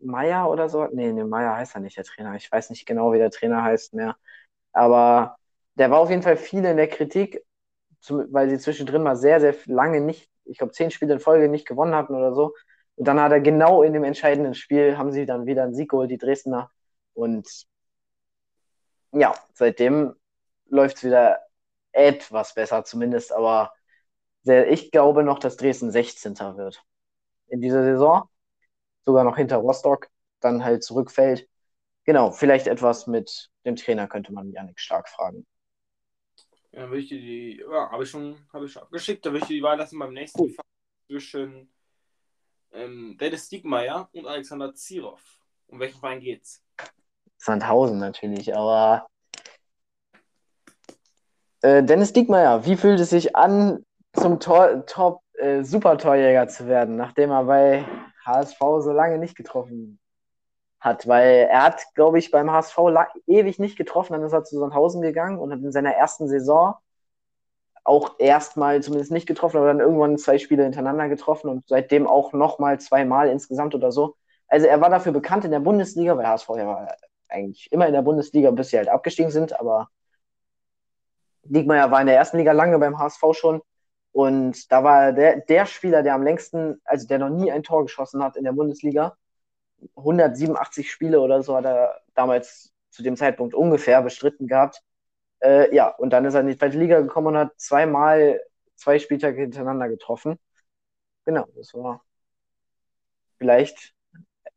Meyer 0.00 0.50
oder 0.50 0.68
so. 0.68 0.86
Nee, 0.92 1.12
nee, 1.12 1.24
Meyer 1.24 1.56
heißt 1.56 1.76
er 1.76 1.80
nicht, 1.80 1.96
der 1.96 2.04
Trainer. 2.04 2.34
Ich 2.36 2.50
weiß 2.50 2.70
nicht 2.70 2.86
genau, 2.86 3.12
wie 3.12 3.18
der 3.18 3.30
Trainer 3.30 3.62
heißt 3.62 3.94
mehr. 3.94 4.16
Aber 4.72 5.36
der 5.74 5.90
war 5.90 6.00
auf 6.00 6.10
jeden 6.10 6.22
Fall 6.22 6.36
viel 6.36 6.64
in 6.64 6.76
der 6.76 6.88
Kritik, 6.88 7.42
weil 8.08 8.50
sie 8.50 8.58
zwischendrin 8.58 9.02
mal 9.02 9.16
sehr, 9.16 9.40
sehr 9.40 9.54
lange 9.66 10.00
nicht 10.00 10.32
ich 10.44 10.58
glaube, 10.58 10.72
zehn 10.72 10.90
Spiele 10.90 11.14
in 11.14 11.20
Folge 11.20 11.48
nicht 11.48 11.66
gewonnen 11.66 11.94
hatten 11.94 12.14
oder 12.14 12.34
so. 12.34 12.54
Und 12.96 13.06
dann 13.08 13.20
hat 13.20 13.32
er 13.32 13.40
genau 13.40 13.82
in 13.82 13.92
dem 13.92 14.04
entscheidenden 14.04 14.54
Spiel, 14.54 14.98
haben 14.98 15.12
sie 15.12 15.26
dann 15.26 15.46
wieder 15.46 15.64
einen 15.64 15.74
Sieg 15.74 15.90
geholt, 15.90 16.10
die 16.10 16.18
Dresdner. 16.18 16.70
Und 17.14 17.48
ja, 19.12 19.34
seitdem 19.54 20.14
läuft 20.66 20.98
es 20.98 21.04
wieder 21.04 21.38
etwas 21.92 22.54
besser 22.54 22.84
zumindest, 22.84 23.32
aber 23.32 23.72
sehr, 24.42 24.70
ich 24.70 24.90
glaube 24.90 25.22
noch, 25.22 25.38
dass 25.38 25.56
Dresden 25.56 25.90
16. 25.90 26.56
wird 26.56 26.82
in 27.48 27.60
dieser 27.60 27.82
Saison. 27.84 28.28
Sogar 29.04 29.24
noch 29.24 29.36
hinter 29.36 29.58
Rostock, 29.58 30.08
dann 30.40 30.64
halt 30.64 30.84
zurückfällt. 30.84 31.48
Genau, 32.04 32.32
vielleicht 32.32 32.66
etwas 32.66 33.06
mit 33.06 33.50
dem 33.64 33.76
Trainer 33.76 34.08
könnte 34.08 34.32
man 34.32 34.50
Janik 34.50 34.80
Stark 34.80 35.08
fragen. 35.08 35.46
Ja, 36.72 36.80
dann 36.80 36.90
würde 36.90 37.02
ich 37.02 37.08
dir 37.08 37.20
die, 37.20 37.60
ja, 37.60 37.90
habe 37.90 38.02
ich 38.02 38.10
schon, 38.10 38.36
habe 38.52 38.64
ich 38.64 38.72
schon 38.72 38.82
abgeschickt. 38.82 39.24
Da 39.24 39.30
würde 39.30 39.42
ich 39.42 39.48
dir 39.48 39.56
die 39.56 39.62
Wahl 39.62 39.78
lassen 39.78 39.98
beim 39.98 40.12
nächsten 40.12 40.50
Fall 40.50 40.64
zwischen 41.06 41.70
ähm, 42.72 43.16
Dennis 43.20 43.48
Diekmeyer 43.48 44.08
und 44.12 44.26
Alexander 44.26 44.74
Zirov. 44.74 45.20
Um 45.66 45.78
welchen 45.78 46.00
Verein 46.00 46.20
geht's? 46.20 46.62
Sandhausen 47.36 47.98
natürlich, 47.98 48.54
aber 48.54 49.06
äh, 51.62 51.82
Dennis 51.82 52.12
Diekmeyer, 52.12 52.64
wie 52.64 52.76
fühlt 52.76 53.00
es 53.00 53.10
sich 53.10 53.36
an, 53.36 53.84
zum 54.12 54.40
Tor, 54.40 54.86
Top 54.86 55.22
äh, 55.34 55.62
Super-Torjäger 55.62 56.48
zu 56.48 56.66
werden, 56.66 56.96
nachdem 56.96 57.30
er 57.30 57.44
bei 57.44 57.84
HSV 58.24 58.58
so 58.58 58.92
lange 58.92 59.18
nicht 59.18 59.36
getroffen 59.36 59.98
hat, 60.82 61.06
weil 61.06 61.48
er 61.48 61.62
hat, 61.62 61.94
glaube 61.94 62.18
ich, 62.18 62.32
beim 62.32 62.50
HSV 62.50 62.76
ewig 63.28 63.60
nicht 63.60 63.78
getroffen, 63.78 64.14
dann 64.14 64.24
ist 64.24 64.32
er 64.32 64.42
zu 64.42 64.58
Sandhausen 64.58 65.00
gegangen 65.00 65.38
und 65.38 65.52
hat 65.52 65.60
in 65.60 65.70
seiner 65.70 65.92
ersten 65.94 66.26
Saison 66.26 66.74
auch 67.84 68.16
erstmal 68.18 68.82
zumindest 68.82 69.12
nicht 69.12 69.28
getroffen, 69.28 69.58
aber 69.58 69.68
dann 69.68 69.78
irgendwann 69.78 70.18
zwei 70.18 70.38
Spiele 70.38 70.64
hintereinander 70.64 71.08
getroffen 71.08 71.48
und 71.48 71.68
seitdem 71.68 72.08
auch 72.08 72.32
nochmal 72.32 72.80
zweimal 72.80 73.28
insgesamt 73.28 73.76
oder 73.76 73.92
so. 73.92 74.16
Also 74.48 74.66
er 74.66 74.80
war 74.80 74.90
dafür 74.90 75.12
bekannt 75.12 75.44
in 75.44 75.52
der 75.52 75.60
Bundesliga, 75.60 76.16
weil 76.16 76.26
HSV 76.26 76.48
ja 76.56 76.88
eigentlich 77.28 77.70
immer 77.70 77.86
in 77.86 77.94
der 77.94 78.02
Bundesliga, 78.02 78.50
bis 78.50 78.70
sie 78.70 78.76
halt 78.76 78.88
abgestiegen 78.88 79.30
sind, 79.30 79.58
aber 79.58 79.88
Diekmeyer 81.44 81.92
war 81.92 82.00
in 82.00 82.08
der 82.08 82.16
ersten 82.16 82.38
Liga 82.38 82.52
lange 82.52 82.78
beim 82.80 82.98
HSV 82.98 83.22
schon 83.32 83.62
und 84.10 84.70
da 84.72 84.82
war 84.82 85.12
der, 85.12 85.42
der 85.42 85.66
Spieler, 85.66 86.02
der 86.02 86.14
am 86.14 86.24
längsten, 86.24 86.80
also 86.84 87.06
der 87.06 87.20
noch 87.20 87.30
nie 87.30 87.52
ein 87.52 87.62
Tor 87.62 87.82
geschossen 87.82 88.22
hat 88.22 88.36
in 88.36 88.44
der 88.44 88.52
Bundesliga 88.52 89.16
187 89.96 90.90
Spiele 90.90 91.20
oder 91.20 91.42
so 91.42 91.56
hat 91.56 91.64
er 91.64 92.00
damals 92.14 92.72
zu 92.90 93.02
dem 93.02 93.16
Zeitpunkt 93.16 93.54
ungefähr 93.54 94.02
bestritten 94.02 94.46
gehabt. 94.46 94.82
Äh, 95.40 95.74
ja, 95.74 95.88
und 95.88 96.10
dann 96.10 96.24
ist 96.24 96.34
er 96.34 96.40
in 96.40 96.48
die 96.48 96.56
zweite 96.56 96.78
Liga 96.78 97.00
gekommen 97.00 97.28
und 97.28 97.36
hat 97.36 97.60
zweimal 97.60 98.40
zwei 98.76 98.98
Spieltage 98.98 99.40
hintereinander 99.40 99.88
getroffen. 99.88 100.38
Genau, 101.24 101.46
das 101.56 101.72
war 101.74 102.04
vielleicht, 103.38 103.94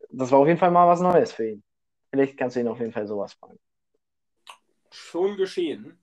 das 0.09 0.32
war 0.32 0.39
auf 0.39 0.47
jeden 0.47 0.59
Fall 0.59 0.71
mal 0.71 0.88
was 0.88 1.01
Neues 1.01 1.32
für 1.32 1.49
ihn. 1.49 1.63
Vielleicht 2.09 2.38
kannst 2.38 2.55
du 2.55 2.59
ihn 2.59 2.67
auf 2.67 2.80
jeden 2.80 2.91
Fall 2.91 3.07
sowas 3.07 3.34
fragen. 3.34 3.59
Schon 4.91 5.38
geschehen. 5.38 5.99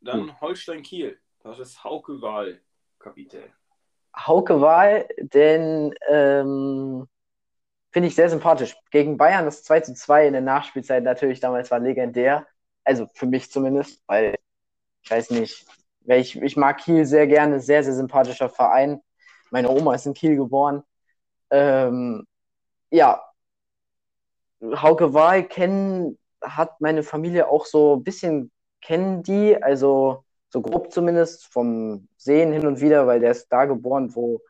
Dann 0.00 0.28
hm. 0.28 0.40
Holstein 0.40 0.82
Kiel. 0.82 1.18
Das 1.42 1.58
ist 1.58 1.82
Hauke 1.82 2.20
Wahl, 2.20 2.60
Kapitän. 2.98 3.52
Hauke 4.14 4.60
Wahl, 4.60 5.08
denn 5.18 5.94
ähm, 6.08 7.08
finde 7.92 8.08
ich 8.08 8.14
sehr 8.14 8.30
sympathisch. 8.30 8.76
Gegen 8.90 9.16
Bayern 9.16 9.44
das 9.44 9.64
2 9.64 9.80
zu 9.80 9.94
2 9.94 10.26
in 10.26 10.32
der 10.32 10.42
Nachspielzeit 10.42 11.02
natürlich 11.02 11.40
damals 11.40 11.70
war 11.70 11.80
legendär. 11.80 12.46
Also 12.84 13.06
für 13.14 13.26
mich 13.26 13.50
zumindest, 13.50 14.02
weil 14.06 14.36
ich 15.02 15.10
weiß 15.10 15.30
nicht, 15.30 15.66
ich, 16.06 16.40
ich 16.40 16.56
mag 16.56 16.78
Kiel 16.78 17.04
sehr 17.04 17.26
gerne, 17.26 17.60
sehr, 17.60 17.84
sehr 17.84 17.94
sympathischer 17.94 18.48
Verein. 18.48 19.00
Meine 19.50 19.70
Oma 19.70 19.94
ist 19.94 20.06
in 20.06 20.14
Kiel 20.14 20.36
geboren. 20.36 20.82
Ähm, 21.50 22.26
ja, 22.90 23.22
Hauke 24.62 25.14
Wahl 25.14 25.44
kennen, 25.44 26.18
hat 26.42 26.80
meine 26.80 27.02
Familie 27.02 27.48
auch 27.48 27.66
so 27.66 27.96
ein 27.96 28.04
bisschen, 28.04 28.50
kennen 28.80 29.22
die, 29.22 29.60
also 29.62 30.24
so 30.50 30.60
grob 30.62 30.92
zumindest 30.92 31.46
vom 31.46 32.08
Sehen 32.16 32.52
hin 32.52 32.66
und 32.66 32.80
wieder, 32.80 33.06
weil 33.06 33.20
der 33.20 33.30
ist 33.30 33.48
da 33.48 33.64
geboren, 33.64 34.14
wo 34.14 34.40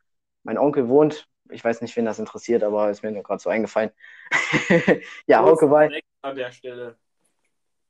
mein 0.42 0.58
Onkel 0.58 0.88
wohnt. 0.88 1.28
Ich 1.52 1.64
weiß 1.64 1.80
nicht, 1.80 1.96
wen 1.96 2.04
das 2.04 2.18
interessiert, 2.18 2.62
aber 2.62 2.90
ist 2.90 3.02
mir 3.02 3.10
nur 3.10 3.22
gerade 3.22 3.40
so 3.40 3.50
eingefallen. 3.50 3.90
ja, 5.26 5.42
Kurzer 5.42 5.42
Hauke 5.42 5.70
Wahl. 5.70 5.88
Flex 5.88 6.06
an 6.22 6.36
der 6.36 6.52
Stelle. 6.52 6.96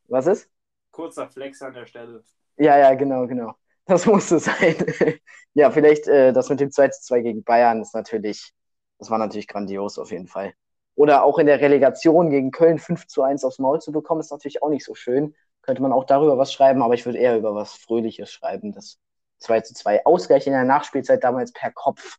Was 0.09 0.27
ist? 0.27 0.51
Kurzer 0.91 1.29
Flex 1.29 1.63
an 1.63 1.75
der 1.75 1.87
Stelle. 1.87 2.25
Ja, 2.57 2.79
ja, 2.79 2.95
genau, 2.95 3.27
genau. 3.27 3.55
Das 3.87 4.07
musste 4.07 4.39
sein. 4.39 4.77
ja, 5.55 5.71
vielleicht 5.71 6.07
äh, 6.07 6.33
das 6.33 6.49
mit 6.49 6.61
dem 6.61 6.71
2 6.71 6.89
zu 6.89 7.03
2 7.03 7.21
gegen 7.23 7.45
Bayern 7.45 7.81
ist 7.81 7.95
natürlich, 7.95 8.53
das 8.99 9.11
war 9.11 9.19
natürlich 9.19 9.49
grandios 9.49 9.99
auf 9.99 10.11
jeden 10.11 10.29
Fall. 10.29 10.53
Oder 10.95 11.25
auch 11.25 11.39
in 11.39 11.47
der 11.47 11.61
Relegation 11.61 12.31
gegen 12.31 12.51
Köln 12.51 12.79
5 12.79 13.07
zu 13.07 13.23
1 13.23 13.45
aufs 13.45 13.59
Maul 13.59 13.81
zu 13.81 13.93
bekommen, 13.93 14.21
ist 14.21 14.31
natürlich 14.31 14.63
auch 14.63 14.69
nicht 14.69 14.85
so 14.85 14.95
schön. 14.95 15.35
Könnte 15.63 15.83
man 15.83 15.93
auch 15.93 16.05
darüber 16.05 16.39
was 16.39 16.53
schreiben, 16.53 16.83
aber 16.83 16.95
ich 16.95 17.07
würde 17.07 17.19
eher 17.19 17.37
über 17.37 17.55
was 17.55 17.73
Fröhliches 17.73 18.31
schreiben. 18.31 18.73
Das 18.73 18.99
2 19.39 19.63
zu 19.63 19.75
2 19.75 20.05
Ausgleich 20.05 20.47
in 20.47 20.53
der 20.53 20.65
Nachspielzeit 20.65 21.25
damals 21.25 21.53
per 21.53 21.73
Kopf. 21.73 22.19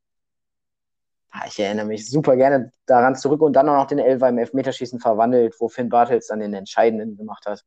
Ah, 1.31 1.45
Ich 1.47 1.59
erinnere 1.59 1.85
mich 1.85 2.09
super 2.09 2.35
gerne 2.35 2.71
daran 2.85 3.15
zurück 3.15 3.41
und 3.41 3.53
dann 3.53 3.69
auch 3.69 3.75
noch 3.75 3.87
den 3.87 3.99
Elfer 3.99 4.29
im 4.29 4.37
Elfmeterschießen 4.37 4.99
verwandelt, 4.99 5.55
wo 5.59 5.69
Finn 5.69 5.89
Bartels 5.89 6.27
dann 6.27 6.39
den 6.39 6.53
Entscheidenden 6.53 7.17
gemacht 7.17 7.45
hat. 7.45 7.63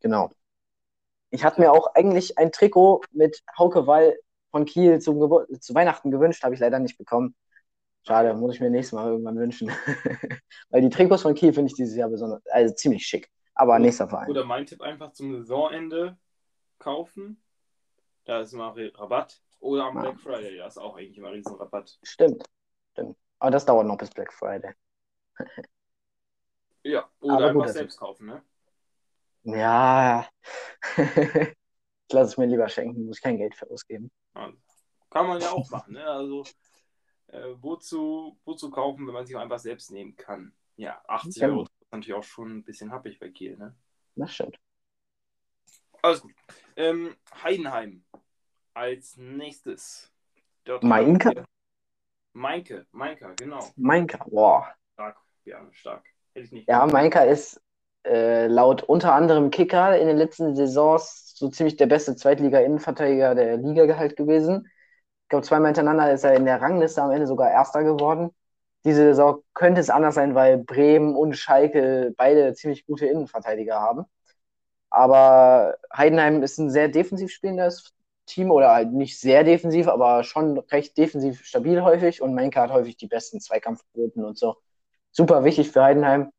Genau. 0.00 0.30
Ich 1.30 1.44
hatte 1.44 1.60
mir 1.60 1.72
auch 1.72 1.94
eigentlich 1.94 2.38
ein 2.38 2.52
Trikot 2.52 3.02
mit 3.12 3.42
Hauke 3.58 3.86
Wall 3.86 4.16
von 4.50 4.64
Kiel 4.64 5.00
zu 5.00 5.14
Weihnachten 5.74 6.10
gewünscht, 6.10 6.42
habe 6.44 6.54
ich 6.54 6.60
leider 6.60 6.78
nicht 6.78 6.98
bekommen. 6.98 7.34
Schade, 8.06 8.34
muss 8.34 8.54
ich 8.54 8.60
mir 8.60 8.70
nächstes 8.70 8.92
Mal 8.92 9.10
irgendwann 9.10 9.36
wünschen. 9.38 9.70
Weil 10.70 10.82
die 10.82 10.90
Trikots 10.90 11.22
von 11.22 11.34
Kiel 11.34 11.52
finde 11.52 11.70
ich 11.70 11.76
dieses 11.76 11.96
Jahr 11.96 12.08
besonders, 12.08 12.40
also 12.52 12.74
ziemlich 12.74 13.04
schick. 13.04 13.28
Aber 13.54 13.78
nächster 13.78 14.08
Verein. 14.08 14.28
Oder 14.28 14.44
mein 14.44 14.66
Tipp 14.66 14.80
einfach 14.82 15.12
zum 15.12 15.32
Saisonende 15.32 16.16
kaufen. 16.78 17.42
Da 18.24 18.40
ist 18.40 18.52
immer 18.52 18.74
Rabatt. 18.76 19.42
Oder 19.60 19.86
am 19.86 19.96
Ja. 19.96 20.02
Black 20.02 20.20
Friday, 20.20 20.56
da 20.58 20.66
ist 20.66 20.78
auch 20.78 20.96
eigentlich 20.96 21.18
immer 21.18 21.32
riesen 21.32 21.54
Rabatt. 21.56 21.98
Stimmt. 22.02 22.44
Stimmt. 22.92 23.16
Aber 23.38 23.50
das 23.50 23.66
dauert 23.66 23.86
noch 23.86 23.98
bis 23.98 24.10
Black 24.10 24.32
Friday. 24.32 24.74
Ja, 26.82 27.10
oder 27.18 27.34
Aber 27.34 27.46
einfach 27.46 27.64
gut, 27.64 27.72
selbst 27.72 27.98
kaufen, 27.98 28.26
ne? 28.26 28.44
Ja. 29.42 30.28
ich 30.96 32.12
lasse 32.12 32.30
es 32.30 32.36
mir 32.36 32.46
lieber 32.46 32.68
schenken, 32.68 33.06
muss 33.06 33.16
ich 33.18 33.22
kein 33.24 33.38
Geld 33.38 33.56
für 33.56 33.68
ausgeben. 33.68 34.08
Also, 34.34 34.56
kann 35.10 35.26
man 35.26 35.40
ja 35.40 35.50
auch 35.50 35.68
machen, 35.68 35.94
ne? 35.94 36.06
Also, 36.06 36.44
äh, 37.26 37.54
wozu, 37.56 38.38
wozu 38.44 38.70
kaufen, 38.70 39.04
wenn 39.04 39.14
man 39.14 39.26
sich 39.26 39.34
auch 39.34 39.40
einfach 39.40 39.58
selbst 39.58 39.90
nehmen 39.90 40.14
kann? 40.14 40.52
Ja, 40.76 41.02
80 41.08 41.42
Genau. 41.42 41.54
Euro 41.54 41.62
ist 41.64 41.72
natürlich 41.90 42.14
auch 42.14 42.22
schon 42.22 42.58
ein 42.58 42.64
bisschen 42.64 42.92
happig 42.92 43.18
bei 43.18 43.30
Kiel, 43.30 43.56
ne? 43.56 43.74
Das 44.14 44.32
stimmt. 44.32 44.56
Alles 46.02 46.20
gut. 46.20 46.34
Ähm, 46.76 47.16
Heidenheim 47.42 48.04
als 48.76 49.16
nächstes. 49.16 50.12
Dort 50.64 50.82
Mainka? 50.84 51.32
Mainke, 52.34 52.86
Mainka, 52.92 53.32
genau. 53.34 53.72
Mainka, 53.76 54.18
boah. 54.30 54.66
Stark, 54.92 55.16
ja, 55.44 55.66
stark. 55.72 56.04
Hätte 56.34 56.44
ich 56.46 56.52
nicht 56.52 56.66
Ja, 56.68 56.80
gedacht. 56.80 56.92
Mainka 56.92 57.20
ist 57.22 57.60
äh, 58.04 58.46
laut 58.48 58.82
unter 58.82 59.14
anderem 59.14 59.50
Kicker 59.50 59.98
in 59.98 60.06
den 60.06 60.16
letzten 60.16 60.54
Saisons 60.54 61.32
so 61.34 61.48
ziemlich 61.48 61.76
der 61.76 61.86
beste 61.86 62.16
Zweitliga-Innenverteidiger 62.16 63.34
der 63.34 63.56
Liga 63.56 63.96
halt 63.96 64.16
gewesen. 64.16 64.68
Ich 65.24 65.28
glaube, 65.30 65.46
zweimal 65.46 65.68
hintereinander 65.68 66.12
ist 66.12 66.24
er 66.24 66.34
in 66.34 66.44
der 66.44 66.60
Rangliste 66.60 67.02
am 67.02 67.10
Ende 67.10 67.26
sogar 67.26 67.50
Erster 67.50 67.82
geworden. 67.84 68.30
Diese 68.84 69.02
Saison 69.02 69.42
könnte 69.54 69.80
es 69.80 69.90
anders 69.90 70.14
sein, 70.14 70.34
weil 70.34 70.58
Bremen 70.58 71.16
und 71.16 71.34
Schalke 71.36 72.12
beide 72.16 72.54
ziemlich 72.54 72.86
gute 72.86 73.06
Innenverteidiger 73.06 73.80
haben. 73.80 74.04
Aber 74.90 75.76
Heidenheim 75.94 76.42
ist 76.42 76.58
ein 76.58 76.70
sehr 76.70 76.88
defensiv 76.88 77.30
spielendes 77.32 77.92
Team 78.26 78.50
oder 78.50 78.72
halt 78.72 78.92
nicht 78.92 79.18
sehr 79.20 79.44
defensiv, 79.44 79.88
aber 79.88 80.24
schon 80.24 80.58
recht 80.58 80.96
defensiv 80.98 81.44
stabil 81.44 81.82
häufig 81.82 82.22
und 82.22 82.34
Mainka 82.34 82.62
hat 82.62 82.72
häufig 82.72 82.96
die 82.96 83.06
besten 83.06 83.40
Zweikampfquoten 83.40 84.24
und 84.24 84.38
so. 84.38 84.56
Super 85.12 85.44
wichtig 85.44 85.70
für 85.70 85.82
Heidenheim, 85.82 86.30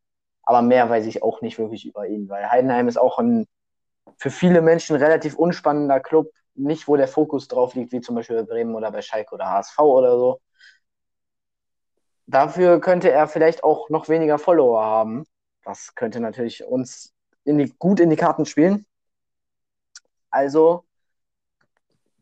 aber 0.44 0.62
mehr 0.62 0.90
weiß 0.90 1.06
ich 1.08 1.24
auch 1.24 1.42
nicht 1.42 1.58
wirklich 1.60 1.86
über 1.86 2.08
ihn, 2.08 2.30
weil 2.30 2.50
Heidenheim 2.50 2.88
ist 2.88 2.98
auch 2.98 3.20
ein 3.20 3.48
für 4.18 4.32
viele 4.32 4.62
Menschen 4.62 4.96
relativ 4.96 5.36
unspannender 5.36 6.00
Club, 6.00 6.32
nicht 6.56 6.88
wo 6.88 6.96
der 6.96 7.08
Fokus 7.08 7.48
drauf 7.48 7.76
liegt, 7.76 7.92
wie 7.92 8.02
zum 8.02 8.16
Beispiel 8.16 8.38
bei 8.38 8.44
Bremen 8.44 8.76
oder 8.76 8.92
bei 8.92 9.02
Schalke 9.02 9.36
oder 9.36 9.50
HSV 9.50 9.80
oder 9.80 10.18
so. 10.18 10.42
Dafür 12.26 12.82
könnte 12.82 13.12
er 13.12 13.28
vielleicht 13.28 13.64
auch 13.64 13.90
noch 13.90 14.10
weniger 14.10 14.38
Follower 14.38 14.84
haben. 14.84 15.26
Das 15.64 15.96
könnte 15.96 16.20
natürlich 16.20 16.64
uns 16.66 17.14
in 17.46 17.58
die, 17.58 17.74
gut 17.78 18.00
in 18.00 18.10
die 18.10 18.16
Karten 18.16 18.46
spielen. 18.46 18.86
Also 20.30 20.87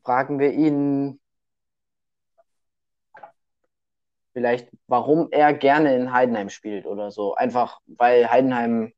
fragen 0.06 0.39
wir 0.39 0.51
ihn 0.53 1.20
vielleicht, 4.34 4.70
warum 4.88 5.30
er 5.32 5.53
gerne 5.53 5.95
in 5.95 6.12
Heidenheim 6.12 6.49
spielt 6.49 6.86
oder 6.86 7.12
so. 7.12 7.36
Einfach, 7.36 7.80
weil 7.88 8.30
Heidenheim, 8.30 8.93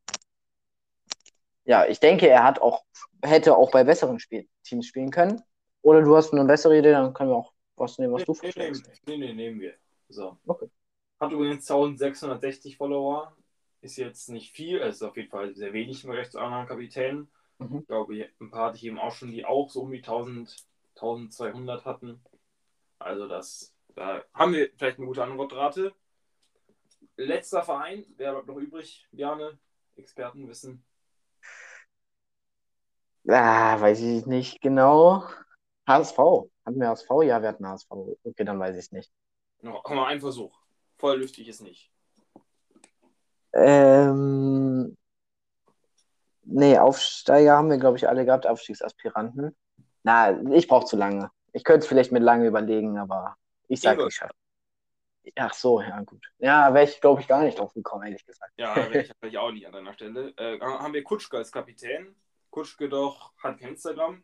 ja, 1.64 1.86
ich 1.86 1.99
denke, 1.99 2.28
er 2.28 2.43
hat 2.43 2.60
auch, 2.62 2.84
hätte 3.24 3.55
auch 3.55 3.72
bei 3.72 3.84
besseren 3.84 4.20
Spiel 4.20 4.47
Teams 4.64 4.88
spielen 4.88 5.12
können. 5.12 5.41
Oder 5.82 6.01
du 6.01 6.16
hast 6.16 6.34
eine 6.34 6.43
bessere 6.45 6.78
Idee, 6.78 6.91
dann 6.91 7.14
können 7.14 7.30
wir 7.30 7.38
auch 7.38 7.53
was 7.78 7.97
nehmen, 7.97 8.14
was 8.14 8.26
du 8.26 8.34
Nee, 8.34 8.38
nee, 8.41 8.51
vorschlägst. 8.51 8.91
nee, 9.08 9.18
nee, 9.18 9.34
nehmen 9.34 9.60
wir. 9.62 9.76
So. 10.10 10.38
Okay. 10.45 10.68
Hat 11.20 11.32
übrigens 11.32 11.70
1660 11.70 12.78
Follower. 12.78 13.34
Ist 13.82 13.97
jetzt 13.97 14.30
nicht 14.30 14.53
viel, 14.53 14.80
es 14.80 14.97
ist 14.97 15.03
auf 15.03 15.16
jeden 15.16 15.30
Fall 15.30 15.55
sehr 15.55 15.72
wenig 15.72 16.03
im 16.03 16.10
Vergleich 16.10 16.32
zu 16.32 16.39
anderen 16.39 16.66
Kapitänen. 16.68 17.30
Mhm. 17.60 17.80
Ich 17.82 17.88
glaube, 17.88 18.28
ein 18.41 18.49
paar 18.49 18.70
hatte 18.70 18.78
ich 18.78 18.86
eben 18.86 18.99
auch 18.99 19.12
schon, 19.12 19.32
die 19.32 19.45
auch 19.45 19.70
so 19.70 19.82
um 19.82 19.91
die 19.91 19.99
1000, 19.99 20.68
1200 20.97 21.85
hatten. 21.85 22.21
Also 22.99 23.27
das, 23.27 23.73
da 23.95 24.23
haben 24.33 24.53
wir 24.53 24.69
vielleicht 24.77 24.97
eine 24.97 25.07
gute 25.07 25.23
Antwortrate. 25.23 25.93
Letzter 27.15 27.63
Verein, 27.63 28.05
wer 28.17 28.33
bleibt 28.33 28.47
noch 28.47 28.57
übrig? 28.57 29.07
Bjarne, 29.11 29.57
Experten 29.95 30.47
wissen. 30.47 30.83
Ah, 33.27 33.79
weiß 33.79 33.99
ich 34.01 34.25
nicht 34.25 34.61
genau. 34.61 35.23
HSV. 35.87 36.17
Hatten 36.65 36.79
wir 36.79 36.89
HSV? 36.89 37.09
Ja, 37.23 37.41
wir 37.41 37.49
hatten 37.49 37.67
HSV. 37.67 37.91
Okay, 38.23 38.43
dann 38.43 38.59
weiß 38.59 38.75
ich 38.75 38.85
es 38.85 38.91
nicht. 38.91 39.11
Noch 39.61 39.87
mal 39.89 40.07
ein 40.07 40.19
Versuch. 40.19 40.57
Voll 40.97 41.19
lüftig 41.19 41.47
ist 41.47 41.61
nicht. 41.61 41.91
Ähm, 43.53 44.95
nee, 46.43 46.77
Aufsteiger 46.77 47.57
haben 47.57 47.69
wir, 47.69 47.77
glaube 47.77 47.97
ich, 47.97 48.07
alle 48.07 48.25
gehabt, 48.25 48.47
Aufstiegsaspiranten. 48.47 49.55
Na, 50.08 50.41
ich 50.53 50.70
brauche 50.70 50.86
zu 50.86 50.95
lange. 50.95 51.32
Ich 51.51 51.66
könnte 51.66 51.80
es 51.80 51.88
vielleicht 51.88 52.14
mit 52.14 52.24
lange 52.24 52.47
überlegen, 52.47 52.97
aber 52.97 53.36
ich 53.68 53.82
sage, 53.82 54.08
ich 54.08 54.16
schaffe. 54.16 54.34
Ach 55.36 55.53
so, 55.53 55.82
ja, 55.82 56.01
gut. 56.03 56.26
Ja, 56.38 56.74
wäre 56.74 56.86
ich, 56.86 57.01
glaube 57.01 57.20
ich, 57.20 57.28
gar 57.28 57.43
nicht 57.43 57.60
drauf 57.60 57.74
gekommen, 57.74 58.05
ehrlich 58.05 58.26
gesagt. 58.26 58.53
Ja, 58.55 58.74
wäre 58.74 59.05
ich 59.24 59.38
auch 59.38 59.51
nicht 59.51 59.68
an 59.68 59.74
deiner 59.74 59.91
Stelle. 59.91 60.34
Äh, 60.38 60.62
haben 60.62 60.93
wir 60.93 61.03
Kutschke 61.03 61.36
als 61.36 61.51
Kapitän. 61.51 62.16
Kutschke 62.51 62.88
doch 62.88 63.34
hat 63.43 63.60
kein 63.60 63.72
Instagram. 63.72 64.24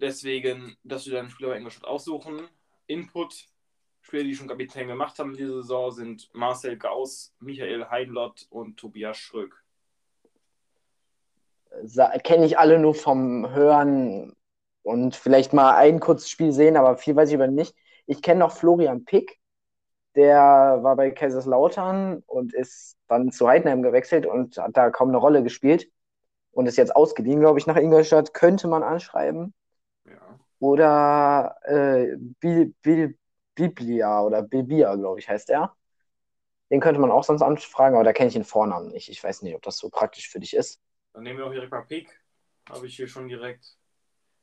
Deswegen, 0.00 0.76
dass 0.82 1.06
wir 1.06 1.12
dann 1.12 1.30
Spieler 1.30 1.50
bei 1.50 1.58
Ingolstadt 1.58 1.86
aussuchen. 1.88 2.48
Input, 2.88 3.46
Spieler, 4.00 4.24
die 4.24 4.34
schon 4.34 4.48
Kapitän 4.48 4.88
gemacht 4.88 5.16
haben 5.20 5.36
diese 5.36 5.62
Saison, 5.62 5.92
sind 5.92 6.28
Marcel 6.34 6.76
Gauss, 6.76 7.36
Michael 7.38 7.88
Heinlott 7.88 8.48
und 8.50 8.80
Tobias 8.80 9.16
Schröck. 9.16 9.62
Kenne 12.24 12.46
ich 12.46 12.58
alle 12.58 12.80
nur 12.80 12.96
vom 12.96 13.48
Hören 13.48 14.34
und 14.82 15.16
vielleicht 15.16 15.52
mal 15.52 15.76
ein 15.76 16.00
kurzes 16.00 16.30
Spiel 16.30 16.52
sehen, 16.52 16.76
aber 16.76 16.96
viel 16.96 17.16
weiß 17.16 17.28
ich 17.28 17.34
über 17.34 17.46
ihn 17.46 17.54
nicht. 17.54 17.76
Ich 18.06 18.22
kenne 18.22 18.40
noch 18.40 18.52
Florian 18.52 19.04
Pick, 19.04 19.38
der 20.14 20.78
war 20.82 20.96
bei 20.96 21.10
Kaiserslautern 21.10 22.22
und 22.26 22.52
ist 22.52 22.96
dann 23.08 23.32
zu 23.32 23.48
Heidenheim 23.48 23.82
gewechselt 23.82 24.26
und 24.26 24.58
hat 24.58 24.76
da 24.76 24.90
kaum 24.90 25.08
eine 25.08 25.18
Rolle 25.18 25.42
gespielt 25.42 25.90
und 26.50 26.66
ist 26.66 26.76
jetzt 26.76 26.94
ausgeliehen, 26.94 27.40
glaube 27.40 27.58
ich, 27.58 27.66
nach 27.66 27.76
Ingolstadt. 27.76 28.34
Könnte 28.34 28.68
man 28.68 28.82
anschreiben. 28.82 29.54
Ja. 30.04 30.38
Oder 30.58 31.56
äh, 31.62 32.16
Bil, 32.40 32.74
Bil, 32.82 33.16
Biblia 33.54 34.22
oder 34.22 34.42
Bibia, 34.42 34.94
glaube 34.96 35.18
ich, 35.18 35.28
heißt 35.28 35.50
er. 35.50 35.74
Den 36.70 36.80
könnte 36.80 37.00
man 37.00 37.10
auch 37.10 37.24
sonst 37.24 37.42
anfragen, 37.42 37.96
aber 37.96 38.04
da 38.04 38.12
kenne 38.12 38.28
ich 38.28 38.34
den 38.34 38.44
Vornamen 38.44 38.88
nicht. 38.88 39.08
Ich 39.08 39.22
weiß 39.22 39.42
nicht, 39.42 39.54
ob 39.54 39.62
das 39.62 39.76
so 39.76 39.90
praktisch 39.90 40.30
für 40.30 40.40
dich 40.40 40.54
ist. 40.54 40.80
Dann 41.12 41.22
nehmen 41.22 41.38
wir 41.38 41.46
auch 41.46 41.52
direkt 41.52 41.70
mal 41.70 41.82
Pick. 41.82 42.18
Habe 42.68 42.86
ich 42.86 42.96
hier 42.96 43.08
schon 43.08 43.28
direkt. 43.28 43.76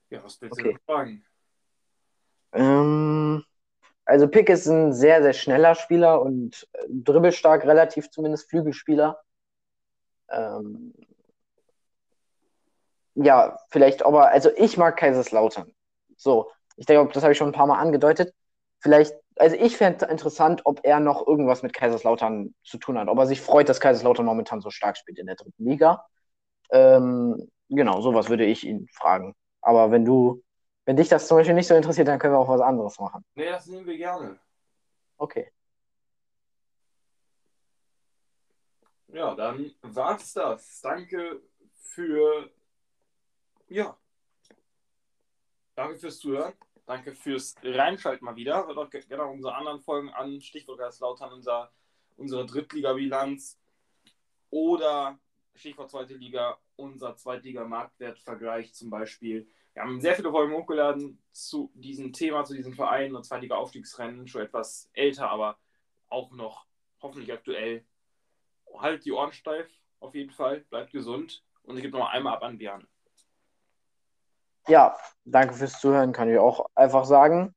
Ja, 0.10 0.24
was 0.24 0.42
willst 0.42 0.58
du 0.58 0.62
Okay. 0.62 0.72
denn 0.72 0.80
fragen? 0.86 1.26
Ähm, 2.54 3.44
also 4.06 4.28
Pick 4.28 4.50
ist 4.50 4.68
ein 4.68 4.94
sehr, 4.94 5.22
sehr 5.22 5.34
schneller 5.34 5.76
Spieler 5.76 6.22
und 6.22 6.68
äh, 6.74 6.86
dribbelstark, 6.90 7.66
relativ 7.66 8.10
zumindest 8.10 8.50
Flügelspieler. 8.50 9.22
Ähm, 10.30 10.94
ja, 13.16 13.60
vielleicht 13.70 14.04
aber, 14.04 14.30
also 14.30 14.50
ich 14.56 14.78
mag 14.78 14.98
Kaiserslautern. 14.98 15.74
So, 16.18 16.52
ich 16.76 16.86
denke, 16.86 17.12
das 17.14 17.24
habe 17.24 17.34
ich 17.34 17.38
schon 17.38 17.50
ein 17.50 17.54
paar 17.54 17.68
Mal 17.68 17.80
angedeutet. 17.80 18.34
Vielleicht 18.80 19.14
also 19.40 19.56
ich 19.56 19.78
fände 19.78 20.06
interessant, 20.06 20.62
ob 20.66 20.82
er 20.84 21.00
noch 21.00 21.26
irgendwas 21.26 21.64
mit 21.64 21.74
Kaiserslautern 21.74 22.54
zu 22.64 22.78
tun 22.78 23.00
hat. 23.00 23.08
Ob 23.08 23.18
er 23.18 23.26
sich 23.26 23.42
freut, 23.42 23.70
dass 23.70 23.80
Kaiserslautern 23.80 24.26
momentan 24.26 24.60
so 24.60 24.70
stark 24.70 24.98
spielt 24.98 25.18
in 25.18 25.28
der 25.28 25.36
dritten 25.36 25.64
Liga. 25.64 26.06
Ähm, 26.72 27.50
genau, 27.70 28.02
sowas 28.02 28.30
würde 28.30 28.46
ich 28.46 28.66
ihn 28.66 28.88
fragen. 28.94 29.34
Aber 29.70 29.92
wenn 29.92 30.04
du, 30.04 30.44
wenn 30.86 30.98
dich 30.98 31.10
das 31.10 31.28
zum 31.28 31.38
Beispiel 31.38 31.54
nicht 31.54 31.68
so 31.68 31.76
interessiert, 31.76 32.08
dann 32.08 32.18
können 32.18 32.34
wir 32.34 32.40
auch 32.40 32.50
was 32.50 32.60
anderes 32.60 32.98
machen. 32.98 33.24
Nee, 33.36 33.52
das 33.52 33.68
nehmen 33.68 33.86
wir 33.86 33.98
gerne. 33.98 34.40
Okay. 35.18 35.52
Ja, 39.10 39.36
dann 39.36 39.72
war's 39.84 40.34
das. 40.34 40.82
Danke 40.82 41.44
für, 41.76 42.50
ja, 43.68 43.96
danke 45.76 46.00
fürs 46.00 46.18
Zuhören. 46.18 46.54
Danke 46.88 47.14
fürs 47.14 47.54
Reinschalten 47.62 48.26
mal 48.26 48.36
wieder. 48.36 48.66
Hört 48.66 48.78
auch 48.80 48.90
gerne 48.90 49.28
unsere 49.28 49.54
anderen 49.54 49.82
Folgen 49.82 50.10
an. 50.10 50.42
Stichwort 50.42 50.80
Kaiserslautern, 50.80 51.32
unser, 51.32 51.72
unsere 52.18 52.48
Drittliga-Bilanz. 52.48 53.60
Oder 54.50 55.20
Stichwort 55.54 55.92
zweite 55.92 56.16
Liga, 56.16 56.58
unser 56.76 57.16
Zweitliga-Marktwertvergleich 57.16 58.74
zum 58.74 58.90
Beispiel. 58.90 59.48
Wir 59.80 59.86
haben 59.86 60.02
sehr 60.02 60.14
viele 60.14 60.30
Folgen 60.30 60.54
hochgeladen 60.54 61.24
zu 61.32 61.72
diesem 61.74 62.12
Thema, 62.12 62.44
zu 62.44 62.54
diesem 62.54 62.74
Verein 62.74 63.16
und 63.16 63.24
Zweitliga-Aufstiegsrennen. 63.24 64.28
Schon 64.28 64.42
etwas 64.42 64.90
älter, 64.92 65.30
aber 65.30 65.58
auch 66.10 66.32
noch 66.32 66.66
hoffentlich 67.02 67.32
aktuell. 67.32 67.86
Halt 68.78 69.06
die 69.06 69.14
Ohren 69.14 69.32
steif, 69.32 69.72
auf 70.02 70.14
jeden 70.16 70.32
Fall. 70.32 70.66
Bleibt 70.70 70.92
gesund. 70.92 71.46
Und 71.64 71.78
ich 71.78 71.84
gebe 71.84 71.98
noch 71.98 72.10
einmal 72.10 72.34
ab 72.34 72.44
an 72.44 72.58
Björn. 72.58 72.90
Ja, 74.68 74.98
danke 75.24 75.54
fürs 75.54 75.80
Zuhören, 75.80 76.12
kann 76.12 76.30
ich 76.30 76.38
auch 76.38 76.66
einfach 76.76 77.06
sagen. 77.06 77.56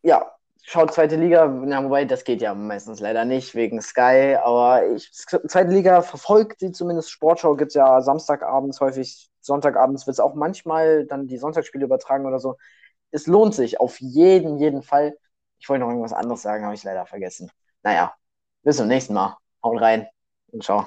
Ja, 0.00 0.34
schaut 0.62 0.94
zweite 0.94 1.16
Liga, 1.16 1.44
ja, 1.66 1.84
wobei 1.84 2.06
das 2.06 2.24
geht 2.24 2.40
ja 2.40 2.54
meistens 2.54 3.00
leider 3.00 3.26
nicht 3.26 3.54
wegen 3.54 3.82
Sky, 3.82 4.38
aber 4.42 4.94
ich, 4.94 5.12
zweite 5.12 5.70
Liga 5.70 6.00
verfolgt 6.00 6.60
sie 6.60 6.72
zumindest. 6.72 7.10
Sportschau 7.10 7.54
gibt 7.54 7.72
es 7.72 7.74
ja 7.74 8.00
Samstagabends 8.00 8.80
häufig, 8.80 9.30
Sonntagabends 9.46 10.06
wird 10.06 10.14
es 10.14 10.20
auch 10.20 10.34
manchmal 10.34 11.06
dann 11.06 11.26
die 11.26 11.38
Sonntagsspiele 11.38 11.84
übertragen 11.84 12.26
oder 12.26 12.38
so. 12.38 12.56
Es 13.10 13.26
lohnt 13.26 13.54
sich 13.54 13.80
auf 13.80 14.00
jeden, 14.00 14.58
jeden 14.58 14.82
Fall. 14.82 15.16
Ich 15.58 15.68
wollte 15.68 15.80
noch 15.82 15.88
irgendwas 15.90 16.12
anderes 16.12 16.42
sagen, 16.42 16.64
habe 16.64 16.74
ich 16.74 16.84
leider 16.84 17.06
vergessen. 17.06 17.50
Naja, 17.82 18.14
bis 18.62 18.76
zum 18.78 18.88
nächsten 18.88 19.14
Mal. 19.14 19.36
Haut 19.62 19.80
rein 19.80 20.06
und 20.52 20.62
ciao. 20.64 20.86